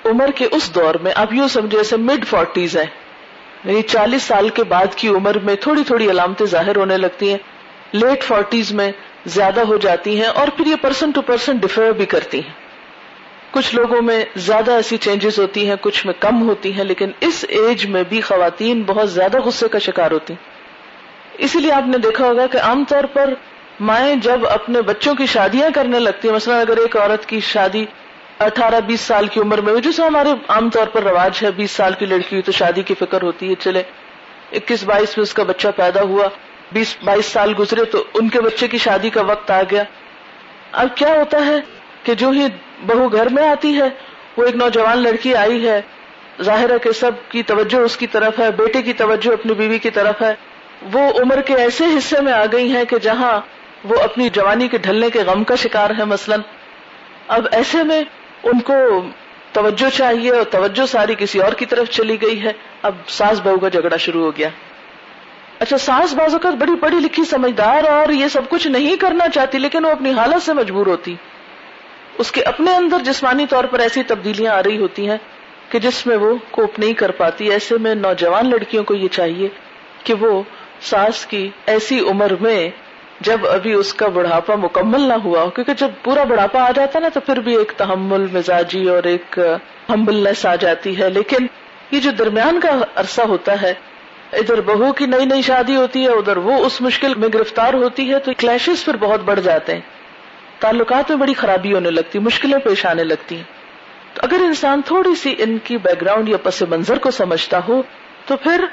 عمر 0.04 0.30
کے 0.30 0.48
اس 0.50 0.74
دور 0.74 0.94
میں، 0.94 1.12
آپ 1.14 1.34
یوں 1.34 1.48
سمجھے 1.48 1.78
جیسے 1.78 1.96
مڈ 1.96 2.26
فورٹیز 2.26 2.76
ہیں۔ 2.76 2.84
یعنی 3.64 3.82
چالیس 3.82 4.22
سال 4.22 4.48
کے 4.48 4.64
بعد 4.64 4.94
کی 4.96 5.08
عمر 5.08 5.38
میں 5.38 5.54
تھوڑی 5.54 5.84
تھوڑی 5.86 6.10
علامتیں 6.10 6.46
ظاہر 6.46 6.76
ہونے 6.76 6.96
لگتی 6.96 7.30
ہیں۔ 7.30 7.38
لیٹ 7.92 8.22
فورٹیز 8.22 8.72
میں 8.72 8.92
زیادہ 9.26 9.60
ہو 9.60 9.76
جاتی 9.76 10.16
ہیں 10.16 10.28
اور 10.28 10.48
پھر 10.56 10.66
یہ 10.66 10.76
پرسن 10.80 11.10
ٹو 11.10 11.22
پرسن 11.22 11.56
ڈفر 11.56 11.92
بھی 11.92 12.06
کرتی 12.06 12.38
ہیں۔ 12.38 12.67
کچھ 13.50 13.74
لوگوں 13.74 14.02
میں 14.02 14.24
زیادہ 14.36 14.72
ایسی 14.72 14.96
چینجز 14.96 15.38
ہوتی 15.38 15.68
ہیں، 15.68 15.76
کچھ 15.80 16.06
میں 16.06 16.14
کم 16.20 16.48
ہوتی 16.48 16.72
ہیں، 16.72 16.84
لیکن 16.84 17.10
اس 17.20 17.44
ایج 17.48 17.86
میں 17.86 18.02
بھی 18.08 18.20
خواتین 18.20 18.82
بہت 18.86 19.10
زیادہ 19.10 19.40
غصے 19.40 19.68
کا 19.68 19.78
شکار 19.78 20.10
ہوتی 20.10 20.32
ہیں۔ 20.32 20.46
اسی 21.38 21.58
لیے 21.58 21.72
آپ 21.72 21.86
نے 21.86 21.98
دیکھا 21.98 22.26
ہوگا 22.26 22.46
کہ 22.46 22.58
عام 22.58 22.84
طور 22.88 23.04
پر 23.04 23.34
مائیں 23.80 24.16
جب 24.16 24.46
اپنے 24.46 24.82
بچوں 24.82 25.14
کی 25.14 25.26
شادیاں 25.26 25.70
کرنے 25.74 25.98
لگتی 25.98 26.28
ہیں، 26.28 26.34
مثلا 26.34 26.60
اگر 26.60 26.76
ایک 26.76 26.96
عورت 26.96 27.26
کی 27.26 27.40
شادی 27.40 27.84
اٹھارہ 28.38 28.80
بیس 28.80 29.00
سال 29.00 29.26
کی 29.26 29.40
عمر 29.40 29.60
میں 29.60 29.80
جیسے 29.80 30.02
ہمارے 30.02 30.28
عام 30.48 30.70
طور 30.70 30.86
پر 30.86 31.02
رواج 31.02 31.38
ہے، 31.42 31.50
بیس 31.50 31.70
سال 31.70 31.92
کی 31.98 32.06
لڑکی 32.06 32.28
ہوئی 32.32 32.42
تو 32.42 32.52
شادی 32.52 32.82
کی 32.82 32.94
فکر 32.94 33.22
ہوتی 33.22 33.50
ہے، 33.50 33.54
چلے، 33.58 33.82
اکیس 34.52 34.84
بائیس 34.84 35.16
میں 35.16 35.22
اس 35.22 35.34
کا 35.34 35.42
بچہ 35.42 35.68
پیدا 35.76 36.02
ہوا، 36.02 36.28
بیس 36.72 36.96
بائیس 37.04 37.26
سال 37.26 37.54
گزرے 37.58 37.84
تو 37.84 38.04
ان 38.14 38.28
کے 38.28 38.40
بچے 38.40 38.68
کی 38.68 38.78
شادی 38.78 39.10
کا 39.10 39.20
وقت 39.20 39.50
آ 39.50 39.62
گیا۔ 39.70 39.82
اب 40.72 40.88
کیا 40.94 41.08
ہوتا 41.08 41.46
ہے 41.46 41.60
کہ 42.02 42.14
جو 42.14 42.30
ہی 42.30 42.46
بہو 42.86 43.08
گھر 43.08 43.28
میں 43.28 43.48
آتی 43.48 43.80
ہے، 43.80 43.88
وہ 44.36 44.44
ایک 44.44 44.56
نوجوان 44.56 45.02
لڑکی 45.02 45.34
آئی 45.34 45.68
ہے۔ 45.68 45.80
ظاہر 46.42 46.70
ہے 46.70 46.78
کہ 46.78 46.92
سب 46.92 47.10
کی 47.28 47.42
توجہ 47.42 47.76
اس 47.76 47.96
کی 47.96 48.06
طرف 48.06 48.38
ہے، 48.38 48.50
بیٹے 48.50 48.82
کی 48.82 48.92
توجہ 48.92 49.32
اپنی 49.32 49.54
بیوی 49.54 49.78
کی 49.78 49.90
طرف 49.90 50.22
ہے۔ 50.22 50.34
وہ 50.92 51.00
عمر 51.00 51.40
کے 51.40 51.54
ایسے 51.54 51.84
حصے 51.84 52.20
میں 52.20 52.32
آ 52.32 52.44
گئی 52.52 52.76
ہیں 52.76 52.84
کہ 52.84 52.98
جہاں 52.98 53.40
وہ 53.84 53.96
اپنی 54.02 54.28
جوانی 54.28 54.68
کے 54.68 54.78
ڈھلنے 54.78 55.10
کے 55.10 55.18
غم 55.18 55.44
کا 55.44 55.54
شکار 55.54 55.90
ہے 55.98 56.04
مثلا۔ 56.04 56.36
اب 57.28 57.46
ایسے 57.52 57.82
میں 57.82 58.02
ان 58.42 58.60
کو 58.60 58.72
توجہ 59.52 59.96
چاہیے 59.96 60.30
اور 60.30 60.44
توجہ 60.44 60.86
ساری 60.86 61.14
کسی 61.18 61.40
اور 61.40 61.52
کی 61.52 61.66
طرف 61.66 61.88
چلی 61.88 62.22
گئی 62.22 62.42
ہے۔ 62.42 62.52
اب 62.82 62.94
ساس 63.08 63.40
بہو 63.40 63.58
کا 63.58 63.68
جھگڑا 63.68 63.96
شروع 63.96 64.24
ہو 64.24 64.30
گیا۔ 64.36 64.48
اچھا 65.58 65.78
ساس 65.78 66.14
بازو 66.14 66.38
کا 66.38 66.50
بڑی 66.50 66.72
پڑھی 66.80 67.00
لکھی 67.00 67.24
سمجھدار 67.24 67.84
اور 67.84 68.08
یہ 68.08 68.28
سب 68.28 68.48
کچھ 68.48 68.66
نہیں 68.66 68.96
کرنا 68.96 69.28
چاہتی، 69.28 69.58
لیکن 69.58 69.84
وہ 69.84 69.90
اپنی 69.90 70.12
حالت 70.12 70.42
سے 70.42 70.52
مجبور 70.52 70.86
ہوتی۔ 70.86 71.14
اس 72.18 72.32
کے 72.32 72.42
اپنے 72.42 72.74
اندر 72.74 72.96
جسمانی 73.04 73.46
طور 73.46 73.64
پر 73.64 73.78
ایسی 73.78 74.02
تبدیلیاں 74.02 74.54
آ 74.54 74.62
رہی 74.62 74.78
ہوتی 74.78 75.10
ہیں 75.10 75.16
کہ 75.68 75.78
جس 75.78 76.06
میں 76.06 76.16
وہ 76.16 76.34
کوپ 76.50 76.78
نہیں 76.78 76.92
کر 76.92 77.10
پاتی، 77.10 77.50
ایسے 77.50 77.74
میں 77.80 77.94
نوجوان 77.94 78.50
لڑکیوں 78.50 78.84
کو 78.84 78.94
یہ 78.94 79.08
چاہیے 79.08 79.48
کہ 80.04 80.14
وہ 80.14 80.42
ساس 80.80 81.26
کی 81.26 81.50
ایسی 81.66 82.00
عمر 82.00 82.32
میں 82.40 82.70
جب 83.20 83.46
ابھی 83.46 83.72
اس 83.72 83.94
کا 83.94 84.08
بڑھاپا 84.08 84.54
مکمل 84.54 85.00
نہ 85.00 85.12
ہوا 85.12 85.42
ہو، 85.42 85.50
کیونکہ 85.50 85.72
جب 85.74 85.88
پورا 86.02 86.24
بڑھاپا 86.24 86.62
آ 86.62 86.70
جاتا 86.70 86.98
نا، 86.98 87.08
تو 87.08 87.20
پھر 87.20 87.36
بھی 87.36 87.56
ایک 87.56 87.72
تحمل، 87.76 88.26
مزاجی 88.32 88.88
اور 88.88 89.02
ایک 89.02 89.38
ہمبلنس 89.88 90.46
آ 90.46 90.54
جاتی 90.54 90.98
ہے۔ 90.98 91.10
لیکن 91.10 91.46
یہ 91.90 92.00
جو 92.00 92.10
درمیان 92.10 92.60
کا 92.60 92.80
عرصہ 92.94 93.22
ہوتا 93.22 93.62
ہے، 93.62 93.74
ادھر 94.32 94.60
بہو 94.60 94.92
کی 94.92 95.06
نئی 95.06 95.24
نئی 95.24 95.42
شادی 95.42 95.76
ہوتی 95.76 96.02
ہے، 96.02 96.08
ادھر 96.08 96.36
وہ 96.36 96.64
اس 96.64 96.80
مشکل 96.80 97.14
میں 97.14 97.28
گرفتار 97.34 97.74
ہوتی 97.74 98.12
ہے، 98.12 98.18
تو 98.18 98.32
کلیشز 98.38 98.84
پھر 98.84 98.96
بہت 98.96 99.20
بڑھ 99.20 99.40
جاتے 99.40 99.74
ہیں۔ 99.74 99.97
تعلقات 100.58 101.10
میں 101.10 101.18
بڑی 101.18 101.34
خرابی 101.34 101.74
ہونے 101.74 101.90
لگتی، 101.90 102.18
مشکلیں 102.18 102.58
پیش 102.58 102.86
آنے 102.86 103.04
لگتی۔ 103.04 103.36
ہیں 103.36 103.42
تو 104.14 104.20
اگر 104.24 104.40
انسان 104.40 104.80
تھوڑی 104.86 105.14
سی 105.14 105.34
ان 105.38 105.58
کی 105.64 105.76
بیک 105.76 106.00
گراؤنڈ 106.00 106.28
یا 106.28 106.36
پس 106.36 106.62
منظر 106.62 106.98
کو 106.98 107.10
سمجھتا 107.10 107.60
ہو، 107.68 107.82
تو 108.26 108.36
پھر 108.36 108.64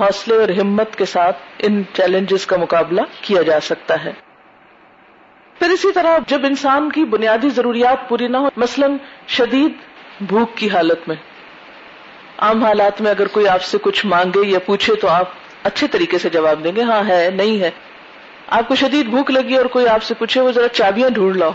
حوصلے 0.00 0.34
اور 0.34 0.48
ہمت 0.48 0.96
کے 0.96 1.04
ساتھ 1.04 1.36
ان 1.58 1.82
چیلنجز 1.92 2.46
کا 2.46 2.56
مقابلہ 2.56 3.00
کیا 3.20 3.42
جا 3.42 3.60
سکتا 3.60 4.04
ہے۔ 4.04 4.12
پھر 5.58 5.70
اسی 5.70 5.92
طرح 5.92 6.18
جب 6.26 6.46
انسان 6.46 6.92
کی 6.92 7.04
بنیادی 7.04 7.48
ضروریات 7.48 8.08
پوری 8.08 8.28
نہ 8.28 8.36
ہو 8.36 8.48
مثلا 8.56 8.86
شدید 9.28 9.72
بھوک 10.20 10.56
کی 10.56 10.70
حالت 10.70 11.08
میں۔ 11.08 11.16
عام 12.38 12.64
حالات 12.64 13.00
میں 13.00 13.10
اگر 13.10 13.26
کوئی 13.26 13.48
آپ 13.48 13.62
سے 13.62 13.78
کچھ 13.82 14.06
مانگے 14.06 14.46
یا 14.46 14.58
پوچھے 14.58 14.94
تو 14.94 15.08
آپ 15.08 15.28
اچھے 15.62 15.86
طریقے 15.86 16.18
سے 16.18 16.30
جواب 16.30 16.64
دیں 16.64 16.72
گے 16.76 16.82
ہاں 16.82 17.08
ہے، 17.08 17.30
نہیں 17.34 17.60
ہے۔ 17.60 17.70
آپ 18.50 18.68
کو 18.68 18.74
شدید 18.74 19.06
بھوک 19.06 19.30
لگی 19.30 19.56
اور 19.56 19.66
کوئی 19.66 19.88
آپ 19.88 20.02
سے 20.02 20.14
پوچھے 20.14 20.40
وہ 20.40 20.52
ذرا 20.52 20.68
چابیاں 20.68 21.10
ڈھونڈ 21.10 21.36
لاؤ۔ 21.36 21.52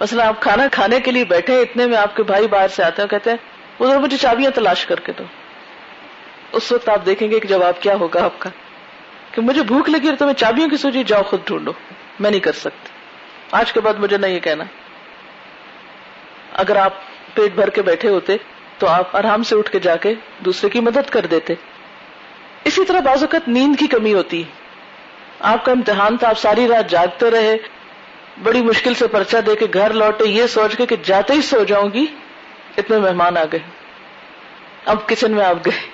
مثلا 0.00 0.28
آپ 0.28 0.40
کھانا 0.40 0.66
کھانے 0.72 1.00
کے 1.00 1.10
لیے 1.10 1.24
بیٹھے، 1.24 1.62
اتنے 1.62 1.86
میں 1.86 1.96
آپ 1.96 2.16
کے 2.16 2.22
بھائی 2.22 2.46
باہر 2.48 2.68
سے 2.68 2.84
آتے 2.84 3.02
ہیں 3.02 3.08
کہتے 3.08 3.30
ہیں، 3.30 3.36
وہ 3.78 3.86
ذرا 3.86 3.98
مجھے 3.98 4.16
چابیاں 4.16 4.50
تلاش 4.50 4.86
کر 4.86 5.00
کے 5.00 5.12
دو۔ 5.18 5.24
اس 6.52 6.72
وقت 6.72 6.88
آپ 6.88 7.06
دیکھیں 7.06 7.30
گے 7.30 7.40
کہ 7.40 7.48
جواب 7.48 7.80
کیا 7.80 7.94
ہوگا 7.94 8.24
آپ 8.24 8.38
کا۔ 8.38 8.50
کہ 9.32 9.42
مجھے 9.42 9.62
بھوک 9.62 9.90
لگی 9.90 10.08
اور 10.08 10.16
تمہیں 10.16 10.34
چابیوں 10.34 10.68
کی 10.68 10.76
سوچی 10.76 11.04
جاؤ 11.04 11.22
خود 11.22 11.40
ڈھونڈو۔ 11.44 11.72
میں 12.20 12.30
نہیں 12.30 12.40
کر 12.40 12.52
سکتی۔ 12.52 12.88
آج 13.50 13.72
کے 13.72 13.80
بعد 13.80 13.94
مجھے 13.98 14.16
نہیں 14.16 14.40
کہنا۔ 14.40 14.64
اگر 16.52 16.76
آپ 16.76 16.92
پیٹ 17.34 17.52
بھر 17.54 17.70
کے 17.70 17.82
بیٹھے 17.82 18.08
ہوتے 18.08 18.36
تو 18.78 18.86
آپ 18.86 19.16
آرام 19.16 19.42
سے 19.42 19.56
اٹھ 19.56 19.70
کے 19.70 19.80
جا 19.80 19.96
کے 19.96 20.14
دوسرے 20.38 20.70
کی 20.70 20.80
مدد 20.80 21.10
کر 21.10 21.26
دیتے۔ 21.26 21.54
اسی 22.64 22.84
طرح 22.84 23.00
بعض 23.00 23.22
اوقات 23.22 23.48
نیند 23.48 23.76
کی 23.78 23.86
کمی 23.86 24.14
ہوتی۔ 24.14 24.44
ہے 24.44 24.63
آپ 25.44 25.64
کا 25.64 25.72
امتحان 25.72 26.16
تھا، 26.16 26.28
آپ 26.28 26.38
ساری 26.38 26.68
رات 26.68 26.90
جاگتے 26.90 27.30
رہے، 27.30 27.56
بڑی 28.42 28.62
مشکل 28.62 28.94
سے 28.94 29.06
پرچہ 29.06 29.36
دے 29.36 29.56
کے 29.56 29.66
گھر 29.74 29.92
لوٹے، 29.92 30.24
یہ 30.28 30.46
سوچ 30.46 30.76
کے 30.76 30.86
کہ 30.86 30.96
جاتے 31.02 31.32
ہی 31.32 31.42
سو 31.42 31.64
جاؤں 31.64 31.90
گی، 31.92 32.06
اتنے 32.76 32.98
مہمان 32.98 33.36
آ 33.36 33.44
گئے۔ 33.52 33.60
اب 34.84 35.06
کچن 35.06 35.32
میں 35.32 35.44
آپ 35.44 35.56
گئے، 35.66 35.90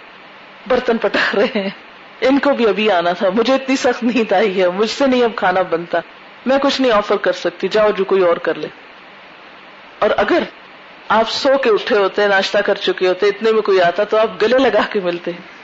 برتن 0.66 0.96
پٹک 0.96 1.34
رہے 1.34 1.60
ہیں۔ 1.60 1.68
ان 2.20 2.38
کو 2.38 2.50
بھی 2.50 2.68
ابھی 2.68 2.90
آنا 2.90 3.12
تھا، 3.12 3.28
مجھے 3.34 3.54
اتنی 3.54 3.76
سخت 3.76 4.02
نیند 4.02 4.32
آئی 4.32 4.62
ہے، 4.62 4.68
مجھ 4.68 4.90
سے 4.90 5.06
نہیں 5.06 5.24
اب 5.24 5.30
کھانا 5.36 5.62
بنتا۔ 5.62 5.98
میں 6.46 6.58
کچھ 6.58 6.80
نہیں 6.80 6.92
آفر 6.92 7.16
کر 7.16 7.32
سکتی، 7.32 7.68
جاؤ 7.68 7.90
جو 7.90 8.04
کوئی 8.04 8.22
اور 8.22 8.36
کر 8.36 8.54
لے۔ 8.54 8.68
اور 9.98 10.10
اگر 10.16 10.42
آپ 11.08 11.30
سو 11.30 11.58
کے 11.58 11.70
اٹھے 11.70 11.96
ہوتے، 11.96 12.26
ناشتہ 12.26 12.58
کر 12.58 12.74
چکے 12.74 13.08
ہوتے، 13.08 13.26
اتنے 13.26 13.52
میں 13.52 13.62
کوئی 13.62 13.80
آتا 13.80 14.04
تو 14.04 14.16
آپ 14.16 14.42
گلے 14.42 14.58
لگا 14.58 14.82
کے 14.90 15.00
ملتے۔ 15.00 15.32
ہیں 15.32 15.59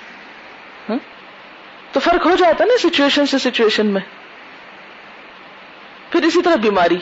تو 1.96 2.00
فرق 2.00 2.26
ہو 2.26 2.36
جاتا 2.36 2.64
نا 2.64 2.88
سچویشن 2.88 3.26
سے 3.26 3.38
سچویشن 3.38 3.86
میں۔ 3.86 4.00
پھر 6.10 6.22
اسی 6.22 6.42
طرح 6.42 6.56
بیماری۔ 6.56 6.96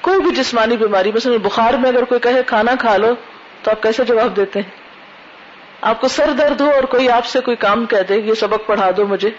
کوئی 0.00 0.20
بھی 0.20 0.30
جسمانی 0.30 0.76
بیماری، 0.76 1.12
مثلا 1.12 1.36
بخار 1.36 1.74
میں 1.74 1.88
اگر 1.88 2.04
کوئی 2.04 2.20
کہے 2.20 2.42
کھانا 2.46 2.72
کھا 2.80 2.96
لو، 2.96 3.14
تو 3.62 3.70
آپ 3.70 3.82
کیسے 3.82 4.04
جواب 4.04 4.36
دیتے 4.36 4.60
ہیں؟ 4.60 4.70
آپ 5.80 6.00
کو 6.00 6.08
سر 6.08 6.32
درد 6.32 6.60
ہو 6.60 6.70
اور 6.70 6.82
کوئی 6.82 7.10
آپ 7.10 7.26
سے 7.26 7.40
کوئی 7.40 7.56
کام 7.56 7.86
کہہ 7.86 8.02
دے، 8.08 8.16
یہ 8.16 8.34
سبق 8.34 8.66
پڑھا 8.66 8.90
دو 8.96 9.06
مجھے۔ 9.06 9.30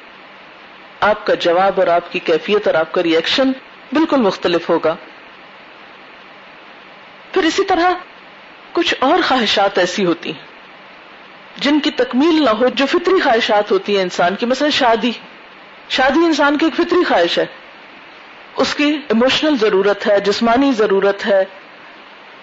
آپ 0.99 1.25
کا 1.25 1.34
جواب 1.34 1.80
اور 1.80 1.88
آپ 1.88 2.12
کی 2.12 2.19
کیفیت 2.19 2.67
اور 2.67 2.75
آپ 2.75 2.91
کا 2.91 3.04
ریئیکشن 3.04 3.52
بالکل 3.91 4.17
مختلف 4.17 4.69
ہوگا۔ 4.69 4.95
پھر 7.34 7.43
اسی 7.43 7.63
طرح 7.63 7.91
کچھ 8.71 8.95
اور 8.99 9.19
خواہشات 9.28 9.78
ایسی 9.78 10.06
ہوتی 10.06 10.32
ہیں۔ 10.32 10.48
جن 11.57 11.79
کی 11.79 11.91
تکمیل 11.91 12.45
نہ 12.45 12.49
ہو، 12.49 12.67
جو 12.67 12.85
فطری 12.85 13.19
خواہشات 13.19 13.71
ہوتی 13.71 13.95
ہیں 13.95 14.03
انسان 14.03 14.35
کی، 14.35 14.45
مثلا 14.45 14.69
شادی۔ 14.69 15.12
شادی 15.89 16.25
انسان 16.25 16.57
کی 16.57 16.65
ایک 16.65 16.75
فطری 16.75 17.03
خواہش 17.03 17.39
ہے۔ 17.39 17.45
اس 18.57 18.75
کی 18.75 18.83
ایموشنل 18.83 19.57
ضرورت 19.57 20.07
ہے، 20.07 20.19
جسمانی 20.19 20.71
ضرورت 20.71 21.25
ہے۔ 21.25 21.43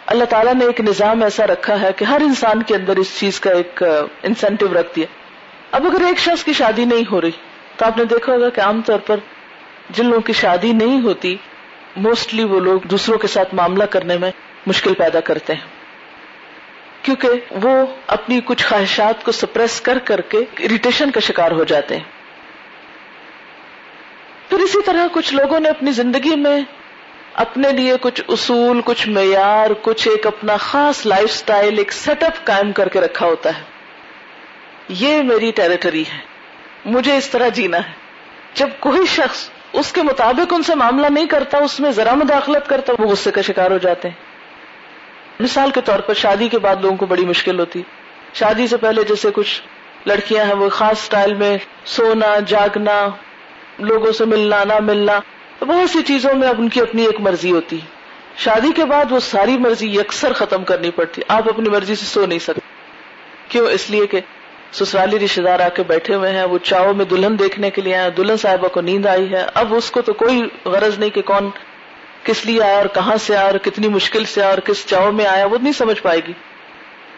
اللہ 0.06 0.24
تعالیٰ 0.24 0.54
نے 0.54 0.64
ایک 0.64 0.80
نظام 0.80 1.22
ایسا 1.22 1.46
رکھا 1.46 1.80
ہے 1.80 1.92
کہ 1.96 2.04
ہر 2.04 2.20
انسان 2.20 2.62
کے 2.62 2.74
اندر 2.74 2.96
اس 2.96 3.18
چیز 3.18 3.40
کا 3.40 3.50
ایک 3.50 3.82
انسینٹو 4.22 4.66
رکھ 4.66 4.96
دیا 4.96 5.06
اب 5.72 5.86
اگر 5.86 6.06
ایک 6.06 6.18
شخص 6.18 6.44
کی 6.44 6.52
شادی 6.52 6.84
نہیں 6.84 7.04
ہو 7.10 7.20
رہی، 7.20 7.30
تو 7.76 7.84
آپ 7.84 7.98
نے 7.98 8.04
دیکھا 8.04 8.32
ہوگا 8.32 8.48
کہ 8.48 8.60
عام 8.60 8.82
طور 8.82 8.98
پر 8.98 9.16
جن 9.90 10.04
لوگوں 10.06 10.20
کی 10.20 10.32
شادی 10.32 10.72
نہیں 10.72 11.00
ہوتی 11.00 11.36
موسٹلی 11.96 12.44
وہ 12.44 12.60
لوگ 12.60 12.80
دوسروں 12.80 13.18
کے 13.18 13.26
ساتھ 13.26 13.54
معاملہ 13.54 13.84
کرنے 13.84 14.18
میں 14.18 14.30
مشکل 14.66 14.94
پیدا 14.94 15.20
کرتے 15.20 15.54
ہیں۔ 15.54 15.75
کیونکہ 17.06 17.28
وہ 17.50 17.86
اپنی 18.06 18.40
کچھ 18.44 18.66
خواہشات 18.66 19.24
کو 19.24 19.32
سپریس 19.32 19.80
کر 19.80 19.98
کر 19.98 20.20
کے 20.20 20.38
اریٹیشن 20.38 21.10
کا 21.10 21.20
شکار 21.20 21.50
ہو 21.50 21.64
جاتے 21.64 21.96
ہیں۔ 21.96 22.04
پھر 24.48 24.58
اسی 24.58 24.82
طرح 24.82 25.06
کچھ 25.12 25.34
لوگوں 25.34 25.60
نے 25.60 25.68
اپنی 25.68 25.92
زندگی 25.92 26.36
میں 26.36 26.60
اپنے 27.34 27.72
لیے 27.72 27.96
کچھ 28.00 28.22
اصول، 28.28 28.80
کچھ 28.84 29.08
معیار، 29.08 29.70
کچھ 29.82 30.08
ایک 30.08 30.26
اپنا 30.26 30.56
خاص 30.56 31.06
لائف 31.06 31.30
سٹائل 31.30 31.78
ایک 31.78 31.92
سیٹ 31.92 32.22
اپ 32.22 32.44
قائم 32.44 32.72
کر 32.72 32.88
کے 32.88 33.00
رکھا 33.00 33.26
ہوتا 33.26 33.56
ہے۔ 33.56 33.62
یہ 34.88 35.22
میری 35.22 35.50
ٹیریٹری 35.50 36.02
ہے۔ 36.02 36.18
مجھے 36.84 37.16
اس 37.16 37.28
طرح 37.28 37.48
جینا 37.48 37.76
ہے۔ 37.76 37.92
جب 38.54 38.68
کوئی 38.80 39.06
شخص 39.06 39.48
اس 39.72 39.92
کے 39.92 40.02
مطابق 40.02 40.54
ان 40.54 40.62
سے 40.62 40.74
معاملہ 40.74 41.06
نہیں 41.06 41.26
کرتا، 41.26 41.58
اس 41.58 41.80
میں 41.80 41.90
ذرا 41.90 42.14
مداخلت 42.14 42.68
کرتا، 42.68 42.92
وہ 42.98 43.06
غصے 43.06 43.30
کا 43.30 43.42
شکار 43.42 43.70
ہو 43.70 43.78
جاتے 43.78 44.08
ہیں۔ 44.08 44.25
مثال 45.40 45.70
کے 45.70 45.80
طور 45.84 45.98
پر 45.98 46.14
شادی 46.14 46.48
کے 46.48 46.58
بعد 46.58 46.76
لوگوں 46.80 46.96
کو 46.96 47.06
بڑی 47.06 47.24
مشکل 47.24 47.60
ہوتی۔ 47.60 47.82
شادی 48.34 48.66
سے 48.66 48.76
پہلے 48.76 49.04
جیسے 49.04 49.28
کچھ 49.34 49.62
لڑکیاں 50.06 50.44
ہیں، 50.44 50.54
وہ 50.54 50.68
خاص 50.68 50.98
سٹائل 50.98 51.34
میں 51.34 51.58
سونا، 51.84 52.38
جاگنا، 52.46 53.08
لوگوں 53.78 54.12
سے 54.12 54.24
ملنا، 54.24 54.64
نہ 54.64 54.72
ملنا 54.80 55.20
بہت 55.60 55.90
سی 55.90 56.02
چیزوں 56.02 56.34
میں 56.34 56.48
اب 56.48 56.54
ان 56.58 56.68
کی 56.68 56.80
اپنی 56.80 57.04
ایک 57.04 57.20
مرضی 57.20 57.52
ہوتی۔ 57.52 57.78
شادی 58.36 58.72
کے 58.72 58.84
بعد 58.84 59.12
وہ 59.12 59.20
ساری 59.20 59.58
مرضی 59.58 59.86
یکسر 59.86 60.32
ختم 60.32 60.64
کرنی 60.64 60.90
پڑتی۔ 60.90 61.22
آپ 61.28 61.48
اپنی 61.48 61.68
مرضی 61.68 61.94
سے 61.94 62.04
سو 62.04 62.26
نہیں 62.26 62.38
سکتے۔ 62.38 62.60
کیوں؟ 63.48 63.66
اس 63.66 63.90
لیے 63.90 64.06
کہ 64.06 64.20
سسرالی 64.72 65.18
رشتے 65.18 65.42
دار 65.42 65.60
آ 65.60 65.68
کے 65.68 65.82
بیٹھے 65.82 66.14
ہوئے 66.14 66.32
ہیں، 66.32 66.44
وہ 66.44 66.58
چاؤ 66.58 66.92
میں 66.92 67.04
دلہن 67.04 67.38
دیکھنے 67.38 67.70
کے 67.70 67.82
لیے 67.82 67.96
آئے 67.96 68.10
دلہن 68.10 68.36
صاحبہ 68.36 68.68
کو 68.68 68.80
نیند 68.80 69.06
آئی 69.06 69.32
ہے۔ 69.32 69.46
اب 69.54 69.74
اس 69.74 69.90
کو 69.90 70.02
تو 70.02 70.12
کوئی 70.12 70.42
غرض 70.64 70.98
نہیں 70.98 71.10
کہ 71.10 71.22
کون 71.22 71.50
کس 72.26 72.46
لیے 72.46 72.62
آیا 72.62 72.76
اور 72.76 72.86
کہاں 72.94 73.16
سے 73.16 73.36
آیا 73.36 73.46
اور 73.46 73.58
کتنی 73.58 73.88
مشکل 73.88 74.24
سے 74.24 74.40
آیا 74.40 74.50
اور 74.50 74.58
کس 74.58 74.86
چاؤ 74.86 75.12
میں 75.12 75.26
آیا، 75.26 75.46
وہ 75.46 75.58
نہیں 75.62 75.72
سمجھ 75.72 76.02
پائے 76.02 76.20
گی۔ 76.28 76.32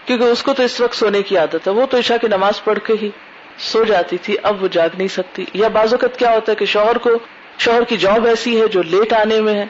کیونکہ 0.05 0.25
اس 0.25 0.43
کو 0.43 0.55
تو 0.55 0.63
اس 0.63 0.81
وقت 0.81 0.97
سونے 0.97 1.23
کی 1.23 1.37
عادت 1.37 1.55
ہے۔ 1.55 1.73
وہ 1.73 1.87
تو 1.87 1.99
عشاء 1.99 2.17
کی 2.17 2.27
نماز 2.27 2.65
پڑھ 2.65 2.79
کے 2.85 2.95
ہی 3.03 3.11
سو 3.59 3.85
جاتی 3.85 4.19
تھی، 4.19 4.37
اب 4.43 4.63
وہ 4.63 4.69
جاگ 4.69 4.89
نہیں 4.99 5.09
سکتی۔ 5.09 5.45
یا 5.55 5.69
بعض 5.69 5.93
اوقات 5.93 6.19
کیا 6.19 6.31
ہوتا 6.31 6.53
ہے 6.53 6.57
کہ 6.57 6.65
شوہر 6.65 6.99
کو، 6.99 7.11
شوہر 7.59 7.85
کی 7.85 7.97
جاب 7.97 8.27
ایسی 8.27 8.61
ہے 8.61 8.69
جو 8.69 8.83
لیٹ 8.83 9.13
آنے 9.13 9.41
میں 9.41 9.55
ہے۔ 9.55 9.65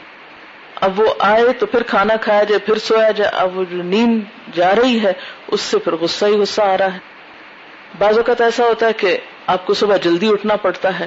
اب 0.75 1.01
وہ 1.01 1.15
آئے 1.19 1.53
تو 1.59 1.67
پھر 1.67 1.83
کھانا 1.83 2.17
کھایا 2.17 2.43
جائے، 2.43 2.59
پھر 2.59 2.79
سویا 2.79 3.11
جائے۔ 3.11 3.31
اب 3.35 3.59
وہ 3.59 3.65
جو 3.71 3.83
نیند 3.83 4.21
جا 4.57 4.75
رہی 4.75 5.03
ہے، 5.03 5.13
اس 5.49 5.61
سے 5.61 5.79
پھر 5.79 5.95
غصہ 5.95 6.25
ہی 6.25 6.33
غصہ 6.33 6.63
آ 6.63 6.79
رہا 6.79 6.95
ہے۔ 6.95 6.99
بعض 7.99 8.17
اوقات 8.17 8.41
ایسا 8.41 8.65
ہوتا 8.65 8.87
ہے 8.87 8.93
کہ 8.93 9.17
آپ 9.47 9.67
کو 9.67 9.75
صبح 9.75 9.97
جلدی 9.97 10.29
اٹھنا 10.29 10.57
پڑتا 10.57 11.01
ہے۔ 11.01 11.07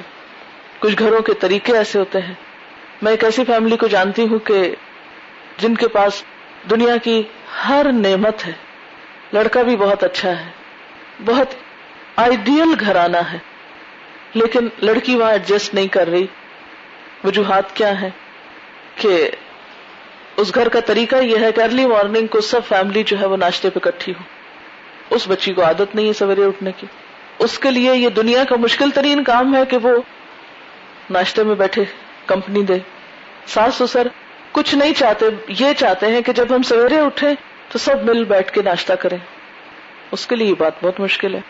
کچھ 0.78 0.94
گھروں 0.98 1.20
کے 1.20 1.34
طریقے 1.34 1.76
ایسے 1.76 1.98
ہوتے 1.98 2.18
ہیں۔ 2.18 2.34
میں 3.02 3.12
ایک 3.12 3.24
ایسی 3.24 3.44
فیملی 3.44 3.76
کو 3.76 3.86
جانتی 3.86 4.22
ہوں 4.22 4.38
کہ 4.38 4.74
جن 5.58 5.74
کے 5.74 5.88
پاس 5.88 6.22
دنیا 6.70 6.96
کی 6.96 7.22
ہر 7.68 7.86
نعمت 7.92 8.46
ہے۔ 8.46 8.52
لڑکا 9.32 9.62
بھی 9.62 9.76
بہت 9.76 10.04
اچھا 10.04 10.40
ہے۔ 10.40 10.50
بہت 11.24 11.46
آئیڈیل 12.16 12.74
گھرانا 12.80 13.32
ہے۔ 13.32 13.38
لیکن 14.34 14.68
لڑکی 14.78 15.16
وہاں 15.16 15.30
ایڈجسٹ 15.30 15.74
نہیں 15.74 15.86
کر 15.86 16.08
رہی۔ 16.08 16.26
وجوہات 17.24 17.76
کیا 17.76 18.00
ہے 18.00 18.10
کہ 18.96 19.30
اس 20.36 20.54
گھر 20.54 20.68
کا 20.68 20.80
طریقہ 20.80 21.16
یہ 21.16 21.38
ہے 21.38 21.52
کہ 21.52 21.60
ارلی 21.60 21.86
مارننگ 21.86 22.26
کو 22.26 22.40
سب 22.40 22.60
فیملی 22.68 23.02
جو 23.02 23.20
ہے 23.20 23.26
وہ 23.26 23.36
ناشتے 23.36 23.70
پہ 23.70 23.78
کٹھی 23.78 24.12
ہو 24.12 24.22
اس 25.14 25.28
بچی 25.28 25.52
کو 25.52 25.62
عادت 25.62 25.94
نہیں 25.94 26.08
ہے 26.08 26.12
سویرے 26.12 26.44
اٹھنے 26.44 26.70
کی۔ 26.76 26.86
اس 27.38 27.58
کے 27.58 27.70
لیے 27.70 27.96
یہ 27.96 28.08
دنیا 28.08 28.44
کا 28.44 28.56
مشکل 28.56 28.90
ترین 28.90 29.24
کام 29.24 29.56
ہے 29.56 29.62
کہ 29.70 29.76
وہ 29.76 29.96
ناشتے 31.10 31.42
میں 31.44 31.54
بیٹھے۔ 31.54 31.84
کمپنی 32.26 32.62
دے۔ 32.62 32.78
ساس 33.46 33.74
سسر 33.74 34.06
کچھ 34.52 34.74
نہیں 34.74 34.92
چاہتے، 34.92 35.26
یہ 35.48 35.72
چاہتے 35.78 36.06
ہیں 36.06 36.20
کہ 36.20 36.32
جب 36.32 36.46
ہم 36.50 36.62
سویرے 36.62 37.00
اٹھے 37.00 37.28
تو 37.68 37.78
سب 37.78 38.04
مل 38.04 38.24
بیٹھ 38.24 38.52
کے 38.52 38.62
ناشتہ 38.62 38.92
کریں۔ 38.92 39.18
اس 40.12 40.26
کے 40.26 40.36
لیے 40.36 40.46
یہ 40.46 40.54
بات 40.58 40.72
بہت 40.82 41.00
مشکل 41.00 41.34
ہے۔ 41.34 41.40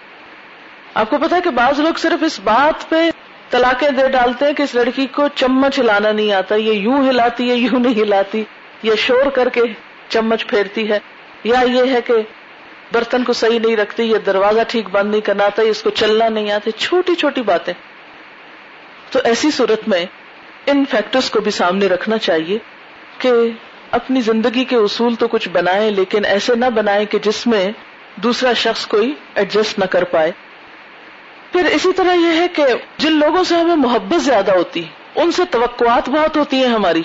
آپ 0.94 1.10
کو 1.10 1.18
پتا 1.18 1.38
کہ 1.44 1.50
بعض 1.50 1.80
لوگ 1.80 1.94
صرف 1.94 2.22
اس 2.22 2.40
بات 2.44 2.88
پہ 2.88 3.10
طلاقیں 3.50 3.90
دے 3.90 4.08
ڈالتے 4.08 4.44
ہیں 4.44 4.52
کہ 4.52 4.62
اس 4.62 4.74
لڑکی 4.74 5.06
کو 5.06 5.28
چمچ 5.34 5.78
ہلانا 5.78 6.12
نہیں 6.12 6.32
آتا، 6.32 6.54
یہ 6.54 6.72
یوں 6.72 7.08
ہلاتی 7.08 7.50
ہے، 7.50 7.54
یوں 7.54 7.80
نہیں 7.80 8.02
ہلاتی، 8.02 8.44
یہ 8.82 8.94
شور 8.94 9.30
کر 9.30 9.48
کے 9.48 9.60
چمچ 10.08 10.46
پھیرتی 10.46 10.88
ہے۔ 10.88 10.98
یا 11.44 11.60
یہ 11.60 11.92
ہے 11.92 12.00
کہ 12.00 12.14
برتن 12.92 13.24
کو 13.24 13.32
صحیح 13.32 13.58
نہیں 13.58 13.76
رکھتی، 13.76 14.02
یہ 14.02 14.18
دروازہ 14.18 14.60
ٹھیک 14.68 14.88
بند 14.88 15.10
نہیں 15.10 15.20
کرنا 15.20 15.44
آتا 15.44 15.62
اس 15.62 15.82
کو 15.82 15.90
چلنا 15.90 16.28
نہیں 16.28 16.50
آتا، 16.50 16.70
چھوٹی 16.70 17.14
چھوٹی 17.14 17.42
باتیں۔ 17.42 17.74
تو 19.10 19.18
ایسی 19.24 19.50
صورت 19.50 19.88
میں 19.88 20.06
ان 20.66 20.84
فیکٹرز 20.90 21.30
کو 21.30 21.40
بھی 21.40 21.50
سامنے 21.50 21.86
رکھنا 21.86 22.18
چاہیے 22.18 22.58
کہ 23.18 23.30
اپنی 23.90 24.20
زندگی 24.20 24.64
کے 24.64 24.76
اصول 24.76 25.14
تو 25.14 25.28
کچھ 25.28 25.48
بنائے 25.48 25.90
لیکن 25.90 26.24
ایسے 26.24 26.54
نہ 26.54 26.64
بنائے 26.66 27.06
کہ 27.06 27.18
جس 27.18 27.46
میں 27.46 27.72
دوسرا 28.16 28.52
شخص 28.52 28.86
کوئی 28.86 29.14
ایڈجسٹ 29.34 29.78
نہ 29.78 29.84
کر 29.84 30.04
پائے۔ 30.04 30.32
پھر 31.52 31.64
اسی 31.64 31.92
طرح 31.92 32.12
یہ 32.12 32.40
ہے 32.40 32.48
کہ 32.48 32.64
جن 32.98 33.12
لوگوں 33.12 33.44
سے 33.44 33.56
ہمیں 33.56 33.76
محبت 33.76 34.22
زیادہ 34.22 34.52
ہوتی، 34.52 34.84
ان 35.14 35.32
سے 35.32 35.42
توقعات 35.50 36.08
بہت 36.08 36.36
ہوتی 36.36 36.56
ہیں 36.56 36.74
ہماری۔ 36.74 37.02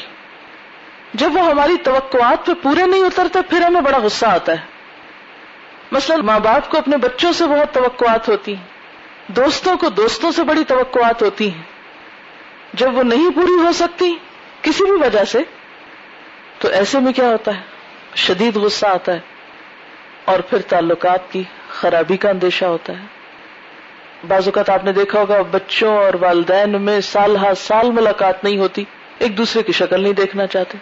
جب 1.14 1.30
وہ 1.34 1.46
ہماری 1.46 1.78
توقعات 1.84 2.46
پہ 2.46 2.54
پورے 2.54 2.86
نہیں 2.86 3.04
اترتے، 3.04 3.40
پھر 3.50 3.62
ہمیں 3.62 3.82
بڑا 3.82 3.98
غصہ 3.98 4.26
آتا 4.26 4.52
ہے۔ 4.52 4.66
مثلا 5.92 6.16
ماں 6.16 6.40
باپ 6.40 6.70
کو 6.70 6.78
اپنے 6.78 6.98
بچوں 6.98 7.32
سے 7.32 7.46
بہت 7.46 7.74
توقعات 7.74 8.30
ہوتی 8.30 8.56
ہیں 8.56 8.64
دوستوں 9.32 9.78
کو 9.78 9.90
دوستوں 9.90 10.32
سے 10.32 10.44
بڑی 10.44 10.64
توقعات 10.64 11.22
ہوتی۔ 11.22 11.52
ہیں 11.52 11.77
جب 12.74 12.98
وہ 12.98 13.04
نہیں 13.04 13.30
پوری 13.36 13.66
ہو 13.66 13.72
سکتی 13.72 14.16
کسی 14.62 14.84
بھی 14.84 14.92
وجہ 14.92 15.24
سے، 15.24 15.40
تو 16.60 16.68
ایسے 16.68 17.00
میں 17.00 17.14
کیا 17.14 17.28
ہوتا 17.30 17.56
ہے؟ 17.56 17.62
شدید 18.16 18.56
غصہ 18.56 18.86
آتا 18.86 19.14
ہے 19.14 19.20
اور 20.26 20.40
پھر 20.40 20.58
تعلقات 20.62 21.32
کی 21.32 21.44
خرابی 21.70 22.18
کا 22.18 22.30
اندیشہ 22.30 22.66
ہوتا 22.66 22.94
ہے۔ 22.94 23.06
بعض 24.28 24.48
اوقات 24.48 24.70
آپ 24.70 24.86
نے 24.86 24.92
دیکھا 24.92 25.20
ہوگا، 25.20 25.42
بچوں 25.42 25.98
اور 25.98 26.14
والدین 26.20 26.82
میں 26.82 27.02
سال 27.02 27.38
ہر 27.38 27.54
سال 27.54 27.92
ملاقات 27.92 28.44
نہیں 28.44 28.58
ہوتی، 28.58 28.84
ایک 29.20 29.38
دوسرے 29.38 29.64
کی 29.64 29.72
شکل 29.72 30.02
نہیں 30.02 30.14
دیکھنا 30.14 30.48
چاہتے۔ 30.48 30.78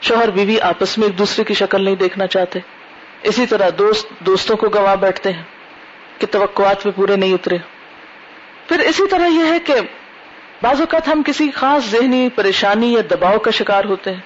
شوہر 0.00 0.30
بیوی 0.30 0.60
آپس 0.60 0.98
میں 0.98 1.06
ایک 1.06 1.18
دوسرے 1.18 1.44
کی 1.44 1.54
شکل 1.54 1.84
نہیں 1.84 1.94
دیکھنا 1.94 2.26
چاہتے۔ 2.26 2.58
اسی 3.22 3.46
طرح 3.46 3.68
دوست، 3.78 4.10
دوستوں 4.20 4.56
کو 4.56 4.68
گوا 4.68 4.94
بیٹھتے 4.94 5.32
ہیں 5.32 5.42
کہ 6.18 6.26
توقعات 6.30 6.86
میں 6.86 6.92
پورے 6.96 7.16
نہیں 7.16 7.34
اترے۔ 7.34 7.58
پھر 8.68 8.78
اسی 8.78 9.08
طرح 9.08 9.26
یہ 9.26 9.52
ہے 9.52 9.58
کہ 9.60 9.74
بعض 10.62 10.80
اوقات 10.80 11.08
ہم 11.08 11.22
کسی 11.26 11.50
خاص 11.50 11.90
ذہنی 11.90 12.28
پریشانی 12.34 12.92
یا 12.92 13.02
دباؤ 13.10 13.38
کا 13.38 13.50
شکار 13.50 13.84
ہوتے 13.84 14.12
ہیں۔ 14.12 14.20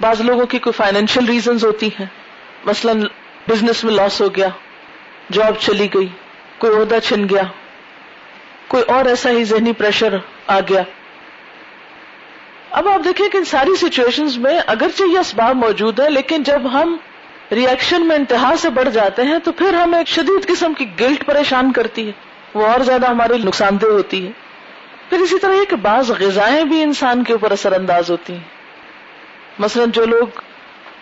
بعض 0.00 0.20
لوگوں 0.20 0.46
کی 0.46 0.58
کوئی 0.58 0.72
فائنینشیل 0.72 1.24
ریزنز 1.24 1.64
ہوتی 1.64 1.86
ہیں۔ 1.86 2.06
مثلا 2.64 2.92
بزنس 3.48 3.84
میں 3.84 3.92
لاس 3.92 4.20
ہو 4.20 4.34
گیا 4.36 4.48
جاب 5.32 5.54
چلی 5.58 5.88
گئی، 5.94 6.08
کوئی 6.58 6.76
عہدہ 6.76 6.98
چھن 7.04 7.28
گیا، 7.28 7.42
کوئی 8.68 8.82
اور 8.82 9.04
ایسا 9.04 9.30
ہی 9.30 9.44
ذہنی 9.44 9.72
پریشر 9.72 10.16
آ 10.46 10.60
گیا۔ 10.60 10.82
اب 12.70 12.88
آپ 12.88 13.00
دیکھیں 13.04 13.28
کہ 13.28 13.36
ان 13.36 13.44
ساری 13.44 13.76
سچویشن 13.76 14.26
میں 14.36 14.60
اگرچہ 14.66 15.02
یہ 15.02 15.18
اسباب 15.18 15.56
موجود 15.56 16.00
ہے 16.00 16.10
لیکن 16.10 16.42
جب 16.42 16.62
ہم 16.72 16.96
ریئیکشن 17.52 18.08
میں 18.08 18.16
انتہا 18.16 18.54
سے 18.58 18.70
بڑھ 18.70 18.90
جاتے 18.90 19.22
ہیں، 19.22 19.38
تو 19.38 19.52
پھر 19.52 19.74
ہمیں 19.74 19.98
ایک 19.98 20.08
شدید 20.08 20.46
قسم 20.46 20.74
کی 20.74 20.86
گلٹ 21.00 21.26
پریشان 21.26 21.72
کرتی 21.72 22.06
ہے۔ 22.06 22.12
وہ 22.54 22.66
اور 22.66 22.80
زیادہ 22.80 23.06
ہمارے 23.06 23.38
نقصان 23.38 23.76
دہ 23.82 23.86
ہوتی 23.86 24.26
ہے۔ 24.26 24.47
پھر 25.08 25.18
اسی 25.18 25.38
طرح 25.38 25.54
کہ 25.68 25.76
بعض 25.76 26.10
غذائیں 26.10 26.64
بھی 26.64 26.82
انسان 26.82 27.24
کے 27.24 27.32
اوپر 27.32 27.50
اثر 27.50 27.72
انداز 27.72 28.10
ہوتی 28.10 28.32
ہیں۔ 28.32 28.58
مثلا 29.58 29.84
جو 29.86 30.06
لوگ 30.06 30.26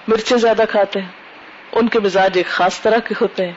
مرچیں 0.08 0.36
زیادہ 0.36 0.62
کھاتے 0.70 1.00
ہیں، 1.00 1.08
ان 1.72 1.88
کے 1.88 2.00
مزاج 2.00 2.30
ایک 2.34 2.46
خاص 2.46 2.80
طرح 2.80 2.98
کے 2.98 3.14
ہوتے 3.20 3.46
ہیں۔ 3.46 3.52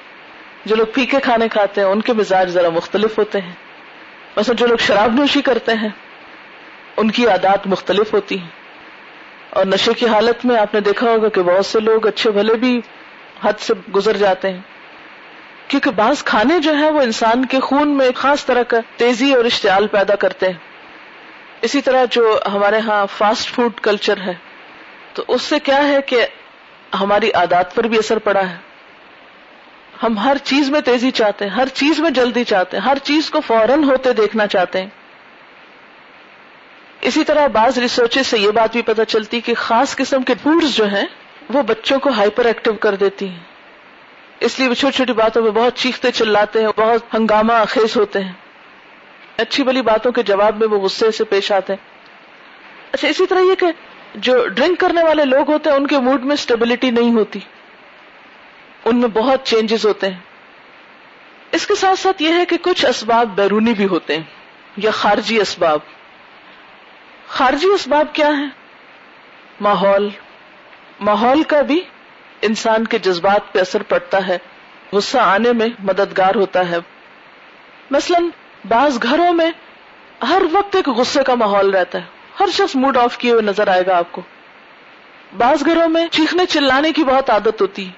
جو 0.66 0.76
لوگ 0.76 0.86
پھیکے 0.93 1.18
کھانے 1.24 1.47
کھاتے 1.47 1.82
ہیں، 1.82 1.88
ان 1.88 2.02
کے 2.02 2.14
مزاج 2.14 2.50
ذرا 2.50 2.70
مختلف 2.70 3.18
ہوتے 3.18 3.41
ہیں۔ 3.41 3.52
مثلا 4.38 4.56
جو 4.56 4.68
لوگ 4.68 4.78
شراب 4.78 5.14
نوشی 5.14 5.41
کرتے 5.41 5.72
ہیں، 5.74 5.89
ان 6.97 7.12
کی 7.12 7.28
عادات 7.28 7.68
مختلف 7.68 8.14
ہوتی 8.14 8.39
ہیں۔ 8.39 8.60
اور 9.50 9.66
نشے 9.66 9.93
کی 9.93 10.08
حالت 10.08 10.45
میں 10.45 10.58
آپ 10.58 10.74
نے 10.74 10.80
دیکھا 10.80 11.10
ہوگا 11.10 11.30
کہ 11.30 11.41
بہت 11.41 11.66
سے 11.66 11.80
لوگ 11.80 12.08
اچھے 12.08 12.32
بھلے 12.32 12.54
بھی 12.54 12.82
حد 13.43 13.54
سے 13.60 13.74
گزر 13.95 14.18
جاتے 14.18 14.50
ہیں۔ 14.50 14.60
کیونکہ 15.70 15.91
بعض 15.91 16.24
کھانے 16.24 16.59
جو 16.59 16.74
ہیں 16.74 16.89
وہ 16.89 17.01
انسان 17.01 17.45
کے 17.45 17.59
خون 17.59 17.97
میں 17.97 18.05
ایک 18.05 18.15
خاص 18.15 18.45
طرح 18.45 18.63
کا 18.63 18.78
تیزی 18.95 19.34
اور 19.34 19.45
اشتعال 19.45 19.88
پیدا 19.88 20.15
کرتے 20.15 20.45
ہیں۔ 20.45 20.57
اسی 21.61 21.82
طرح 21.82 22.05
جو 22.11 22.39
ہمارے 22.53 22.80
ہاں 22.80 23.05
فاسٹ 23.17 23.49
فوڈ 23.49 23.80
کلچر 23.80 24.22
ہے، 24.22 24.34
تو 25.13 25.24
اس 25.28 25.41
سے 25.41 25.59
کیا 25.59 25.88
ہے 25.88 26.01
کہ 26.01 26.26
ہماری 26.99 27.32
عادات 27.32 27.76
پر 27.76 27.84
بھی 27.84 27.97
اثر 27.97 28.17
پڑا 28.17 28.49
ہے۔ 28.49 28.55
ہم 30.03 30.17
ہر 30.17 30.38
چیز 30.43 30.70
میں 30.70 30.82
تیزی 30.82 31.11
چاہتے 31.11 31.45
ہیں، 31.45 31.51
ہر 31.51 31.67
چیز 31.67 31.99
میں 31.99 32.09
جلدی 32.09 32.43
چاہتے 32.43 32.78
ہیں، 32.78 32.84
ہر 32.84 32.97
چیز 33.03 33.30
کو 33.30 33.39
فوراً 33.41 33.84
ہوتے 33.84 34.13
دیکھنا 34.13 34.47
چاہتے 34.47 34.82
ہیں۔ 34.82 34.89
اسی 37.01 37.24
طرح 37.24 37.47
بعض 37.47 37.78
ریسرچ 37.78 38.17
سے 38.26 38.38
یہ 38.38 38.51
بات 38.51 38.72
بھی 38.72 38.82
پتہ 38.82 39.01
چلتی 39.07 39.41
کہ 39.41 39.53
خاص 39.53 39.95
قسم 39.95 40.24
کے 40.24 40.34
فوڈز 40.43 40.76
جو 40.76 40.88
ہیں، 40.88 41.05
وہ 41.49 41.61
بچوں 41.61 41.99
کو 41.99 42.09
ہائپر 42.09 42.45
ایکٹیو 42.45 42.74
کر 42.74 42.95
دیتی 42.95 43.30
ہیں۔ 43.30 43.49
اس 44.40 44.60
لیے 44.60 44.68
وہ 44.68 44.74
چھوٹی 44.74 44.96
چھوٹی 44.96 45.14
باتوں 45.14 45.42
میں 45.44 45.52
بہت 45.52 45.76
چیختے 45.76 46.12
چلاتے 46.12 46.62
ہیں، 46.62 46.68
بہت 46.78 47.14
ہنگامہ 47.14 47.54
خیز 47.68 47.98
ہوتے 47.98 48.24
ہیں۔ 48.24 48.32
اچھی 49.38 49.64
بلی 49.64 49.82
باتوں 49.82 50.12
کے 50.12 50.24
جواب 50.24 50.60
میں 50.60 50.68
وہ 50.68 50.80
غصے 50.80 51.12
سے 51.12 51.24
پیش 51.24 51.52
آتے 51.52 51.74
ہیں۔ 51.74 51.90
اچھا 52.92 53.08
اسی 53.08 53.28
طرح 53.28 53.40
یہ 53.40 53.56
کہ 53.56 53.66
جو 54.16 54.48
ڈرنک 54.48 54.80
کرنے 54.80 55.04
والے 55.04 55.26
لوگ 55.26 55.52
ہوتے 55.52 55.70
ہیں، 55.70 55.78
ان 55.78 55.88
کے 55.88 56.00
موڈ 56.00 56.26
میں 56.26 56.34
اسٹیبلٹی 56.34 56.92
نہیں 56.92 57.14
ہوتی۔ 57.14 57.40
ان 58.86 58.98
میں 58.98 59.10
بہت 59.10 59.46
چینجز 59.46 59.86
ہوتے 59.86 60.08
ہیں۔ 60.08 60.20
اس 61.52 61.68
کے 61.68 61.76
ساتھ 61.76 62.00
ساتھ 62.00 62.24
یہ 62.24 62.34
ہے 62.34 62.46
کہ 62.46 62.58
کچھ 62.62 62.86
اسباب 62.86 63.28
بیرونی 63.36 63.74
بھی 63.74 63.88
ہوتے 63.88 64.16
ہیں، 64.16 64.24
یا 64.78 64.92
خارجی 64.92 65.40
اسباب۔ 65.40 65.80
خارجی 67.28 67.68
اسباب 67.68 68.06
کیا 68.14 68.28
ہے 68.28 68.46
ماحول۔ 69.62 70.10
ماحول 71.00 71.44
کا 71.44 71.62
بھی 71.62 71.82
انسان 72.42 72.88
کے 72.88 72.98
جذبات 72.98 73.54
پہ 73.54 73.60
اثر 73.60 73.84
پڑتا 73.84 74.28
ہے، 74.28 74.38
غصہ 74.94 75.18
آنے 75.18 75.54
میں 75.54 75.68
مددگار 75.80 76.36
ہوتا 76.36 76.70
ہے۔ 76.70 76.78
مثلا، 77.92 78.20
بعض 78.68 79.04
گھروں 79.04 79.34
میں 79.34 79.52
ہر 80.30 80.42
وقت 80.52 80.76
ایک 80.76 80.88
غصے 80.88 81.24
کا 81.24 81.36
ماحول 81.36 81.70
رہتا 81.70 81.98
ہے۔ 81.98 82.04
ہر 82.40 82.48
شخص 82.54 82.76
موڈ 82.76 82.98
آف 82.98 83.18
کیے 83.18 83.32
ہوئے 83.32 83.42
نظر 83.42 83.68
آئے 83.68 83.86
گا 83.86 83.98
آپ 83.98 84.12
کو۔ 84.12 84.22
بعض 85.38 85.66
گھروں 85.66 85.90
میں 85.90 86.08
چیخنے 86.08 86.46
چلانے 86.46 86.92
کی 86.92 87.04
بہت 87.04 87.30
عادت 87.30 87.62
ہوتی۔ 87.62 87.86
ہے 87.86 87.92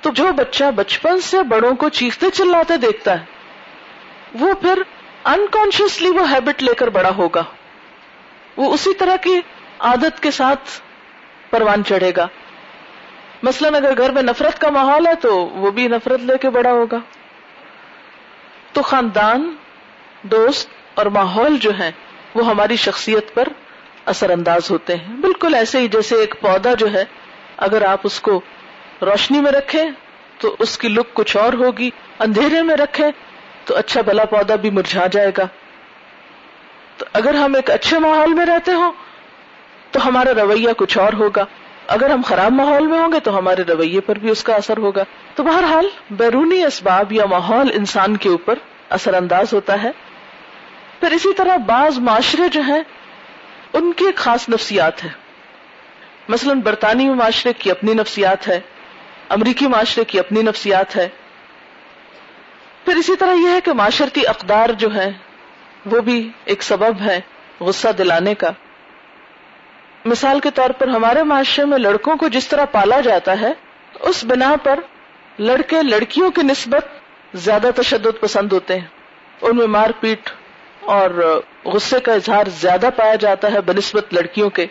تو 0.00 0.10
جو 0.10 0.32
بچہ 0.32 0.64
بچپن 0.76 1.20
سے 1.20 1.42
بڑوں 1.42 1.74
کو 1.74 1.88
چیختے 1.88 2.30
چلاتے 2.30 2.76
دیکھتا 2.76 3.20
ہے، 3.20 3.24
وہ 4.34 4.54
پھر 4.54 4.82
انکانشیسلی 5.24 6.08
وہ 6.08 6.30
ہیبٹ 6.30 6.62
لے 6.62 6.74
کر 6.74 6.88
بڑا 6.88 7.10
ہوگا۔ 7.16 7.42
وہ 8.56 8.74
اسی 8.74 8.94
طرح 8.94 9.16
کی 9.16 9.40
عادت 9.78 10.22
کے 10.22 10.30
ساتھ 10.30 10.80
پروان 11.50 11.84
چڑھے 11.84 12.12
گا۔ 12.16 12.28
مثلا 13.42 13.68
اگر 13.68 13.98
گھر 13.98 14.10
میں 14.10 14.22
نفرت 14.22 14.60
کا 14.60 14.70
ماحول 14.70 15.06
ہے 15.06 15.14
تو 15.14 15.36
وہ 15.46 15.70
بھی 15.70 15.88
نفرت 15.88 16.20
لے 16.20 16.38
کے 16.38 16.50
بڑا 16.50 16.70
ہوگا۔ 16.70 16.96
تو 18.72 18.82
خاندان، 18.82 19.54
دوست 20.22 20.68
اور 20.94 21.06
ماحول 21.06 21.58
جو 21.58 21.70
ہے 21.78 21.92
وہ 22.34 22.46
ہماری 22.46 22.76
شخصیت 22.76 23.34
پر 23.34 23.48
اثر 24.06 24.30
انداز 24.30 24.70
ہوتے 24.70 24.96
ہیں۔ 24.96 25.14
بالکل 25.14 25.54
ایسے 25.54 25.78
ہی 25.78 25.88
جیسے 25.88 26.14
ایک 26.14 26.34
پودا 26.40 26.74
جو 26.74 26.92
ہے، 26.92 27.04
اگر 27.56 27.84
آپ 27.84 28.00
اس 28.04 28.20
کو 28.20 28.40
روشنی 29.02 29.40
میں 29.40 29.52
رکھیں، 29.52 29.90
تو 30.38 30.56
اس 30.58 30.78
کی 30.78 30.88
لک 30.88 31.14
کچھ 31.14 31.36
اور 31.36 31.52
ہوگی۔ 31.52 31.90
اندھیرے 32.18 32.62
میں 32.62 32.76
رکھیں، 32.76 33.10
تو 33.64 33.76
اچھا 33.76 34.00
بلا 34.00 34.24
پودا 34.24 34.54
بھی 34.54 34.70
مرجھا 34.70 35.06
جائے 35.06 35.30
گا۔ 35.38 35.44
تو 36.96 37.06
اگر 37.12 37.34
ہم 37.34 37.54
ایک 37.54 37.70
اچھے 37.70 37.98
ماحول 37.98 38.34
میں 38.34 38.46
رہتے 38.46 38.72
ہوں، 38.72 38.92
تو 39.90 40.08
ہمارا 40.08 40.30
رویہ 40.42 40.68
کچھ 40.76 40.98
اور 40.98 41.12
ہوگا۔ 41.12 41.44
اگر 41.86 42.10
ہم 42.10 42.22
خراب 42.22 42.52
ماحول 42.52 42.86
میں 42.86 42.98
ہوں 42.98 43.12
گے 43.12 43.20
تو 43.20 43.38
ہمارے 43.38 43.62
رویے 43.62 44.00
پر 44.00 44.18
بھی 44.18 44.30
اس 44.30 44.44
کا 44.44 44.54
اثر 44.54 44.76
ہوگا۔ 44.76 45.02
تو 45.34 45.42
بہرحال 45.42 45.88
بیرونی 46.10 46.64
اسباب 46.64 47.12
یا 47.12 47.24
ماحول 47.24 47.70
انسان 47.74 48.16
کے 48.16 48.28
اوپر 48.28 48.54
اثر 48.88 49.14
انداز 49.14 49.52
ہوتا 49.52 49.82
ہے۔ 49.82 49.90
پھر 51.00 51.10
اسی 51.10 51.34
طرح 51.34 51.56
بعض 51.56 51.98
معاشرے 51.98 52.48
جو 52.48 52.60
ہیں، 52.60 52.82
ان 53.72 53.92
کی 53.92 54.06
ایک 54.06 54.16
خاص 54.16 54.48
نفسیات 54.48 55.04
ہے۔ 55.04 55.08
مثلا 56.28 56.54
برطانوی 56.54 57.08
معاشرے 57.08 57.52
کی 57.52 57.70
اپنی 57.70 57.94
نفسیات 57.94 58.48
ہے، 58.48 58.60
امریکی 59.28 59.66
معاشرے 59.66 60.04
کی 60.04 60.18
اپنی 60.18 60.42
نفسیات 60.42 60.96
ہے۔ 60.96 61.08
پھر 62.84 62.96
اسی 62.96 63.16
طرح 63.16 63.32
یہ 63.32 63.48
ہے 63.48 63.60
کہ 63.60 63.72
معاشرتی 63.72 64.26
اقدار 64.26 64.68
جو 64.68 64.94
ہے 64.94 65.12
وہ 65.86 66.00
بھی 66.00 66.28
ایک 66.44 66.62
سبب 66.62 67.00
ہے 67.00 67.20
غصہ 67.60 67.88
دلانے 67.98 68.34
کا۔ 68.34 68.50
مثال 70.04 70.40
کے 70.40 70.50
طور 70.50 70.70
پر 70.70 70.88
ہمارے 70.88 71.22
معاشرے 71.22 71.64
میں 71.64 71.78
لڑکوں 71.78 72.16
کو 72.16 72.28
جس 72.28 72.48
طرح 72.48 72.64
پالا 72.64 73.00
جاتا 73.00 73.40
ہے 73.40 73.52
اس 74.00 74.24
بنا 74.24 74.54
پر 74.62 74.80
لڑکے 75.38 75.82
لڑکیوں 75.82 76.30
کی 76.30 76.42
نسبت 76.42 76.86
زیادہ 77.34 77.70
تشدد 77.76 78.20
پسند 78.20 78.52
ہوتے 78.52 78.78
ہیں۔ 78.78 78.86
ان 79.40 79.56
میں 79.56 79.66
مار 79.66 79.90
پیٹ 80.00 80.30
اور 80.80 81.40
غصے 81.64 82.00
کا 82.00 82.12
اظہار 82.12 82.44
زیادہ 82.48 82.90
پایا 82.96 83.14
جاتا 83.14 83.52
ہے 83.52 83.60
بنسبت 83.60 84.14
لڑکیوں 84.14 84.50
کے۔ 84.50 84.66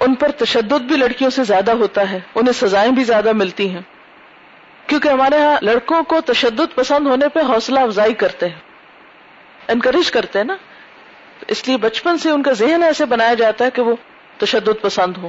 ان 0.00 0.14
پر 0.14 0.30
تشدد 0.30 0.80
بھی 0.80 0.96
لڑکیوں 0.96 1.30
سے 1.30 1.44
زیادہ 1.44 1.70
ہوتا 1.70 2.10
ہے، 2.10 2.20
انہیں 2.34 2.52
سزائیں 2.52 2.92
بھی 2.92 3.04
زیادہ 3.04 3.32
ملتی 3.32 3.70
ہیں۔ 3.70 3.82
کیونکہ 4.86 5.08
ہمارے 5.08 5.38
ہاں 5.38 5.64
لڑکوں 5.64 6.02
کو 6.02 6.20
تشدد 6.20 6.74
پسند 6.74 7.06
ہونے 7.06 7.28
پہ 7.28 7.40
حوصلہ 7.40 7.80
افزائی 7.80 8.14
کرتے 8.14 8.48
ہیں۔ 8.48 8.60
انکریج 9.68 10.10
کرتے 10.10 10.38
ہیں 10.38 10.46
نا۔ 10.46 10.56
اس 11.48 11.68
لیے 11.68 11.76
بچپن 11.76 12.18
سے 12.18 12.30
ان 12.30 12.42
کا 12.42 12.52
ذہن 12.52 12.82
ایسے 12.82 13.04
بنایا 13.04 13.34
جاتا 13.34 13.64
ہے 13.64 13.70
کہ 13.70 13.82
وہ 13.82 13.96
تشدد 14.38 14.82
پسند 14.82 15.16
ہو 15.16 15.28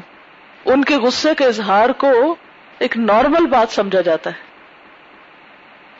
ان 0.65 0.83
کے 0.83 0.97
غصے 0.97 1.35
کے 1.35 1.45
اظہار 1.45 1.89
کو 1.89 2.35
ایک 2.79 2.97
نارمل 2.97 3.45
بات 3.45 3.73
سمجھا 3.73 4.01
جاتا 4.01 4.29
ہے۔ 4.29 4.39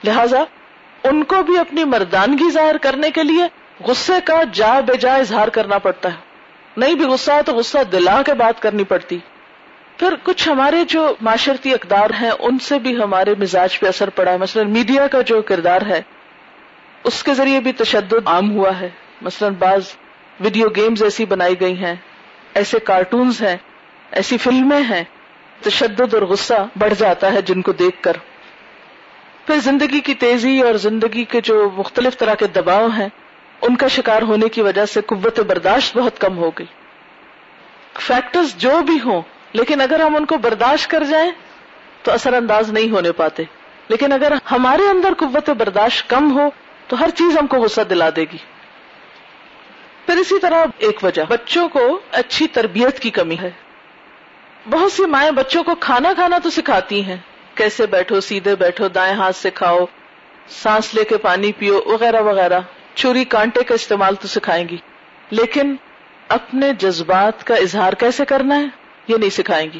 لہذا 0.03 0.43
ان 1.03 1.23
کو 1.23 1.43
بھی 1.43 1.57
اپنی 1.57 1.83
مردانگی 1.83 2.51
ظاہر 2.51 2.77
کرنے 2.77 3.11
کے 3.11 3.23
لیے 3.23 3.43
غصے 3.79 4.13
کا 4.25 4.41
جا 4.53 4.79
بے 4.79 4.97
جا 4.97 5.15
اظہار 5.15 5.47
کرنا 5.47 5.77
پڑتا 5.77 6.09
ہے۔ 6.09 6.17
نہیں 6.77 6.93
بھی 6.93 7.05
غصہ 7.05 7.31
ہے 7.31 7.43
تو 7.43 7.53
غصہ 7.53 7.77
دلا 7.91 8.21
کے 8.21 8.33
بات 8.33 8.61
کرنی 8.61 8.83
پڑتی۔ 8.83 9.17
پھر 9.97 10.13
کچھ 10.23 10.49
ہمارے 10.49 10.85
جو 10.85 11.15
معاشرتی 11.21 11.73
اقدار 11.73 12.09
ہیں، 12.21 12.31
ان 12.39 12.59
سے 12.59 12.79
بھی 12.79 12.97
ہمارے 12.97 13.33
مزاج 13.39 13.79
پہ 13.79 13.87
اثر 13.87 14.09
پڑا 14.09 14.31
ہے۔ 14.31 14.37
مثلا 14.37 14.63
میڈیا 14.63 15.07
کا 15.07 15.21
جو 15.21 15.41
کردار 15.41 15.81
ہے، 15.81 16.01
اس 17.03 17.23
کے 17.23 17.33
ذریعے 17.33 17.59
بھی 17.59 17.71
تشدد 17.71 18.27
عام 18.27 18.51
ہوا 18.51 18.79
ہے۔ 18.79 18.89
مثلا 19.21 19.49
بعض 19.59 19.81
ویڈیو 20.39 20.67
گیمز 20.75 21.03
ایسی 21.03 21.25
بنائی 21.25 21.61
گئی 21.61 21.77
ہیں، 21.77 21.95
ایسے 22.53 22.79
کارٹونز 22.79 23.41
ہیں، 23.41 23.57
ایسی 24.11 24.37
فلمیں 24.37 24.81
ہیں، 24.81 25.03
تشدد 25.61 26.13
اور 26.13 26.21
غصہ 26.21 26.67
بڑھ 26.77 26.93
جاتا 26.97 27.33
ہے 27.33 27.41
جن 27.41 27.61
کو 27.61 27.71
دیکھ 27.71 28.03
کر۔ 28.03 28.13
پھر 29.45 29.55
زندگی 29.59 29.99
کی 29.99 30.13
تیزی 30.13 30.61
اور 30.61 30.73
زندگی 30.73 31.23
کے 31.23 31.41
جو 31.41 31.69
مختلف 31.77 32.17
طرح 32.17 32.33
کے 32.33 32.47
دباؤ 32.47 32.87
ہیں، 32.87 33.09
ان 33.61 33.75
کا 33.75 33.87
شکار 33.87 34.21
ہونے 34.21 34.49
کی 34.49 34.61
وجہ 34.61 34.85
سے 34.85 35.01
قوت 35.01 35.39
برداشت 35.39 35.97
بہت 35.97 36.21
کم 36.21 36.37
ہو 36.37 36.49
گئی۔ 36.49 36.65
فیکٹرز 37.99 38.55
جو 38.55 38.81
بھی 38.81 38.99
ہوں، 39.05 39.21
لیکن 39.53 39.81
اگر 39.81 39.99
ہم 39.99 40.15
ان 40.15 40.25
کو 40.25 40.37
برداشت 40.37 40.89
کر 40.89 41.03
جائیں، 41.03 41.31
تو 42.03 42.11
اثر 42.11 42.33
انداز 42.33 42.71
نہیں 42.71 42.91
ہونے 42.91 43.11
پاتے۔ 43.11 43.43
لیکن 43.87 44.11
اگر 44.11 44.33
ہمارے 44.51 44.89
اندر 44.89 45.13
قوت 45.17 45.49
برداشت 45.49 46.09
کم 46.09 46.39
ہو، 46.39 46.49
تو 46.87 46.99
ہر 46.99 47.09
چیز 47.09 47.37
ہم 47.37 47.47
کو 47.47 47.57
غصہ 47.57 47.81
دلا 47.81 48.09
دے 48.15 48.21
گی۔ 48.21 48.37
پھر 50.05 50.17
اسی 50.17 50.39
طرح 50.39 50.65
ایک 50.77 51.03
وجہ، 51.03 51.23
بچوں 51.29 51.69
کو 51.69 51.99
اچھی 52.11 52.47
تربیت 52.47 52.99
کی 52.99 53.09
کمی 53.09 53.37
ہے۔ 53.41 53.51
بہت 54.69 54.91
سی 54.91 55.05
مائیں 55.05 55.31
بچوں 55.31 55.63
کو 55.63 55.75
کھانا 55.75 56.13
کھانا 56.13 56.37
تو 56.43 56.49
سکھاتی 56.49 57.03
ہیں۔ 57.03 57.17
کیسے 57.55 57.85
بیٹھو، 57.85 58.21
سیدھے 58.21 58.55
بیٹھو، 58.55 58.87
دائیں 58.87 59.15
ہاتھ 59.15 59.35
سے 59.35 59.49
کھاؤ، 59.49 59.79
سانس 60.47 60.95
لے 60.95 61.03
کے 61.03 61.17
پانی 61.17 61.51
پیو، 61.51 61.81
وغیرہ 61.85 62.21
وغیرہ۔ 62.21 62.59
چوری 62.95 63.25
کانٹے 63.25 63.63
کا 63.63 63.75
استعمال 63.75 64.15
تو 64.15 64.27
سکھائیں 64.27 64.69
گی۔ 64.69 64.77
لیکن 65.31 65.75
اپنے 66.27 66.73
جذبات 66.73 67.43
کا 67.43 67.55
اظہار 67.55 67.93
کیسے 67.93 68.25
کرنا 68.25 68.59
ہے، 68.59 68.65
یہ 69.07 69.17
نہیں 69.17 69.29
سکھائیں 69.29 69.69
گی۔ 69.73 69.79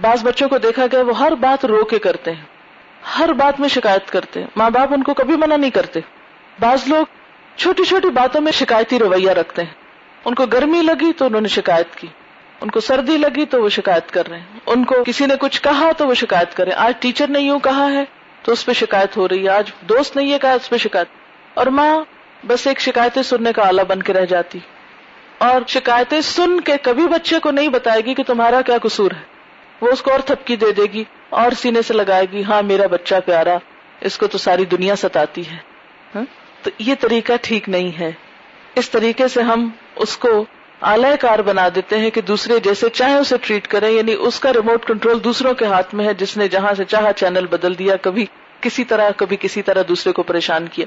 بعض 0.00 0.24
بچوں 0.24 0.48
کو 0.48 0.58
دیکھا 0.58 0.86
گیا، 0.92 1.02
وہ 1.02 1.18
ہر 1.18 1.34
بات 1.34 1.64
رو 1.64 1.84
کے 1.84 1.98
کرتے 1.98 2.32
ہیں۔ 2.32 2.44
ہر 3.18 3.32
بات 3.32 3.60
میں 3.60 3.68
شکایت 3.68 4.10
کرتے 4.10 4.40
ہیں۔ 4.40 4.46
ماں 4.56 4.70
باپ 4.70 4.92
ان 4.92 5.02
کو 5.02 5.14
کبھی 5.14 5.36
منع 5.36 5.56
نہیں 5.56 5.70
کرتے۔ 5.70 6.00
بعض 6.60 6.88
لوگ 6.88 7.04
چھوٹی 7.56 7.84
چھوٹی 7.84 8.10
باتوں 8.10 8.40
میں 8.40 8.52
شکایتی 8.52 8.98
رویہ 8.98 9.30
رکھتے 9.30 9.62
ہیں۔ 9.62 9.74
ان 10.24 10.34
کو 10.34 10.46
گرمی 10.46 10.82
لگی 10.82 11.12
تو 11.12 11.24
انہوں 11.24 11.40
نے 11.40 11.48
شکایت 11.48 11.96
کی۔ 11.96 12.06
ان 12.60 12.70
کو 12.70 12.80
سردی 12.80 13.16
لگی 13.16 13.44
تو 13.44 13.62
وہ 13.62 13.68
شکایت 13.68 14.10
کر 14.10 14.28
رہے 14.28 14.38
ہیں۔ 14.38 14.60
ان 14.66 14.84
کو 14.84 14.94
کسی 15.06 15.26
نے 15.26 15.34
کچھ 15.40 15.62
کہا 15.62 15.92
تو 15.96 16.06
وہ 16.06 16.14
شکایت 16.14 16.56
کر 16.56 16.64
رہے 16.64 16.72
ہیں۔ 16.72 16.78
آج 16.78 16.92
ٹیچر 16.98 17.28
نے 17.28 17.40
یوں 17.40 17.58
کہا 17.58 17.92
ہے 17.92 18.04
تو 18.42 18.52
اس 18.52 18.66
پہ 18.66 18.72
شکایت 18.72 19.16
ہو 19.16 19.28
رہی 19.28 19.44
ہے۔ 19.44 19.48
آج 19.48 19.64
دوست 19.80 20.16
نے 20.16 20.24
یہ 20.24 20.38
کہا 20.38 20.52
اس 20.52 20.70
پہ 20.70 20.76
شکایت۔ 20.76 21.06
اور 21.54 21.66
ماں 21.66 22.04
بس 22.46 22.66
ایک 22.66 22.80
شکایتیں 22.80 23.22
سننے 23.22 23.52
کا 23.52 23.68
آلہ 23.68 23.82
بن 23.82 24.02
کے 24.02 24.12
رہ 24.12 24.26
جاتی۔ 24.26 24.58
اور 25.38 25.60
شکایتیں 25.68 26.20
سن 26.20 26.60
کے 26.60 26.72
کبھی 26.82 27.08
بچے 27.08 27.38
کو 27.38 27.50
نہیں 27.50 27.68
بتائے 27.68 28.00
گی 28.00 28.14
کہ 28.14 28.22
تمہارا 28.22 28.60
کیا 28.60 28.78
قصور 28.82 29.10
ہے۔ 29.10 29.22
وہ 29.80 29.88
اس 29.88 30.02
کو 30.02 30.10
اور 30.12 30.20
تھپکی 30.20 30.56
دے 30.56 30.72
دے 30.72 30.82
گی 30.82 31.04
اور 31.30 31.50
سینے 31.50 31.82
سے 31.82 31.94
لگائے 31.94 32.26
گی 32.32 32.42
ہاں 32.44 32.62
میرا 32.62 32.86
بچہ 32.86 33.14
پیارا، 33.24 33.56
اس 34.00 34.18
کو 34.18 34.26
تو 34.26 34.38
ساری 34.38 34.64
دنیا 34.64 34.96
ستاتی 34.96 35.50
ہے۔ 35.50 35.56
ہاں؟ 36.14 36.24
یہ 36.78 36.94
طریقہ 37.00 37.32
ٹھیک 37.42 37.68
نہیں 37.68 38.00
ہے۔ 38.00 38.12
اس 38.74 38.90
طریقے 38.90 39.28
سے 39.28 39.42
ہم 39.42 39.68
اس 39.96 40.16
کو 40.16 40.44
اعلی 40.82 41.16
کار 41.20 41.38
بنا 41.38 41.68
دیتے 41.74 41.98
ہیں 41.98 42.10
کہ 42.10 42.20
دوسرے 42.20 42.58
جیسے 42.58 42.88
چاہے 42.88 43.14
اسے 43.14 43.36
ٹریٹ 43.42 43.66
کریں 43.68 43.90
یعنی 43.90 44.14
اس 44.18 44.40
کا 44.40 44.52
ریموٹ 44.52 44.84
کنٹرول 44.84 45.24
دوسروں 45.24 45.54
کے 45.54 45.64
ہاتھ 45.64 45.94
میں 45.94 46.06
ہے، 46.06 46.14
جس 46.14 46.36
نے 46.36 46.48
جہاں 46.48 46.74
سے 46.74 46.84
چاہا 46.84 47.12
چینل 47.12 47.46
بدل 47.46 47.78
دیا، 47.78 47.96
کبھی 47.96 48.26
کسی 48.60 48.84
طرح، 48.84 49.10
کبھی 49.16 49.36
کسی 49.40 49.62
طرح 49.62 49.82
دوسرے 49.88 50.12
کو 50.12 50.22
پریشان 50.22 50.66
کیا۔ 50.68 50.86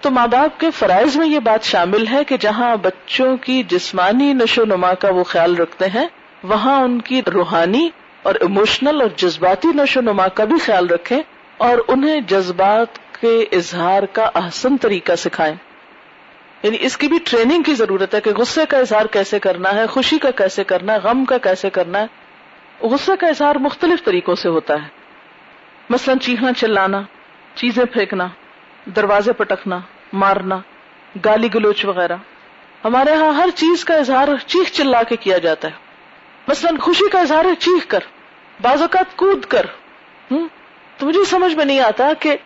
تو 0.00 0.10
ماں 0.10 0.26
باپ 0.26 0.60
کے 0.60 0.70
فرائض 0.70 1.16
میں 1.16 1.28
یہ 1.28 1.38
بات 1.38 1.62
شامل 1.62 2.06
ہے 2.06 2.24
کہ 2.24 2.36
جہاں 2.36 2.76
بچوں 2.76 3.36
کی 3.36 3.62
جسمانی 3.62 4.32
نشو 4.32 4.64
نما 4.64 4.94
کا 4.94 5.08
وہ 5.10 5.24
خیال 5.24 5.56
رکھتے 5.56 5.86
ہیں، 5.86 6.06
وہاں 6.42 6.82
ان 6.82 7.00
کی 7.00 7.22
روحانی 7.34 7.88
اور 8.22 8.34
ایموشنل 8.34 9.00
اور 9.00 9.10
جذباتی 9.16 9.68
نشو 9.68 10.00
نما 10.00 10.28
کا 10.28 10.44
بھی 10.44 10.58
خیال 10.58 10.86
رکھیں 10.86 11.20
اور 11.56 11.78
انہیں 11.88 12.20
جذبات 12.20 12.88
کے 13.20 13.44
اظہار 13.52 14.02
کا 14.02 14.30
احسن 14.34 14.76
طریقہ 14.76 15.16
سکھائیں۔ 15.16 15.54
یعنی 16.62 16.76
اس 16.80 16.96
کی 16.96 17.08
بھی 17.08 17.18
ٹریننگ 17.24 17.62
کی 17.62 17.74
ضرورت 17.74 18.14
ہے 18.14 18.20
کہ 18.20 18.30
غصے 18.30 18.66
کا 18.66 18.78
اظہار 18.78 19.06
کیسے 19.06 19.38
کرنا 19.38 19.74
ہے، 19.74 19.86
خوشی 19.86 20.18
کا 20.18 20.30
کیسے 20.30 20.64
کرنا 20.64 20.92
ہے، 20.92 20.98
غم 20.98 21.24
کا 21.24 21.38
کیسے 21.38 21.70
کرنا 21.70 21.98
ہے۔ 22.00 22.06
غصے 22.80 23.12
کا 23.16 23.26
اظہار 23.26 23.56
مختلف 23.56 24.04
طریقوں 24.04 24.34
سے 24.34 24.48
ہوتا 24.48 24.74
ہے۔ 24.74 24.88
مثلا 25.90 26.14
چیخنا، 26.22 26.52
چلانا، 26.52 27.02
چیزیں 27.54 27.84
پھینکنا، 27.84 28.26
دروازے 28.96 29.32
پٹکنا، 29.32 29.78
مارنا، 30.12 30.58
گالی 31.24 31.48
گلوچ 31.54 31.84
وغیرہ۔ 31.84 32.16
ہمارے 32.84 33.14
ہاں 33.14 33.32
ہر 33.32 33.48
چیز 33.54 33.84
کا 33.84 33.94
اظہار 33.94 34.28
چیخ 34.46 34.72
چلا 34.72 35.02
کے 35.02 35.16
کیا 35.16 35.38
جاتا 35.38 35.68
ہے۔ 35.68 35.72
مثلاً 36.48 36.76
خوشی 36.76 37.08
کا 37.08 37.20
اظہار 37.20 37.44
ہے، 37.44 37.54
چیخ 37.54 37.86
کر، 37.88 38.00
بعض 38.60 38.80
اوقات 38.80 39.16
کود 39.16 39.44
کر۔ 39.44 39.66
ہوں 40.30 40.48
تو 40.98 41.06
مجھے 41.06 41.24
سمجھ 41.24 41.54
میں 41.54 41.64
نہیں 41.64 41.80
آتا 41.80 42.08
کہ 42.20 42.36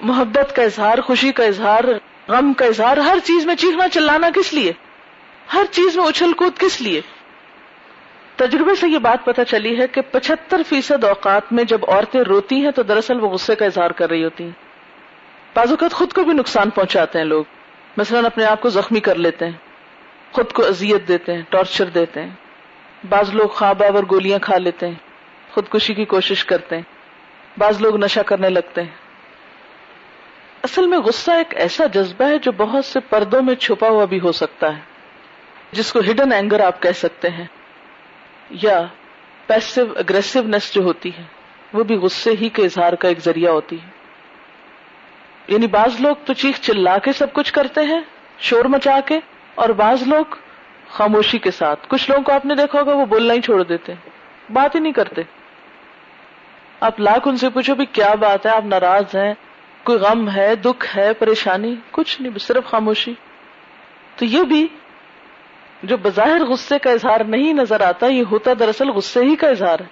محبت 0.00 0.56
کا 0.56 0.62
اظہار، 0.62 0.98
خوشی 0.98 1.32
کا 1.32 1.44
اظہار، 1.44 1.84
غم 2.28 2.52
کا 2.52 2.64
اظہار، 2.64 2.96
ہر 2.96 3.18
چیز 3.24 3.46
میں 3.46 3.54
چیخنا 3.54 3.88
چلانا 3.88 4.30
کس 4.34 4.54
لیے؟ 4.54 4.72
ہر 5.52 5.64
چیز 5.70 5.96
میں 5.96 6.06
اچھل 6.06 6.32
کود 6.32 6.58
کس 6.58 6.80
لیے؟ 6.80 7.00
تجربے 8.36 8.74
سے 8.74 8.88
یہ 8.88 8.98
بات 8.98 9.24
پتہ 9.24 9.42
چلی 9.42 9.78
ہے 9.78 9.86
کہ 9.86 10.00
پچہتر 10.00 10.60
فیصد 10.68 11.04
اوقات 11.04 11.52
میں 11.52 11.64
جب 11.64 11.78
عورتیں 11.88 12.20
روتی 12.20 12.64
ہیں 12.64 12.70
تو 12.70 12.82
دراصل 12.82 13.20
وہ 13.20 13.28
غصے 13.28 13.54
کا 13.54 13.64
اظہار 13.64 13.90
کر 13.90 14.10
رہی 14.10 14.24
ہوتی 14.24 14.44
ہیں۔ 14.44 14.50
بعض 15.54 15.70
اوقات 15.70 15.92
خود 15.92 16.12
کو 16.12 16.24
بھی 16.24 16.32
نقصان 16.32 16.70
پہنچاتے 16.70 17.18
ہیں 17.18 17.26
لوگ۔ 17.26 17.44
مثلاً 17.96 18.24
اپنے 18.24 18.44
آپ 18.44 18.60
کو 18.60 18.68
زخمی 18.68 19.00
کر 19.00 19.14
لیتے 19.14 19.44
ہیں۔ 19.44 19.52
خود 20.32 20.52
کو 20.52 20.66
اذیت 20.66 21.08
دیتے 21.08 21.32
ہیں، 21.32 21.42
ٹارچر 21.48 21.84
دیتے 21.84 22.22
ہیں۔ 22.22 22.30
بعض 23.08 23.34
لوگ 23.34 23.48
خواب 23.48 23.82
آور 23.82 24.02
گولیاں 24.10 24.38
کھا 24.38 24.58
لیتے 24.58 24.86
ہیں۔ 24.86 24.94
خودکشی 25.52 25.94
کی 25.94 26.04
کوشش 26.04 26.44
کرتے 26.44 26.76
ہیں۔ 26.76 26.82
بعض 27.58 27.80
لوگ 27.80 27.96
نشا 27.96 28.22
کرنے 28.22 28.48
لگتے 28.48 28.82
ہیں۔ 28.82 29.05
اصل 30.66 30.86
میں 30.86 30.98
غصہ 30.98 31.30
ایک 31.30 31.56
ایسا 31.56 31.86
جذبہ 31.86 32.28
ہے 32.28 32.38
جو 32.38 32.52
بہت 32.52 32.84
سے 32.84 33.00
پردوں 33.00 33.42
میں 33.42 33.54
چھپا 33.54 33.88
ہوا 33.88 34.04
بھی 34.04 34.20
ہو 34.20 34.32
سکتا 34.32 34.76
ہے، 34.76 34.80
جس 35.72 35.92
کو 35.92 36.00
ہڈن 36.00 36.32
اینگر 36.32 36.60
آپ 36.60 36.82
کہہ 36.82 36.90
سکتے 36.90 37.30
ہیں، 37.30 37.44
یا 38.50 38.82
پیسو 39.46 39.80
اگریسونیس 39.96 40.74
جو 40.74 40.82
ہوتی 40.82 41.08
ہے، 41.18 41.22
وہ 41.72 41.84
بھی 41.84 41.96
غصے 41.96 42.30
ہی 42.30 42.48
کے 42.48 42.64
اظہار 42.64 42.92
کا 42.92 43.08
ایک 43.08 43.18
ذریعہ 43.18 43.52
ہوتی 43.52 43.76
ہے۔ 43.76 43.90
یعنی 45.48 45.66
بعض 45.66 46.00
لوگ 46.00 46.16
تو 46.24 46.32
چیخ 46.32 46.60
چلا 46.60 46.98
کے 46.98 47.12
سب 47.12 47.32
کچھ 47.32 47.52
کرتے 47.52 47.80
ہیں، 47.80 48.00
شور 48.38 48.64
مچا 48.64 49.00
کے، 49.06 49.20
اور 49.54 49.68
بعض 49.68 50.02
لوگ 50.06 50.24
خاموشی 50.88 51.38
کے 51.38 51.50
ساتھ۔ 51.50 51.86
کچھ 51.88 52.10
لوگوں 52.10 52.24
کو 52.24 52.32
آپ 52.32 52.46
نے 52.46 52.54
دیکھا 52.54 52.80
ہوگا، 52.80 52.94
وہ 52.94 53.06
بولنا 53.06 53.34
ہی 53.34 53.40
چھوڑ 53.40 53.62
دیتے 53.62 53.92
ہیں، 53.92 54.10
بات 54.52 54.74
ہی 54.74 54.80
نہیں 54.80 54.92
کرتے۔ 54.92 55.22
آپ 56.80 57.00
لاکھ 57.00 57.28
ان 57.28 57.36
سے 57.36 57.50
پوچھو 57.50 57.74
بھی 57.74 57.86
کیا 57.86 58.14
بات 58.14 58.46
ہے، 58.46 58.50
آپ 58.50 58.64
ناراض 58.64 59.16
ہیں 59.16 59.34
کوئی 59.86 59.98
غم 59.98 60.30
ہے، 60.30 60.56
دکھ 60.56 60.98
ہے، 60.98 61.12
پریشانی، 61.12 61.74
کچھ 61.90 62.22
نہیں 62.22 62.38
صرف 62.38 62.64
خاموشی۔ 62.64 63.14
تو 64.16 64.24
یہ 64.24 64.42
بھی 64.42 64.68
جو 65.82 65.96
بظاہر 65.96 66.44
غصے 66.44 66.78
کا 66.78 66.90
اظہار 66.90 67.20
نہیں 67.20 67.52
نظر 67.52 67.80
آتا، 67.80 68.06
یہ 68.06 68.24
ہوتا 68.30 68.50
دراصل 68.58 68.88
غصے 68.88 69.20
ہی 69.20 69.36
کا 69.36 69.48
اظہار 69.48 69.80
ہے۔ 69.80 69.84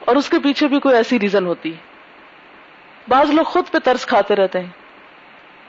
اور 0.00 0.16
اس 0.16 0.28
کے 0.28 0.38
پیچھے 0.38 0.68
بھی 0.68 0.80
کوئی 0.80 0.96
ایسی 0.96 1.20
ریزن 1.20 1.46
ہوتی۔ 1.46 1.72
ہے 1.72 1.76
بعض 3.08 3.30
لوگ 3.30 3.44
خود 3.44 3.64
پہ 3.70 3.78
ترس 3.78 4.06
کھاتے 4.06 4.36
رہتے 4.36 4.60
ہیں۔ 4.60 4.70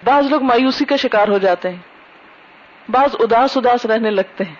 بعض 0.03 0.27
لوگ 0.27 0.43
مایوسی 0.43 0.85
کا 0.85 0.95
شکار 0.95 1.27
ہو 1.27 1.37
جاتے 1.37 1.69
ہیں۔ 1.69 1.81
بعض 2.89 3.15
اداس 3.19 3.57
اداس 3.57 3.85
رہنے 3.85 4.09
لگتے 4.09 4.43
ہیں۔ 4.43 4.55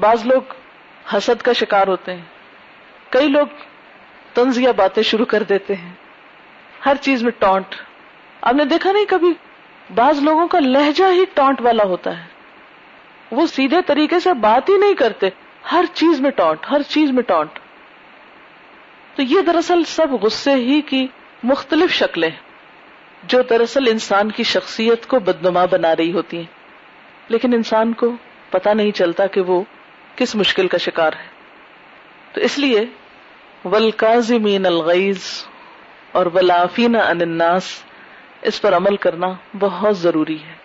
بعض 0.00 0.26
لوگ 0.26 0.42
حسد 1.16 1.42
کا 1.42 1.52
شکار 1.52 1.86
ہوتے 1.86 2.14
ہیں۔ 2.14 2.22
کئی 3.10 3.28
لوگ 3.28 3.46
تنزیہ 4.34 4.68
باتیں 4.76 5.02
شروع 5.02 5.26
کر 5.26 5.42
دیتے 5.42 5.74
ہیں۔ 5.74 5.92
ہر 6.86 6.96
چیز 7.00 7.22
میں 7.22 7.32
ٹانٹ۔ 7.38 7.74
آپ 8.42 8.54
نے 8.54 8.64
دیکھا 8.64 8.92
نہیں 8.92 9.04
کبھی؟ 9.08 9.32
بعض 9.94 10.22
لوگوں 10.22 10.48
کا 10.48 10.58
لہجہ 10.60 11.04
ہی 11.04 11.24
ٹانٹ 11.34 11.60
والا 11.60 11.84
ہوتا 11.84 12.18
ہے۔ 12.18 12.24
وہ 13.30 13.46
سیدھے 13.46 13.82
طریقے 13.82 14.20
سے 14.20 14.32
بات 14.32 14.68
ہی 14.68 14.76
نہیں 14.76 14.94
کرتے۔ 14.94 15.28
ہر 15.72 15.84
چیز 15.94 16.20
میں 16.20 16.30
ٹونٹ 16.30 16.66
ہر 16.70 16.82
چیز 16.82 17.10
میں 17.10 17.22
ٹونٹ 17.22 17.58
تو 19.16 19.22
یہ 19.22 19.40
دراصل 19.40 19.84
سب 19.84 20.12
غصے 20.22 20.54
ہی 20.54 20.80
کی 20.80 21.06
مختلف 21.42 21.92
شکلیں 21.92 22.30
جو 23.22 23.42
دراصل 23.42 23.84
انسان 23.90 24.30
کی 24.30 24.42
شخصیت 24.42 25.06
کو 25.06 25.18
بدنما 25.18 25.64
بنا 25.64 25.96
رہی 25.96 26.12
ہوتی 26.12 26.36
ہیں۔ 26.36 26.44
لیکن 27.28 27.54
انسان 27.54 27.92
کو 27.92 28.16
پتا 28.50 28.72
نہیں 28.72 28.90
چلتا 28.90 29.26
کہ 29.26 29.40
وہ 29.40 29.62
کس 30.16 30.34
مشکل 30.36 30.68
کا 30.68 30.78
شکار 30.78 31.12
ہے۔ 31.12 31.26
تو 32.32 32.40
اس 32.40 32.58
لیے 32.58 32.84
ولکازمین 33.64 34.66
الغیز 34.66 35.46
اور 36.12 36.26
ولافین 36.34 36.96
ان 36.96 37.20
الناس 37.20 37.82
اس 38.42 38.62
پر 38.62 38.76
عمل 38.76 38.96
کرنا 38.96 39.26
بہت 39.58 39.98
ضروری 39.98 40.36
ہے۔ 40.36 40.62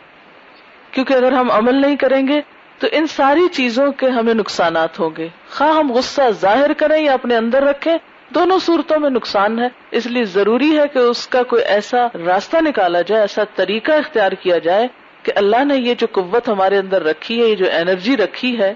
کیونکہ 0.92 1.14
اگر 1.14 1.32
ہم 1.32 1.52
عمل 1.52 1.76
نہیں 1.76 1.96
کریں 1.96 2.28
گے 2.28 2.42
تو 2.80 2.88
ان 2.92 3.08
ساری 3.08 3.48
چیزوں 3.52 3.92
کے 3.92 4.10
ہمیں 4.10 4.34
نقصانات 4.34 5.00
ہوں 5.00 5.10
گے۔ 5.18 5.28
خواہ 5.50 5.76
ہم 5.76 5.92
غصہ 5.92 6.22
ظاہر 6.32 6.74
کریں 6.74 7.04
یا 7.04 7.14
اپنے 7.14 7.36
اندر 7.36 7.64
رکھیں، 7.64 7.98
دونوں 8.36 8.60
صورتوں 8.60 9.00
میں 9.00 9.10
نقصان 9.10 9.60
ہے۔ 9.60 9.68
اس 9.92 10.06
لیے 10.06 10.24
ضروری 10.24 10.78
ہے 10.80 10.88
کہ 10.88 11.00
اس 11.00 11.28
کا 11.28 11.44
کوئی 11.44 11.64
ایسا 11.64 12.08
راستہ 12.26 12.58
نکالا 12.58 13.02
جائے، 13.02 13.22
ایسا 13.22 13.44
طریقہ 13.56 13.92
اختیار 13.92 14.32
کیا 14.32 14.58
جائے 14.58 14.88
کہ 15.24 15.32
اللہ 15.36 15.64
نے 15.64 15.76
یہ 15.76 15.94
جو 15.94 16.08
قوت 16.12 16.50
ہمارے 16.50 16.78
اندر 16.78 17.04
رکھی 17.04 17.42
ہے، 17.42 17.48
یہ 17.48 17.56
جو 17.56 17.66
انرجی 17.72 18.18
رکھی 18.18 18.60
ہے، 18.60 18.74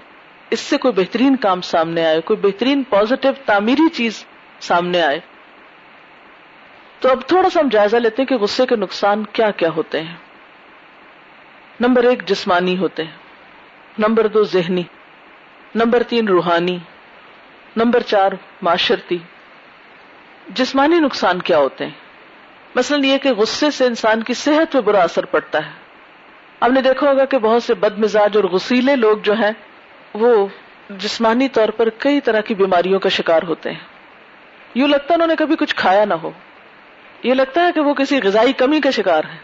اس 0.50 0.60
سے 0.60 0.76
کوئی 0.76 0.94
بہترین 0.94 1.36
کام 1.36 1.60
سامنے 1.60 2.06
آئے، 2.06 2.20
کوئی 2.20 2.40
بہترین 2.40 2.82
پازیٹو 2.82 3.28
تعمیری 3.46 3.88
چیز 3.88 4.24
سامنے 4.60 5.02
آئے۔ 5.02 5.20
تو 7.02 7.10
اب 7.10 7.20
تھوڑا 7.26 7.50
سا 7.50 7.60
ہم 7.60 7.68
جائزہ 7.68 7.96
لیتے 7.96 8.22
ہیں 8.22 8.26
کہ 8.26 8.34
غصے 8.34 8.66
کے 8.66 8.76
نقصان 8.76 9.24
کیا 9.24 9.50
کیا 9.50 9.68
ہوتے 9.76 10.00
ہیں۔ 10.00 10.14
نمبر 11.80 12.04
ایک، 12.04 12.28
جسمانی 12.28 12.78
ہوتے 12.78 13.04
ہیں۔ 13.04 13.10
نمبر 13.98 14.26
دو، 14.26 14.44
ذہنی۔ 14.44 14.82
نمبر 15.74 16.02
تین، 16.02 16.28
روحانی۔ 16.28 16.78
نمبر 17.76 18.00
چار، 18.00 18.32
معاشرتی۔ 18.62 19.18
جسمانی 20.48 20.98
نقصان 20.98 21.42
کیا 21.42 21.58
ہوتے 21.58 21.84
ہیں؟ 21.84 21.92
مثلاً 22.74 23.04
یہ 23.04 23.18
کہ 23.18 23.32
غصے 23.32 23.70
سے 23.70 23.86
انسان 23.86 24.22
کی 24.22 24.34
صحت 24.34 24.72
پہ 24.72 24.80
برا 24.80 25.02
اثر 25.02 25.24
پڑتا 25.24 25.66
ہے۔ 25.66 25.70
آپ 26.60 26.70
نے 26.70 26.80
دیکھا 26.80 27.10
ہوگا 27.10 27.24
کہ 27.24 27.38
بہت 27.38 27.62
سے 27.62 27.74
بد 27.74 27.98
مزاج 27.98 28.36
اور 28.36 28.44
غسیلے 28.44 28.96
لوگ 28.96 29.18
جو 29.18 29.32
ہیں، 29.32 29.52
وہ 30.14 30.46
جسمانی 30.90 31.48
طور 31.48 31.68
پر 31.68 31.88
کئی 31.88 32.20
طرح 32.20 32.40
کی 32.40 32.54
بیماریوں 32.54 33.00
کا 33.00 33.08
شکار 33.08 33.42
ہوتے 33.42 33.70
ہیں۔ 33.70 33.80
یوں 34.74 34.88
لگتا 34.88 35.06
ہے 35.10 35.14
انہوں 35.14 35.28
نے 35.28 35.36
کبھی 35.36 35.56
کچھ 35.56 35.76
کھایا 35.76 36.04
نہ 36.04 36.14
ہو۔ 36.14 36.30
یہ 37.22 37.34
لگتا 37.34 37.66
ہے 37.66 37.72
کہ 37.72 37.80
وہ 37.80 37.94
کسی 37.94 38.20
غذائی 38.22 38.52
کمی 38.52 38.80
کا 38.80 38.90
شکار 38.90 39.24
ہے 39.24 39.38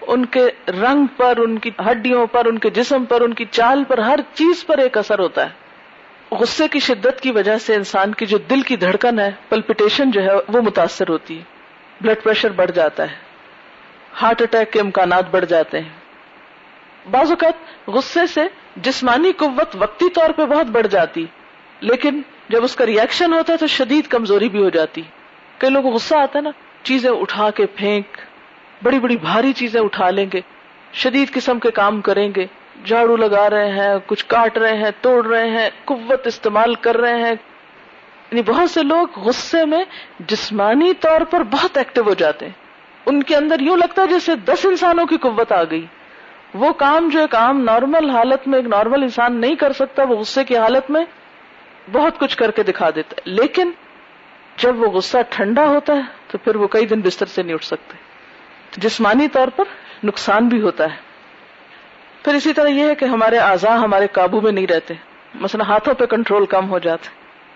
ان 0.00 0.26
کے 0.26 0.46
رنگ 0.68 1.06
پر، 1.06 1.34
ان 1.36 1.58
کی 1.58 1.70
ہڈیوں 1.90 2.26
پر، 2.26 2.46
ان 2.46 2.58
کے 2.58 2.70
جسم 2.70 3.04
پر، 3.04 3.20
ان 3.20 3.34
کی 3.34 3.44
چال 3.50 3.84
پر 3.84 3.98
ہر 3.98 4.20
چیز 4.34 4.66
پر 4.66 4.78
ایک 4.78 4.98
اثر 4.98 5.18
ہوتا 5.18 5.44
ہے۔ 5.44 5.50
غصے 6.30 6.68
کی 6.68 6.80
شدت 6.80 7.20
کی 7.20 7.30
وجہ 7.30 7.58
سے 7.58 7.74
انسان 7.74 8.14
کی 8.14 8.26
جو 8.26 8.38
دل 8.38 8.62
کی 8.62 8.76
دھڑکن 8.76 9.20
ہے 9.20 9.30
پلپٹیشن 9.48 10.10
جو 10.10 10.22
ہے، 10.22 10.28
وہ 10.48 10.60
متاثر 10.60 11.08
ہوتی 11.08 11.38
ہے۔ 11.38 11.44
بلڈ 12.00 12.22
پریشر 12.22 12.50
بڑھ 12.50 12.70
جاتا 12.70 13.10
ہے۔ 13.10 13.16
ہارٹ 14.22 14.42
اٹیک 14.42 14.72
کے 14.72 14.80
امکانات 14.80 15.30
بڑھ 15.30 15.44
جاتے 15.44 15.80
ہیں۔ 15.80 15.88
بعض 17.10 17.30
اوقات 17.30 17.88
غصے 17.88 18.26
سے 18.26 18.42
جسمانی 18.76 19.32
قوت 19.32 19.68
وقتی 19.74 20.10
طور 20.10 20.30
پہ 20.30 20.46
بہت 20.46 20.66
بڑھ 20.66 20.86
جاتی، 20.86 21.26
لیکن 21.80 22.22
جب 22.48 22.64
اس 22.64 22.76
کا 22.76 22.86
ریئیکشن 22.86 23.32
ہوتا 23.32 23.52
ہے 23.52 23.58
تو 23.58 23.66
شدید 23.66 24.06
کمزوری 24.06 24.48
بھی 24.48 24.62
ہو 24.62 24.68
جاتی۔ 24.68 25.02
کئی 25.58 25.70
لوگ 25.70 25.86
غصہ 25.86 26.14
آتا 26.14 26.38
ہے 26.38 26.44
نا۔ 26.44 26.50
چیزیں 26.82 27.10
اٹھا 27.10 27.50
کے 27.50 27.66
پھینک، 27.66 28.18
بڑی 28.82 28.98
بڑی 28.98 29.16
بھاری 29.16 29.52
چیزیں 29.52 29.80
اٹھا 29.80 30.10
لیں 30.10 30.26
گے، 30.32 30.40
شدید 30.92 31.32
قسم 31.32 31.58
کے 31.58 31.70
کام 31.70 32.00
کریں 32.00 32.32
گے، 32.36 32.46
جھاڑو 32.84 33.16
لگا 33.16 33.50
رہے 33.50 33.70
ہیں، 33.70 33.94
کچھ 34.06 34.26
کاٹ 34.26 34.58
رہے 34.58 34.76
ہیں، 34.76 34.90
توڑ 35.00 35.26
رہے 35.26 35.50
ہیں، 35.50 35.70
قوت 35.84 36.26
استعمال 36.26 36.74
کر 36.74 36.96
رہے 36.96 37.22
ہیں۔ 37.22 37.34
یعنی 38.30 38.42
بہت 38.42 38.70
سے 38.70 38.82
لوگ 38.82 39.06
غصے 39.16 39.64
میں 39.64 39.84
جسمانی 40.26 40.94
طور 40.94 41.20
پر 41.20 41.42
بہت 41.42 41.76
ایکٹیو 41.76 42.04
ہو 42.04 42.14
جاتے 42.14 42.46
ہیں۔ 42.46 42.52
ان 43.06 43.22
کے 43.22 43.36
اندر 43.36 43.60
یوں 43.60 43.76
لگتا 43.76 44.02
ہے 44.02 44.06
جیسے 44.06 44.36
دس 44.36 44.66
انسانوں 44.66 45.06
کی 45.06 45.16
قوت 45.16 45.52
آ 45.52 45.62
گئی۔ 45.70 45.86
وہ 46.54 46.72
کام 46.72 47.08
جو 47.08 47.20
ایک 47.20 47.34
عام 47.34 47.60
نارمل 47.60 48.10
حالت 48.10 48.48
میں 48.48 48.58
ایک 48.58 48.66
نارمل 48.66 49.02
انسان 49.02 49.40
نہیں 49.40 49.54
کر 49.54 49.72
سکتا، 49.72 50.02
وہ 50.02 50.16
غصے 50.16 50.44
کی 50.44 50.56
حالت 50.56 50.90
میں 50.90 51.04
بہت 51.92 52.18
کچھ 52.18 52.36
کر 52.36 52.50
کے 52.50 52.62
دکھا 52.62 52.90
دیتا 52.90 53.14
ہے۔ 53.18 53.20
لیکن 53.24 53.70
جب 54.56 54.80
وہ 54.80 54.90
غصہ 54.90 55.18
ٹھنڈا 55.30 55.66
ہوتا 55.66 55.92
ہے 55.92 56.19
تو 56.30 56.38
پھر 56.38 56.56
وہ 56.56 56.68
کئی 56.68 56.86
دن 56.86 57.00
بستر 57.00 57.26
سے 57.26 57.42
نہیں 57.42 57.54
اٹھ 57.54 57.64
سکتے۔ 57.64 57.96
جسمانی 58.76 59.28
طور 59.28 59.48
پر 59.48 59.64
نقصان 60.04 60.48
بھی 60.48 60.62
ہوتا 60.62 60.84
ہے۔ 60.84 60.96
پھر 62.24 62.34
اسی 62.34 62.52
طرح 62.52 62.68
یہ 62.68 62.84
ہے 62.84 62.94
کہ 62.94 63.04
ہمارے 63.04 63.38
اعضاء 63.38 63.76
ہمارے 63.76 64.06
قابو 64.06 64.40
میں 64.40 64.52
نہیں 64.52 64.66
رہتے۔ 64.66 64.94
مثلا 65.34 65.64
ہاتھوں 65.64 65.94
پہ 65.94 66.04
کنٹرول 66.06 66.46
کم 66.46 66.70
ہو 66.70 66.78
جاتا 66.78 67.10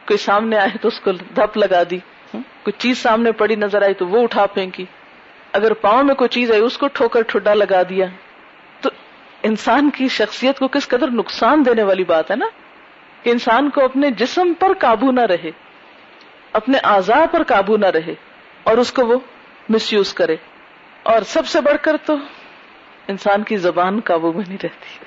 کوئی 0.06 0.18
سامنے 0.18 0.58
آئے 0.58 0.78
تو 0.80 0.88
اس 0.88 1.00
کو 1.00 1.12
دھپ 1.12 1.56
لگا 1.56 1.82
دی۔ 1.90 1.98
کوئی 2.32 2.72
چیز 2.78 2.98
سامنے 2.98 3.32
پڑی 3.32 3.56
نظر 3.56 3.82
آئی 3.82 3.94
تو 3.94 4.06
وہ 4.06 4.22
اٹھا 4.22 4.46
پھینکی۔ 4.46 4.84
اگر 5.52 5.72
پاؤں 5.72 6.04
میں 6.04 6.14
کوئی 6.14 6.28
چیز 6.28 6.50
آئی 6.50 6.60
اس 6.60 6.78
کو 6.78 6.88
ٹھوکر 6.88 7.22
ٹھڈا 7.22 7.54
لگا 7.54 7.82
دیا۔ 7.82 8.06
تو 8.80 8.90
انسان 9.42 9.90
کی 9.90 10.08
شخصیت 10.08 10.58
کو 10.58 10.68
کس 10.68 10.88
قدر 10.88 11.10
نقصان 11.10 11.64
دینے 11.66 11.82
والی 11.82 12.04
بات 12.04 12.30
ہے 12.30 12.36
نا؟ 12.36 12.46
کہ 13.22 13.30
انسان 13.30 13.70
کو 13.70 13.84
اپنے 13.84 14.10
جسم 14.10 14.52
پر 14.58 14.72
قابو 14.78 15.10
نہ 15.10 15.20
رہے۔ 15.20 15.50
اپنے 16.52 16.78
اعضاء 16.78 17.24
پر 17.30 17.42
قابو 17.42 17.76
نہ 17.76 17.86
رہے۔ 17.86 18.14
اور 18.64 18.78
اس 18.78 18.92
کو 18.92 19.06
وہ 19.06 19.18
مس 19.68 19.92
یوز 19.92 20.14
کرے۔ 20.14 20.36
اور 21.02 21.22
سب 21.22 21.46
سے 21.46 21.60
بڑھ 21.60 21.76
کر 21.82 21.96
تو 22.06 22.16
انسان 23.08 23.42
کی 23.42 23.56
زبان 23.56 24.00
قابو 24.00 24.32
میں 24.32 24.44
نہیں 24.48 24.58
رہتی۔ 24.62 25.04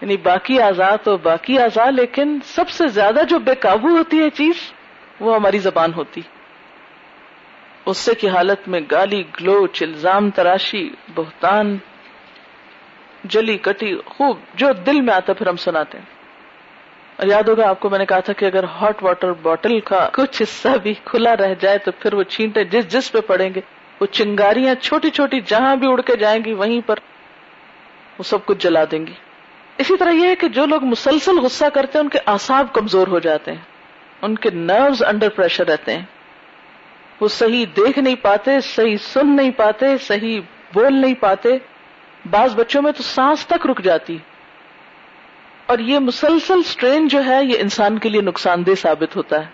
یعنی 0.00 0.16
باقی 0.16 0.60
آزاد 0.60 0.98
تو 1.02 1.16
باقی 1.16 1.58
آزاد 1.58 1.92
لیکن 1.92 2.38
سب 2.44 2.68
سے 2.68 2.86
زیادہ 2.86 3.20
جو 3.28 3.38
بے 3.38 3.54
قابو 3.54 3.88
ہوتی 3.88 4.18
ہے 4.18 4.30
چیز، 4.30 4.72
وہ 5.20 5.34
ہماری 5.34 5.58
زبان 5.58 5.92
ہوتی۔ 5.94 6.20
غصے 7.86 8.14
کی 8.14 8.28
حالت 8.28 8.68
میں 8.68 8.80
گالی، 8.90 9.22
گلوچ، 9.40 9.82
الزام، 9.82 10.30
تراشی، 10.30 10.90
بہتان، 11.14 11.76
جلی 13.24 13.58
کٹی، 13.58 13.96
خوب 14.06 14.38
جو 14.54 14.72
دل 14.72 15.00
میں 15.00 15.14
آتا 15.14 15.32
پھر 15.32 15.48
ہم 15.48 15.56
سناتے 15.56 15.98
ہیں۔ 15.98 16.17
یاد 17.26 17.42
ہوگا 17.42 17.68
آپ 17.68 17.80
کو 17.80 17.90
میں 17.90 17.98
نے 17.98 18.06
کہا 18.06 18.20
تھا 18.20 18.32
کہ 18.32 18.44
اگر 18.44 18.64
ہاٹ 18.64 19.02
واٹر 19.02 19.32
بوٹل 19.32 19.80
کا 19.80 20.08
کچھ 20.12 20.42
حصہ 20.42 20.68
بھی 20.82 20.94
کھلا 21.04 21.36
رہ 21.36 21.54
جائے 21.60 21.78
تو 21.78 21.90
پھر 21.98 22.14
وہ 22.14 22.22
چھینٹے 22.22 22.64
جس 22.64 22.88
جس 22.88 23.12
پہ 23.12 23.20
پڑیں 23.20 23.54
گے، 23.54 23.60
وہ 24.00 24.06
چنگاریاں 24.06 24.74
چھوٹی 24.74 25.10
چھوٹی 25.10 25.40
جہاں 25.40 25.76
بھی 25.76 25.86
اڑ 25.90 26.00
کے 26.00 26.16
جائیں 26.16 26.44
گی، 26.44 26.52
وہیں 26.52 26.80
پر 26.86 26.96
وہ 28.18 28.22
سب 28.22 28.46
کچھ 28.46 28.58
جلا 28.58 28.84
دیں 28.90 29.06
گی۔ 29.06 29.12
اسی 29.78 29.96
طرح 29.96 30.10
یہ 30.10 30.28
ہے 30.28 30.36
کہ 30.36 30.48
جو 30.48 30.66
لوگ 30.66 30.84
مسلسل 30.84 31.38
غصہ 31.38 31.64
کرتے 31.74 31.98
ہیں، 31.98 32.04
ان 32.04 32.08
کے 32.08 32.18
آساب 32.26 32.66
کمزور 32.72 33.08
ہو 33.08 33.18
جاتے 33.18 33.52
ہیں، 33.52 33.62
ان 34.22 34.38
کے 34.38 34.50
نروز 34.50 35.02
انڈر 35.02 35.28
پریشر 35.28 35.66
رہتے 35.66 35.96
ہیں۔ 35.96 36.04
وہ 37.20 37.28
صحیح 37.28 37.66
دیکھ 37.76 37.98
نہیں 37.98 38.16
پاتے، 38.16 38.60
صحیح 38.60 38.96
سن 38.96 39.36
نہیں 39.36 39.50
پاتے، 39.50 39.98
صحیح 39.98 40.40
بول 40.74 41.00
نہیں 41.00 41.14
پاتے۔ 41.14 41.48
بعض 42.30 42.54
بچوں 42.54 42.82
میں 42.82 42.92
تو 42.92 43.02
سانس 43.02 43.46
تک 43.46 43.66
رک 43.66 43.80
جاتی۔ 43.82 44.18
اور 45.68 45.78
یہ 45.78 45.98
مسلسل 45.98 46.58
اسٹرین 46.58 47.08
جو 47.08 47.24
ہے 47.24 47.44
یہ 47.44 47.58
انسان 47.58 47.98
کے 47.98 48.08
لیے 48.08 48.20
نقصان 48.20 48.66
دہ 48.66 48.74
ثابت 48.74 49.16
ہوتا 49.16 49.46
ہے۔ 49.46 49.50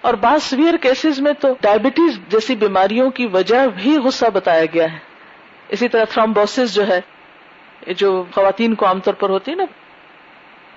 اور 0.00 0.14
بعض 0.14 0.42
سویئر 0.42 0.76
کیسز 0.76 1.20
میں 1.20 1.32
تو 1.32 1.48
ڈائبٹیز 1.60 2.20
جیسی 2.28 2.56
بیماریوں 2.56 3.10
کی 3.10 3.26
وجہ 3.26 3.66
بھی 3.82 3.98
غصہ 3.98 4.24
بتایا 4.34 4.64
گیا 4.74 4.92
ہے۔ 4.92 4.98
اسی 5.68 5.88
طرح 5.88 6.04
تھرامبوسس 6.04 6.74
جو 6.74 6.88
ہے 6.88 7.00
جو 7.92 8.24
خواتین 8.34 8.74
کو 8.74 8.86
عام 8.86 9.00
طور 9.00 9.14
پر 9.14 9.30
ہوتی 9.30 9.50
ہے 9.50 9.56
نا، 9.56 9.64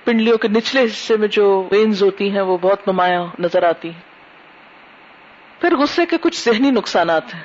پنڈلیوں 0.04 0.38
کے 0.38 0.48
نچلے 0.48 0.84
حصے 0.84 1.18
میں 1.18 1.28
جو 1.28 1.68
وینز 1.72 2.04
ہوتی 2.04 2.32
ہیں 2.32 2.42
وہ 2.42 2.58
بہت 2.62 2.88
نمایاں 2.88 3.26
نظر 3.40 3.64
آتی 3.64 3.90
ہیں۔ 3.90 4.02
پھر 5.62 5.76
غصے 5.76 6.06
کے 6.06 6.18
کچھ 6.22 6.44
ذہنی 6.44 6.72
نقصانات 6.72 7.36
ہیں۔ 7.36 7.44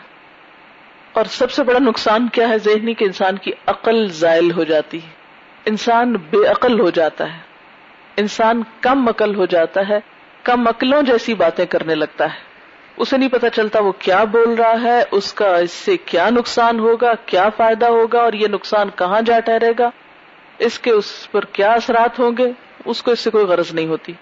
اور 1.13 1.25
سب 1.25 1.51
سے 1.51 1.63
بڑا 1.63 1.79
نقصان 1.79 2.29
کیا 2.29 2.49
ہے؟ 2.49 2.59
ذہنی 2.59 2.95
کہ 2.95 3.05
انسان 3.05 3.37
کی 3.37 3.51
عقل 3.67 4.09
زائل 4.09 4.53
ہو 4.53 4.65
جاتی 4.65 4.99
ہے۔ 4.99 5.16
انسان 5.67 6.13
بے 6.13 6.47
عقل 6.47 6.81
ہو 6.81 6.91
جاتا 6.91 7.33
ہے۔ 7.33 7.39
انسان 8.17 8.63
کم 8.81 9.09
عقل 9.09 9.35
ہو 9.35 9.47
جاتا 9.47 9.81
ہے۔ 9.89 9.99
کم 10.43 10.69
عقلوں 10.69 11.03
جیسی 11.03 11.35
باتیں 11.35 11.67
کرنے 11.67 11.95
لگتا 11.95 12.25
ہے۔ 12.25 12.39
اسے 12.97 13.17
نہیں 13.17 13.29
پتا 13.29 13.51
چلتا 13.51 13.79
وہ 13.81 13.93
کیا 13.99 14.25
بول 14.25 14.55
رہا 14.55 14.83
ہے، 14.83 15.05
اس 15.11 15.35
کا 15.35 15.57
اس 15.57 15.71
سے 15.71 15.97
کیا 15.97 16.31
نقصان 16.31 16.79
ہوگا، 16.79 17.13
کیا 17.27 17.49
فائدہ 17.49 17.87
ہوگا 17.87 18.19
اور 18.19 18.33
یہ 18.33 18.49
نقصان 18.49 18.89
کہاں 18.97 19.21
جا 19.21 19.41
ٹھہرے 19.41 19.73
گا۔ 19.79 19.91
اس 20.59 20.79
کے 20.79 20.91
اس 20.91 21.31
پر 21.31 21.45
کیا 21.45 21.73
اثرات 21.73 22.19
ہوں 22.19 22.31
گے؟ 22.39 22.53
اس 22.85 23.03
کو 23.03 23.11
اس 23.11 23.21
سے 23.21 23.31
کوئی 23.31 23.45
غرض 23.45 23.75
نہیں 23.75 23.87
ہوتی۔ 23.87 24.13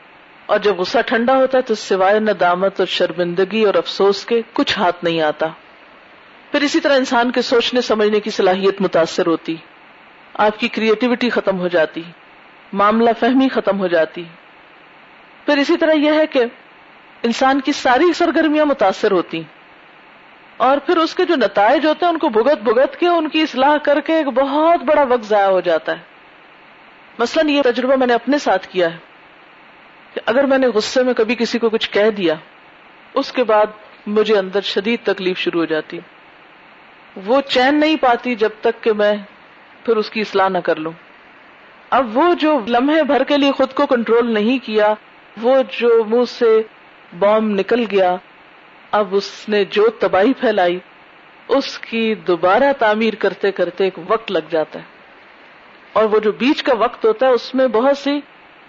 اور 0.46 0.58
جب 0.58 0.76
غصہ 0.76 0.98
ٹھنڈا 1.06 1.36
ہوتا 1.36 1.58
ہے 1.58 1.62
تو 1.62 1.74
سوائے 1.74 2.20
ندامت 2.20 2.80
اور 2.80 2.86
شرمندگی 2.86 3.64
اور 3.64 3.74
افسوس 3.74 4.24
کے 4.24 4.42
کچھ 4.52 4.78
ہاتھ 4.78 5.04
نہیں 5.04 5.20
آتا۔ 5.20 5.46
پھر 6.52 6.60
اسی 6.60 6.80
طرح 6.80 6.96
انسان 6.96 7.30
کے 7.30 7.42
سوچنے، 7.42 7.80
سمجھنے 7.80 8.20
کی 8.20 8.30
صلاحیت 8.30 8.80
متاثر 8.80 9.26
ہوتی۔ 9.26 9.56
آپ 10.34 10.58
کی 10.58 10.68
کریٹیوٹی 10.68 11.30
ختم 11.30 11.58
ہو 11.58 11.68
جاتی، 11.68 12.02
معاملہ 12.72 13.10
فہمی 13.20 13.48
ختم 13.48 13.78
ہو 13.78 13.86
جاتی۔ 13.86 14.24
پھر 15.46 15.56
اسی 15.56 15.76
طرح 15.76 15.92
یہ 15.92 16.12
ہے 16.12 16.26
کہ 16.26 16.44
انسان 17.22 17.60
کی 17.60 17.72
ساری 17.72 18.12
سرگرمیاں 18.12 18.64
متاثر 18.64 19.10
ہوتی۔ 19.12 19.42
اور 20.56 20.78
پھر 20.78 20.96
اس 20.96 21.14
کے 21.14 21.24
جو 21.24 21.34
نتائج 21.36 21.86
ہوتے 21.86 22.06
ہیں، 22.06 22.12
ان 22.12 22.18
کو 22.18 22.28
بھگت 22.28 22.62
بھگت 22.62 23.00
کے 23.00 23.06
ان 23.06 23.28
کی 23.28 23.40
اصلاح 23.40 23.76
کر 23.76 24.00
کے 24.00 24.12
ایک 24.12 24.26
بہت 24.26 24.82
بڑا 24.82 25.02
وقت 25.02 25.24
ضائع 25.24 25.48
ہو 25.48 25.60
جاتا 25.60 25.92
ہے۔ 25.92 26.02
مثلاً 27.18 27.48
یہ 27.48 27.62
تجربہ 27.62 27.96
میں 27.96 28.06
نے 28.06 28.14
اپنے 28.14 28.38
ساتھ 28.38 28.68
کیا 28.68 28.92
ہے 28.92 28.96
کہ 30.14 30.20
اگر 30.26 30.44
میں 30.44 30.58
نے 30.58 30.66
غصے 30.66 31.02
میں 31.02 31.14
کبھی 31.14 31.34
کسی 31.34 31.58
کو 31.58 31.68
کچھ 31.68 31.90
کہہ 31.90 32.10
دیا، 32.10 32.34
اس 33.14 33.32
کے 33.32 33.44
بعد 33.44 33.66
مجھے 34.06 34.38
اندر 34.38 34.60
شدید 34.60 35.00
تکلیف 35.02 35.38
شروع 35.38 35.60
ہو 35.60 35.64
جاتی۔ 35.64 35.98
وہ 37.26 37.40
چین 37.40 37.80
نہیں 37.80 37.96
پاتی 37.96 38.34
جب 38.34 38.50
تک 38.60 38.82
کہ 38.82 38.92
میں 38.92 39.12
پھر 39.84 39.96
اس 39.96 40.10
کی 40.10 40.20
اصلاح 40.20 40.48
نہ 40.48 40.58
کر 40.58 40.76
لوں۔ 40.76 40.92
اب 41.90 42.18
وہ 42.18 42.34
جو 42.34 42.60
لمحے 42.68 43.02
بھر 43.02 43.24
کے 43.24 43.36
لیے 43.36 43.52
خود 43.52 43.72
کو 43.74 43.86
کنٹرول 43.86 44.34
نہیں 44.34 44.58
کیا، 44.58 44.94
وہ 45.42 45.56
جو 45.78 46.04
منہ 46.04 46.24
سے 46.28 46.62
بام 47.18 47.50
نکل 47.50 47.84
گیا، 47.90 48.16
اب 48.90 49.08
اس 49.10 49.48
نے 49.48 49.64
جو 49.64 49.88
تباہی 49.88 50.32
پھیلائی، 50.32 50.78
اس 51.48 51.78
کی 51.78 52.14
دوبارہ 52.14 52.72
تعمیر 52.78 53.14
کرتے 53.14 53.52
کرتے 53.52 53.84
ایک 53.84 53.98
وقت 54.08 54.32
لگ 54.32 54.48
جاتا 54.50 54.78
ہے۔ 54.78 54.84
اور 55.92 56.04
وہ 56.04 56.18
جو 56.18 56.32
بیچ 56.32 56.62
کا 56.62 56.74
وقت 56.74 57.04
ہوتا 57.04 57.26
ہے، 57.26 57.30
اس 57.30 57.54
میں 57.54 57.66
بہت 57.66 57.98
سی 57.98 58.20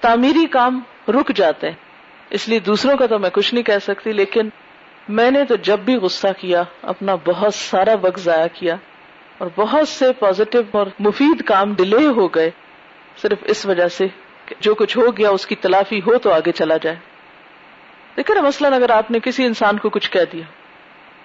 تعمیری 0.01 0.45
کام 0.45 0.79
رک 1.07 1.31
جاتے 1.35 1.67
ہیں۔ 1.69 1.75
اس 2.29 2.49
لیے 2.49 2.59
دوسروں 2.59 2.97
کا 2.97 3.05
تو 3.05 3.19
میں 3.19 3.29
کچھ 3.29 3.53
نہیں 3.53 3.63
کہہ 3.63 3.79
سکتی، 3.83 4.11
لیکن 4.11 4.49
میں 5.09 5.31
نے 5.31 5.43
تو 5.43 5.55
جب 5.55 5.79
بھی 5.79 5.95
غصہ 5.95 6.27
کیا، 6.37 6.63
اپنا 6.81 7.15
بہت 7.15 7.53
سارا 7.53 7.93
وقت 8.01 8.19
ضائع 8.19 8.47
کیا۔ 8.53 8.75
اور 9.37 9.47
بہت 9.55 9.87
سے 9.87 10.11
پازیٹو 10.13 10.59
اور 10.71 10.87
مفید 10.99 11.43
کام 11.45 11.73
ڈیلے 11.73 12.05
ہو 12.07 12.27
گئے 12.27 12.49
صرف 13.21 13.39
اس 13.43 13.65
وجہ 13.65 13.87
سے 13.87 14.07
کہ 14.45 14.55
جو 14.59 14.73
کچھ 14.75 14.97
ہو 14.97 15.05
گیا 15.17 15.29
اس 15.29 15.45
کی 15.45 15.55
تلافی 15.55 15.99
ہو 15.99 16.17
تو 16.17 16.31
آگے 16.33 16.51
چلا 16.51 16.77
جائے۔ 16.77 16.95
دیکھیں 18.17 18.35
نا، 18.35 18.41
مثلاً 18.41 18.73
اگر 18.73 18.89
آپ 18.89 19.11
نے 19.11 19.19
کسی 19.19 19.45
انسان 19.45 19.77
کو 19.77 19.89
کچھ 19.89 20.09
کہہ 20.11 20.31
دیا، 20.33 20.43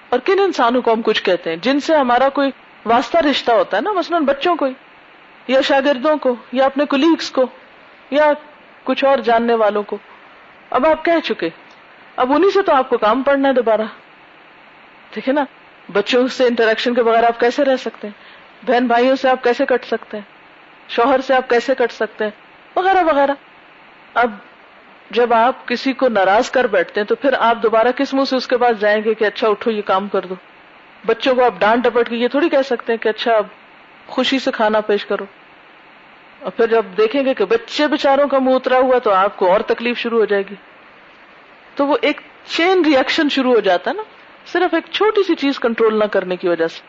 اور 0.08 0.18
کن 0.18 0.38
انسانوں 0.38 0.82
کو 0.82 0.92
ہم 0.92 1.02
کچھ 1.02 1.22
کہتے 1.22 1.50
ہیں؟ 1.50 1.56
جن 1.56 1.80
سے 1.80 1.94
ہمارا 1.94 2.28
کوئی 2.28 2.50
واسطہ 2.84 3.18
رشتہ 3.18 3.52
ہوتا 3.52 3.76
ہے 3.76 3.82
نا، 3.82 3.92
مثلاً 3.92 4.24
بچوں 4.24 4.54
کو 4.56 4.66
یا 5.48 5.60
شاگردوں 5.60 6.16
کو، 6.16 6.34
یا 6.52 6.64
اپنے 6.64 6.84
کولیگس 6.84 7.30
کو، 7.30 7.44
یا 8.10 8.32
کچھ 8.84 9.04
اور 9.04 9.18
جاننے 9.18 9.54
والوں 9.54 9.82
کو۔ 9.82 9.96
اب 10.70 10.86
آپ 10.86 11.04
کہہ 11.04 11.20
چکے، 11.24 11.48
اب 12.16 12.32
انہیں 12.32 12.50
سے 12.50 12.62
تو 12.62 12.74
آپ 12.74 12.88
کو 12.88 12.98
کام 12.98 13.22
پڑنا 13.22 13.48
ہے 13.48 13.52
دوبارہ۔ 13.52 13.86
ٹھیک 15.10 15.28
ہے 15.28 15.32
نا 15.32 15.44
بچوں 15.92 16.26
سے 16.26 16.44
انٹریکشن 16.44 16.94
کے 16.94 17.02
بغیر 17.02 17.24
آپ 17.24 17.40
کیسے 17.40 17.64
رہ 17.64 17.76
سکتے 17.76 18.06
ہیں؟ 18.06 18.14
بہن 18.66 18.86
بھائیوں 18.86 19.16
سے 19.16 19.28
آپ 19.28 19.44
کیسے 19.44 19.66
کٹ 19.66 19.84
سکتے 19.84 20.16
ہیں؟ 20.16 20.24
شوہر 20.88 21.20
سے 21.20 21.34
آپ 21.34 21.50
کیسے 21.50 21.74
کٹ 21.74 21.92
سکتے 21.92 22.24
ہیں؟ 22.24 22.30
وغیرہ 22.76 23.02
وغیرہ۔ 23.02 23.32
اب 24.14 24.30
جب 25.10 25.34
آپ 25.34 25.68
کسی 25.68 25.92
کو 25.92 26.08
ناراض 26.08 26.50
کر 26.50 26.66
بیٹھتے 26.66 27.00
ہیں 27.00 27.08
تو 27.08 27.14
پھر 27.14 27.34
آپ 27.38 27.56
دوبارہ 27.62 27.88
کس 27.96 28.14
منہ 28.14 28.24
سے 28.24 28.36
اس 28.36 28.46
کے 28.46 28.56
پاس 28.56 28.80
جائیں 28.80 29.04
گے 29.04 29.14
کہ 29.14 29.24
اچھا 29.24 29.48
اٹھو، 29.48 29.70
یہ 29.70 29.82
کام 29.82 30.08
کر 30.08 30.20
دو۔ 30.20 30.34
بچوں 31.06 31.34
کو 31.34 31.44
آپ 31.44 31.54
ڈانٹ 31.58 31.84
ڈپٹ 31.84 32.08
کے 32.08 32.16
یہ 32.16 32.28
تھوڑی 32.28 32.48
کہہ 32.48 32.62
سکتے 32.66 32.92
ہیں 32.92 32.98
کہ 32.98 33.08
اچھا 33.08 33.32
اب 33.32 33.46
خوشی 34.06 34.38
سے 34.38 34.50
کھانا 34.50 34.80
پیش 34.80 35.06
کرو۔ 35.06 35.24
اور 36.40 36.50
پھر 36.50 36.66
جب 36.66 36.84
دیکھیں 36.96 37.24
گے 37.24 37.34
کہ 37.34 37.44
بچے 37.44 37.86
بچاروں 37.86 38.28
کا 38.28 38.38
منہ 38.38 38.54
اترا 38.54 38.78
ہوا 38.78 38.98
تو 38.98 39.10
آپ 39.10 39.36
کو 39.36 39.52
اور 39.52 39.60
تکلیف 39.60 39.98
شروع 39.98 40.18
ہو 40.18 40.24
جائے 40.24 40.42
گی۔ 40.50 40.54
تو 41.74 41.86
وہ 41.86 41.96
ایک 42.02 42.20
چین 42.46 42.82
ریئیکشن 42.84 43.28
شروع 43.28 43.54
ہو 43.54 43.60
جاتا 43.60 43.90
ہے 43.90 43.96
نا؟ 43.96 44.02
صرف 44.46 44.74
ایک 44.74 44.84
چھوٹی 44.92 45.22
سی 45.22 45.34
چیز 45.34 45.58
کنٹرول 45.58 45.98
نہ 45.98 46.04
کرنے 46.04 46.36
کی 46.36 46.48
وجہ 46.48 46.66
سے۔ 46.66 46.80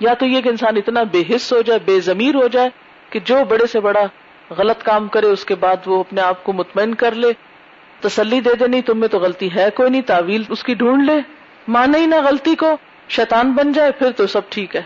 یا 0.00 0.14
تو 0.14 0.26
یہ 0.26 0.40
کہ 0.40 0.48
انسان 0.48 0.76
اتنا 0.76 1.02
بے 1.02 1.22
حص 1.34 1.52
ہو 1.52 1.62
جائے، 1.62 1.78
بے 1.84 2.00
ضمیر 2.00 2.34
ہو 2.34 2.48
جائے 2.48 2.68
کہ 3.10 3.20
جو 3.20 3.44
بڑے 3.48 3.66
سے 3.66 3.80
بڑا 3.80 4.02
غلط 4.50 4.82
کام 4.82 5.08
کرے، 5.08 5.26
اس 5.26 5.44
کے 5.44 5.54
بعد 5.54 5.76
وہ 5.86 6.00
اپنے 6.00 6.20
آپ 6.20 6.44
کو 6.44 6.52
مطمئن 6.52 6.94
کر 6.94 7.14
لے۔ 7.14 7.32
تسلی 8.00 8.40
دے 8.40 8.54
دے، 8.54 8.66
نہیں 8.66 8.80
تم 8.80 9.00
میں 9.00 9.08
تو 9.08 9.18
غلطی 9.18 9.48
ہے 9.54 9.70
کوئی 9.74 9.90
نہیں، 9.90 10.02
تعویل 10.02 10.42
اس 10.48 10.62
کی 10.62 10.74
ڈھونڈ 10.74 11.10
لے۔ 11.10 11.20
مانے 11.68 11.98
ہی 11.98 12.06
نہ 12.06 12.14
غلطی 12.14 12.54
کو، 12.54 12.76
شیطان 13.08 13.52
بن 13.52 13.72
جائے، 13.72 13.92
پھر 13.92 14.10
تو 14.10 14.26
سب 14.26 14.40
ٹھیک 14.48 14.76
ہے۔ 14.76 14.82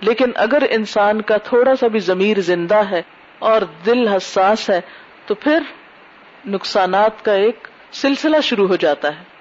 لیکن 0.00 0.30
اگر 0.34 0.62
انسان 0.70 1.22
کا 1.22 1.36
تھوڑا 1.36 1.76
سا 1.76 1.86
بھی 1.86 2.00
ضمیر 2.00 2.40
زندہ 2.40 2.90
ہے 2.90 3.02
اور 3.38 3.62
دل 3.86 4.08
حساس 4.08 4.70
ہے، 4.70 4.80
تو 5.26 5.34
پھر 5.34 5.62
نقصانات 6.46 7.24
کا 7.24 7.32
ایک 7.32 7.68
سلسلہ 7.92 8.36
شروع 8.42 8.68
ہو 8.68 8.76
جاتا 8.76 9.08
ہے۔ 9.08 9.35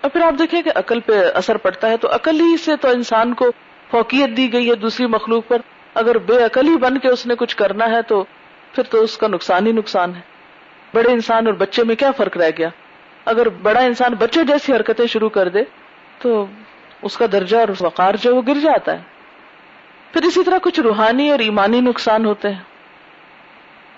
اور 0.00 0.10
پھر 0.10 0.20
آپ 0.20 0.34
دیکھیں 0.38 0.62
کہ 0.62 0.70
عقل 0.74 1.00
پہ 1.00 1.12
اثر 1.34 1.56
پڑتا 1.56 1.90
ہے 1.90 1.96
تو 1.96 2.14
عقل 2.14 2.40
ہی 2.40 2.56
سے 2.56 2.76
تو 2.76 2.88
انسان 2.88 3.34
کو 3.34 3.50
فوقیت 3.90 4.36
دی 4.36 4.52
گئی 4.52 4.70
ہے 4.70 4.74
دوسری 4.74 5.06
مخلوق 5.06 5.48
پر۔ 5.48 5.58
اگر 5.94 6.18
بے 6.18 6.44
عقل 6.44 6.68
ہی 6.68 6.76
بن 6.76 6.98
کے 6.98 7.08
اس 7.08 7.26
نے 7.26 7.34
کچھ 7.34 7.56
کرنا 7.56 7.90
ہے 7.90 8.02
تو 8.02 8.24
پھر 8.72 8.82
تو 8.82 9.00
اس 9.00 9.18
کا 9.18 9.28
نقصان 9.28 9.66
ہی 9.66 9.72
نقصان 9.72 10.14
ہے۔ 10.14 10.20
بڑے 10.94 11.12
انسان 11.12 11.46
اور 11.46 11.54
بچے 11.54 11.84
میں 11.84 11.94
کیا 11.94 12.10
فرق 12.10 12.36
رہ 12.36 12.50
گیا؟ 12.58 12.68
اگر 13.24 13.48
بڑا 13.48 13.80
انسان 13.80 14.14
بچوں 14.14 14.44
جیسی 14.44 14.72
حرکتیں 14.72 15.06
شروع 15.06 15.28
کر 15.28 15.48
دے 15.48 15.58
تو 16.18 16.46
اس 17.02 17.16
کا 17.16 17.26
درجہ 17.32 17.56
اور 17.56 17.68
وقار 17.80 18.14
جو 18.14 18.36
وہ 18.36 18.42
گر 18.46 18.54
جاتا 18.54 18.92
ہے۔ 18.92 19.02
پھر 20.12 20.22
اسی 20.22 20.44
طرح 20.44 20.58
کچھ 20.62 20.80
روحانی 20.80 21.30
اور 21.30 21.38
ایمانی 21.38 21.80
نقصان 21.80 22.24
ہوتے 22.24 22.48
ہیں۔ 22.48 22.60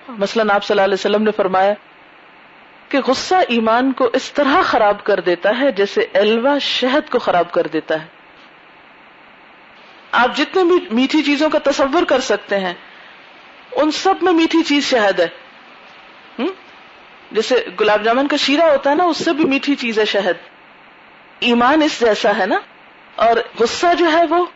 مثلاً 0.08 0.50
آپ 0.50 0.64
صلی 0.64 0.74
اللہ 0.74 0.84
علیہ 0.84 0.94
وسلم 0.94 1.22
نے 1.22 1.30
فرمایا 1.30 1.72
کہ 2.92 2.98
غصہ 2.98 3.34
ایمان 3.34 3.92
کو 3.92 4.10
اس 4.12 4.32
طرح 4.32 4.62
خراب 4.62 5.04
کر 5.04 5.20
دیتا 5.20 5.50
ہے 5.60 5.72
جیسے 5.72 6.06
ایلوا 6.12 6.58
شہد 6.58 7.10
کو 7.10 7.18
خراب 7.18 7.52
کر 7.52 7.66
دیتا 7.66 8.02
ہے۔ 8.02 8.06
آپ 10.12 10.36
بھی 10.36 10.88
میٹھی 10.90 11.22
چیزوں 11.22 11.50
کا 11.50 11.58
تصور 11.64 12.02
کر 12.02 12.20
سکتے 12.20 12.60
ہیں، 12.60 12.74
ان 13.72 13.90
سب 13.90 14.14
میں 14.22 14.32
میٹھی 14.32 14.62
چیز 14.62 14.84
شہد 14.90 15.20
ہے۔ 15.20 15.28
جیسے 17.32 17.64
گلاب 17.80 18.04
جامن 18.04 18.28
کا 18.28 18.36
شیرہ 18.36 18.62
ہوتا 18.62 18.90
ہے 18.90 18.94
نا، 18.94 19.04
اس 19.04 19.24
سے 19.24 19.32
بھی 19.32 19.44
میٹھی 19.44 19.74
چیز 19.74 19.98
ہے 19.98 20.04
شہد۔ 20.04 20.48
ایمان 21.38 21.82
اس 21.82 22.00
جیسا 22.00 22.38
ہے 22.38 22.46
نا۔ 22.46 22.58
اور 23.14 23.36
غصہ 23.60 23.86
جو 23.98 24.12
ہے 24.12 24.24
وہ 24.24 24.46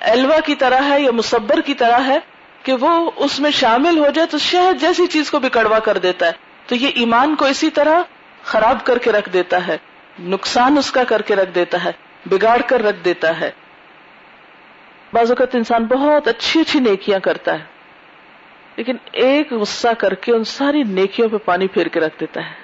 ایلوا 0.00 0.40
کی 0.40 0.54
طرح 0.54 0.80
ہے 0.88 1.00
یا 1.00 1.10
مصبر 1.10 1.60
کی 1.60 1.74
طرح 1.74 1.98
ہے 2.06 2.18
کہ 2.62 2.72
وہ 2.72 3.10
اس 3.16 3.40
میں 3.40 3.50
شامل 3.50 3.98
ہو 3.98 4.10
جائے 4.14 4.28
تو 4.28 4.38
شہد 4.38 4.80
جیسی 4.80 5.06
چیز 5.06 5.30
کو 5.30 5.38
بھی 5.38 5.48
کڑوا 5.48 5.78
کر 5.78 5.98
دیتا 5.98 6.26
ہے۔ 6.26 6.53
تو 6.66 6.74
یہ 6.74 6.88
ایمان 6.94 7.34
کو 7.36 7.44
اسی 7.44 7.70
طرح 7.70 8.02
خراب 8.44 8.84
کر 8.84 8.98
کے 8.98 9.12
رکھ 9.12 9.28
دیتا 9.32 9.66
ہے، 9.66 9.76
نقصان 10.18 10.78
اس 10.78 10.90
کا 10.92 11.04
کر 11.04 11.22
کے 11.22 11.36
رکھ 11.36 11.50
دیتا 11.54 11.84
ہے، 11.84 11.92
بگاڑ 12.26 12.60
کر 12.66 12.82
رکھ 12.82 13.04
دیتا 13.04 13.40
ہے۔ 13.40 13.50
بعض 15.12 15.30
اوقات 15.30 15.54
انسان 15.54 15.84
بہت 15.84 16.28
اچھی 16.28 16.60
اچھی 16.60 16.78
نیکیاں 16.80 17.18
کرتا 17.18 17.52
ہے، 17.52 17.64
لیکن 18.76 18.96
ایک 19.12 19.52
غصہ 19.52 19.88
کر 19.98 20.14
کے 20.14 20.32
ان 20.32 20.44
ساری 20.44 20.82
نیکیوں 20.82 21.28
پہ 21.28 21.36
پانی 21.36 21.66
پھیر 21.68 21.86
کے 21.86 22.00
رکھ 22.00 22.20
دیتا 22.20 22.40
ہے۔ 22.40 22.63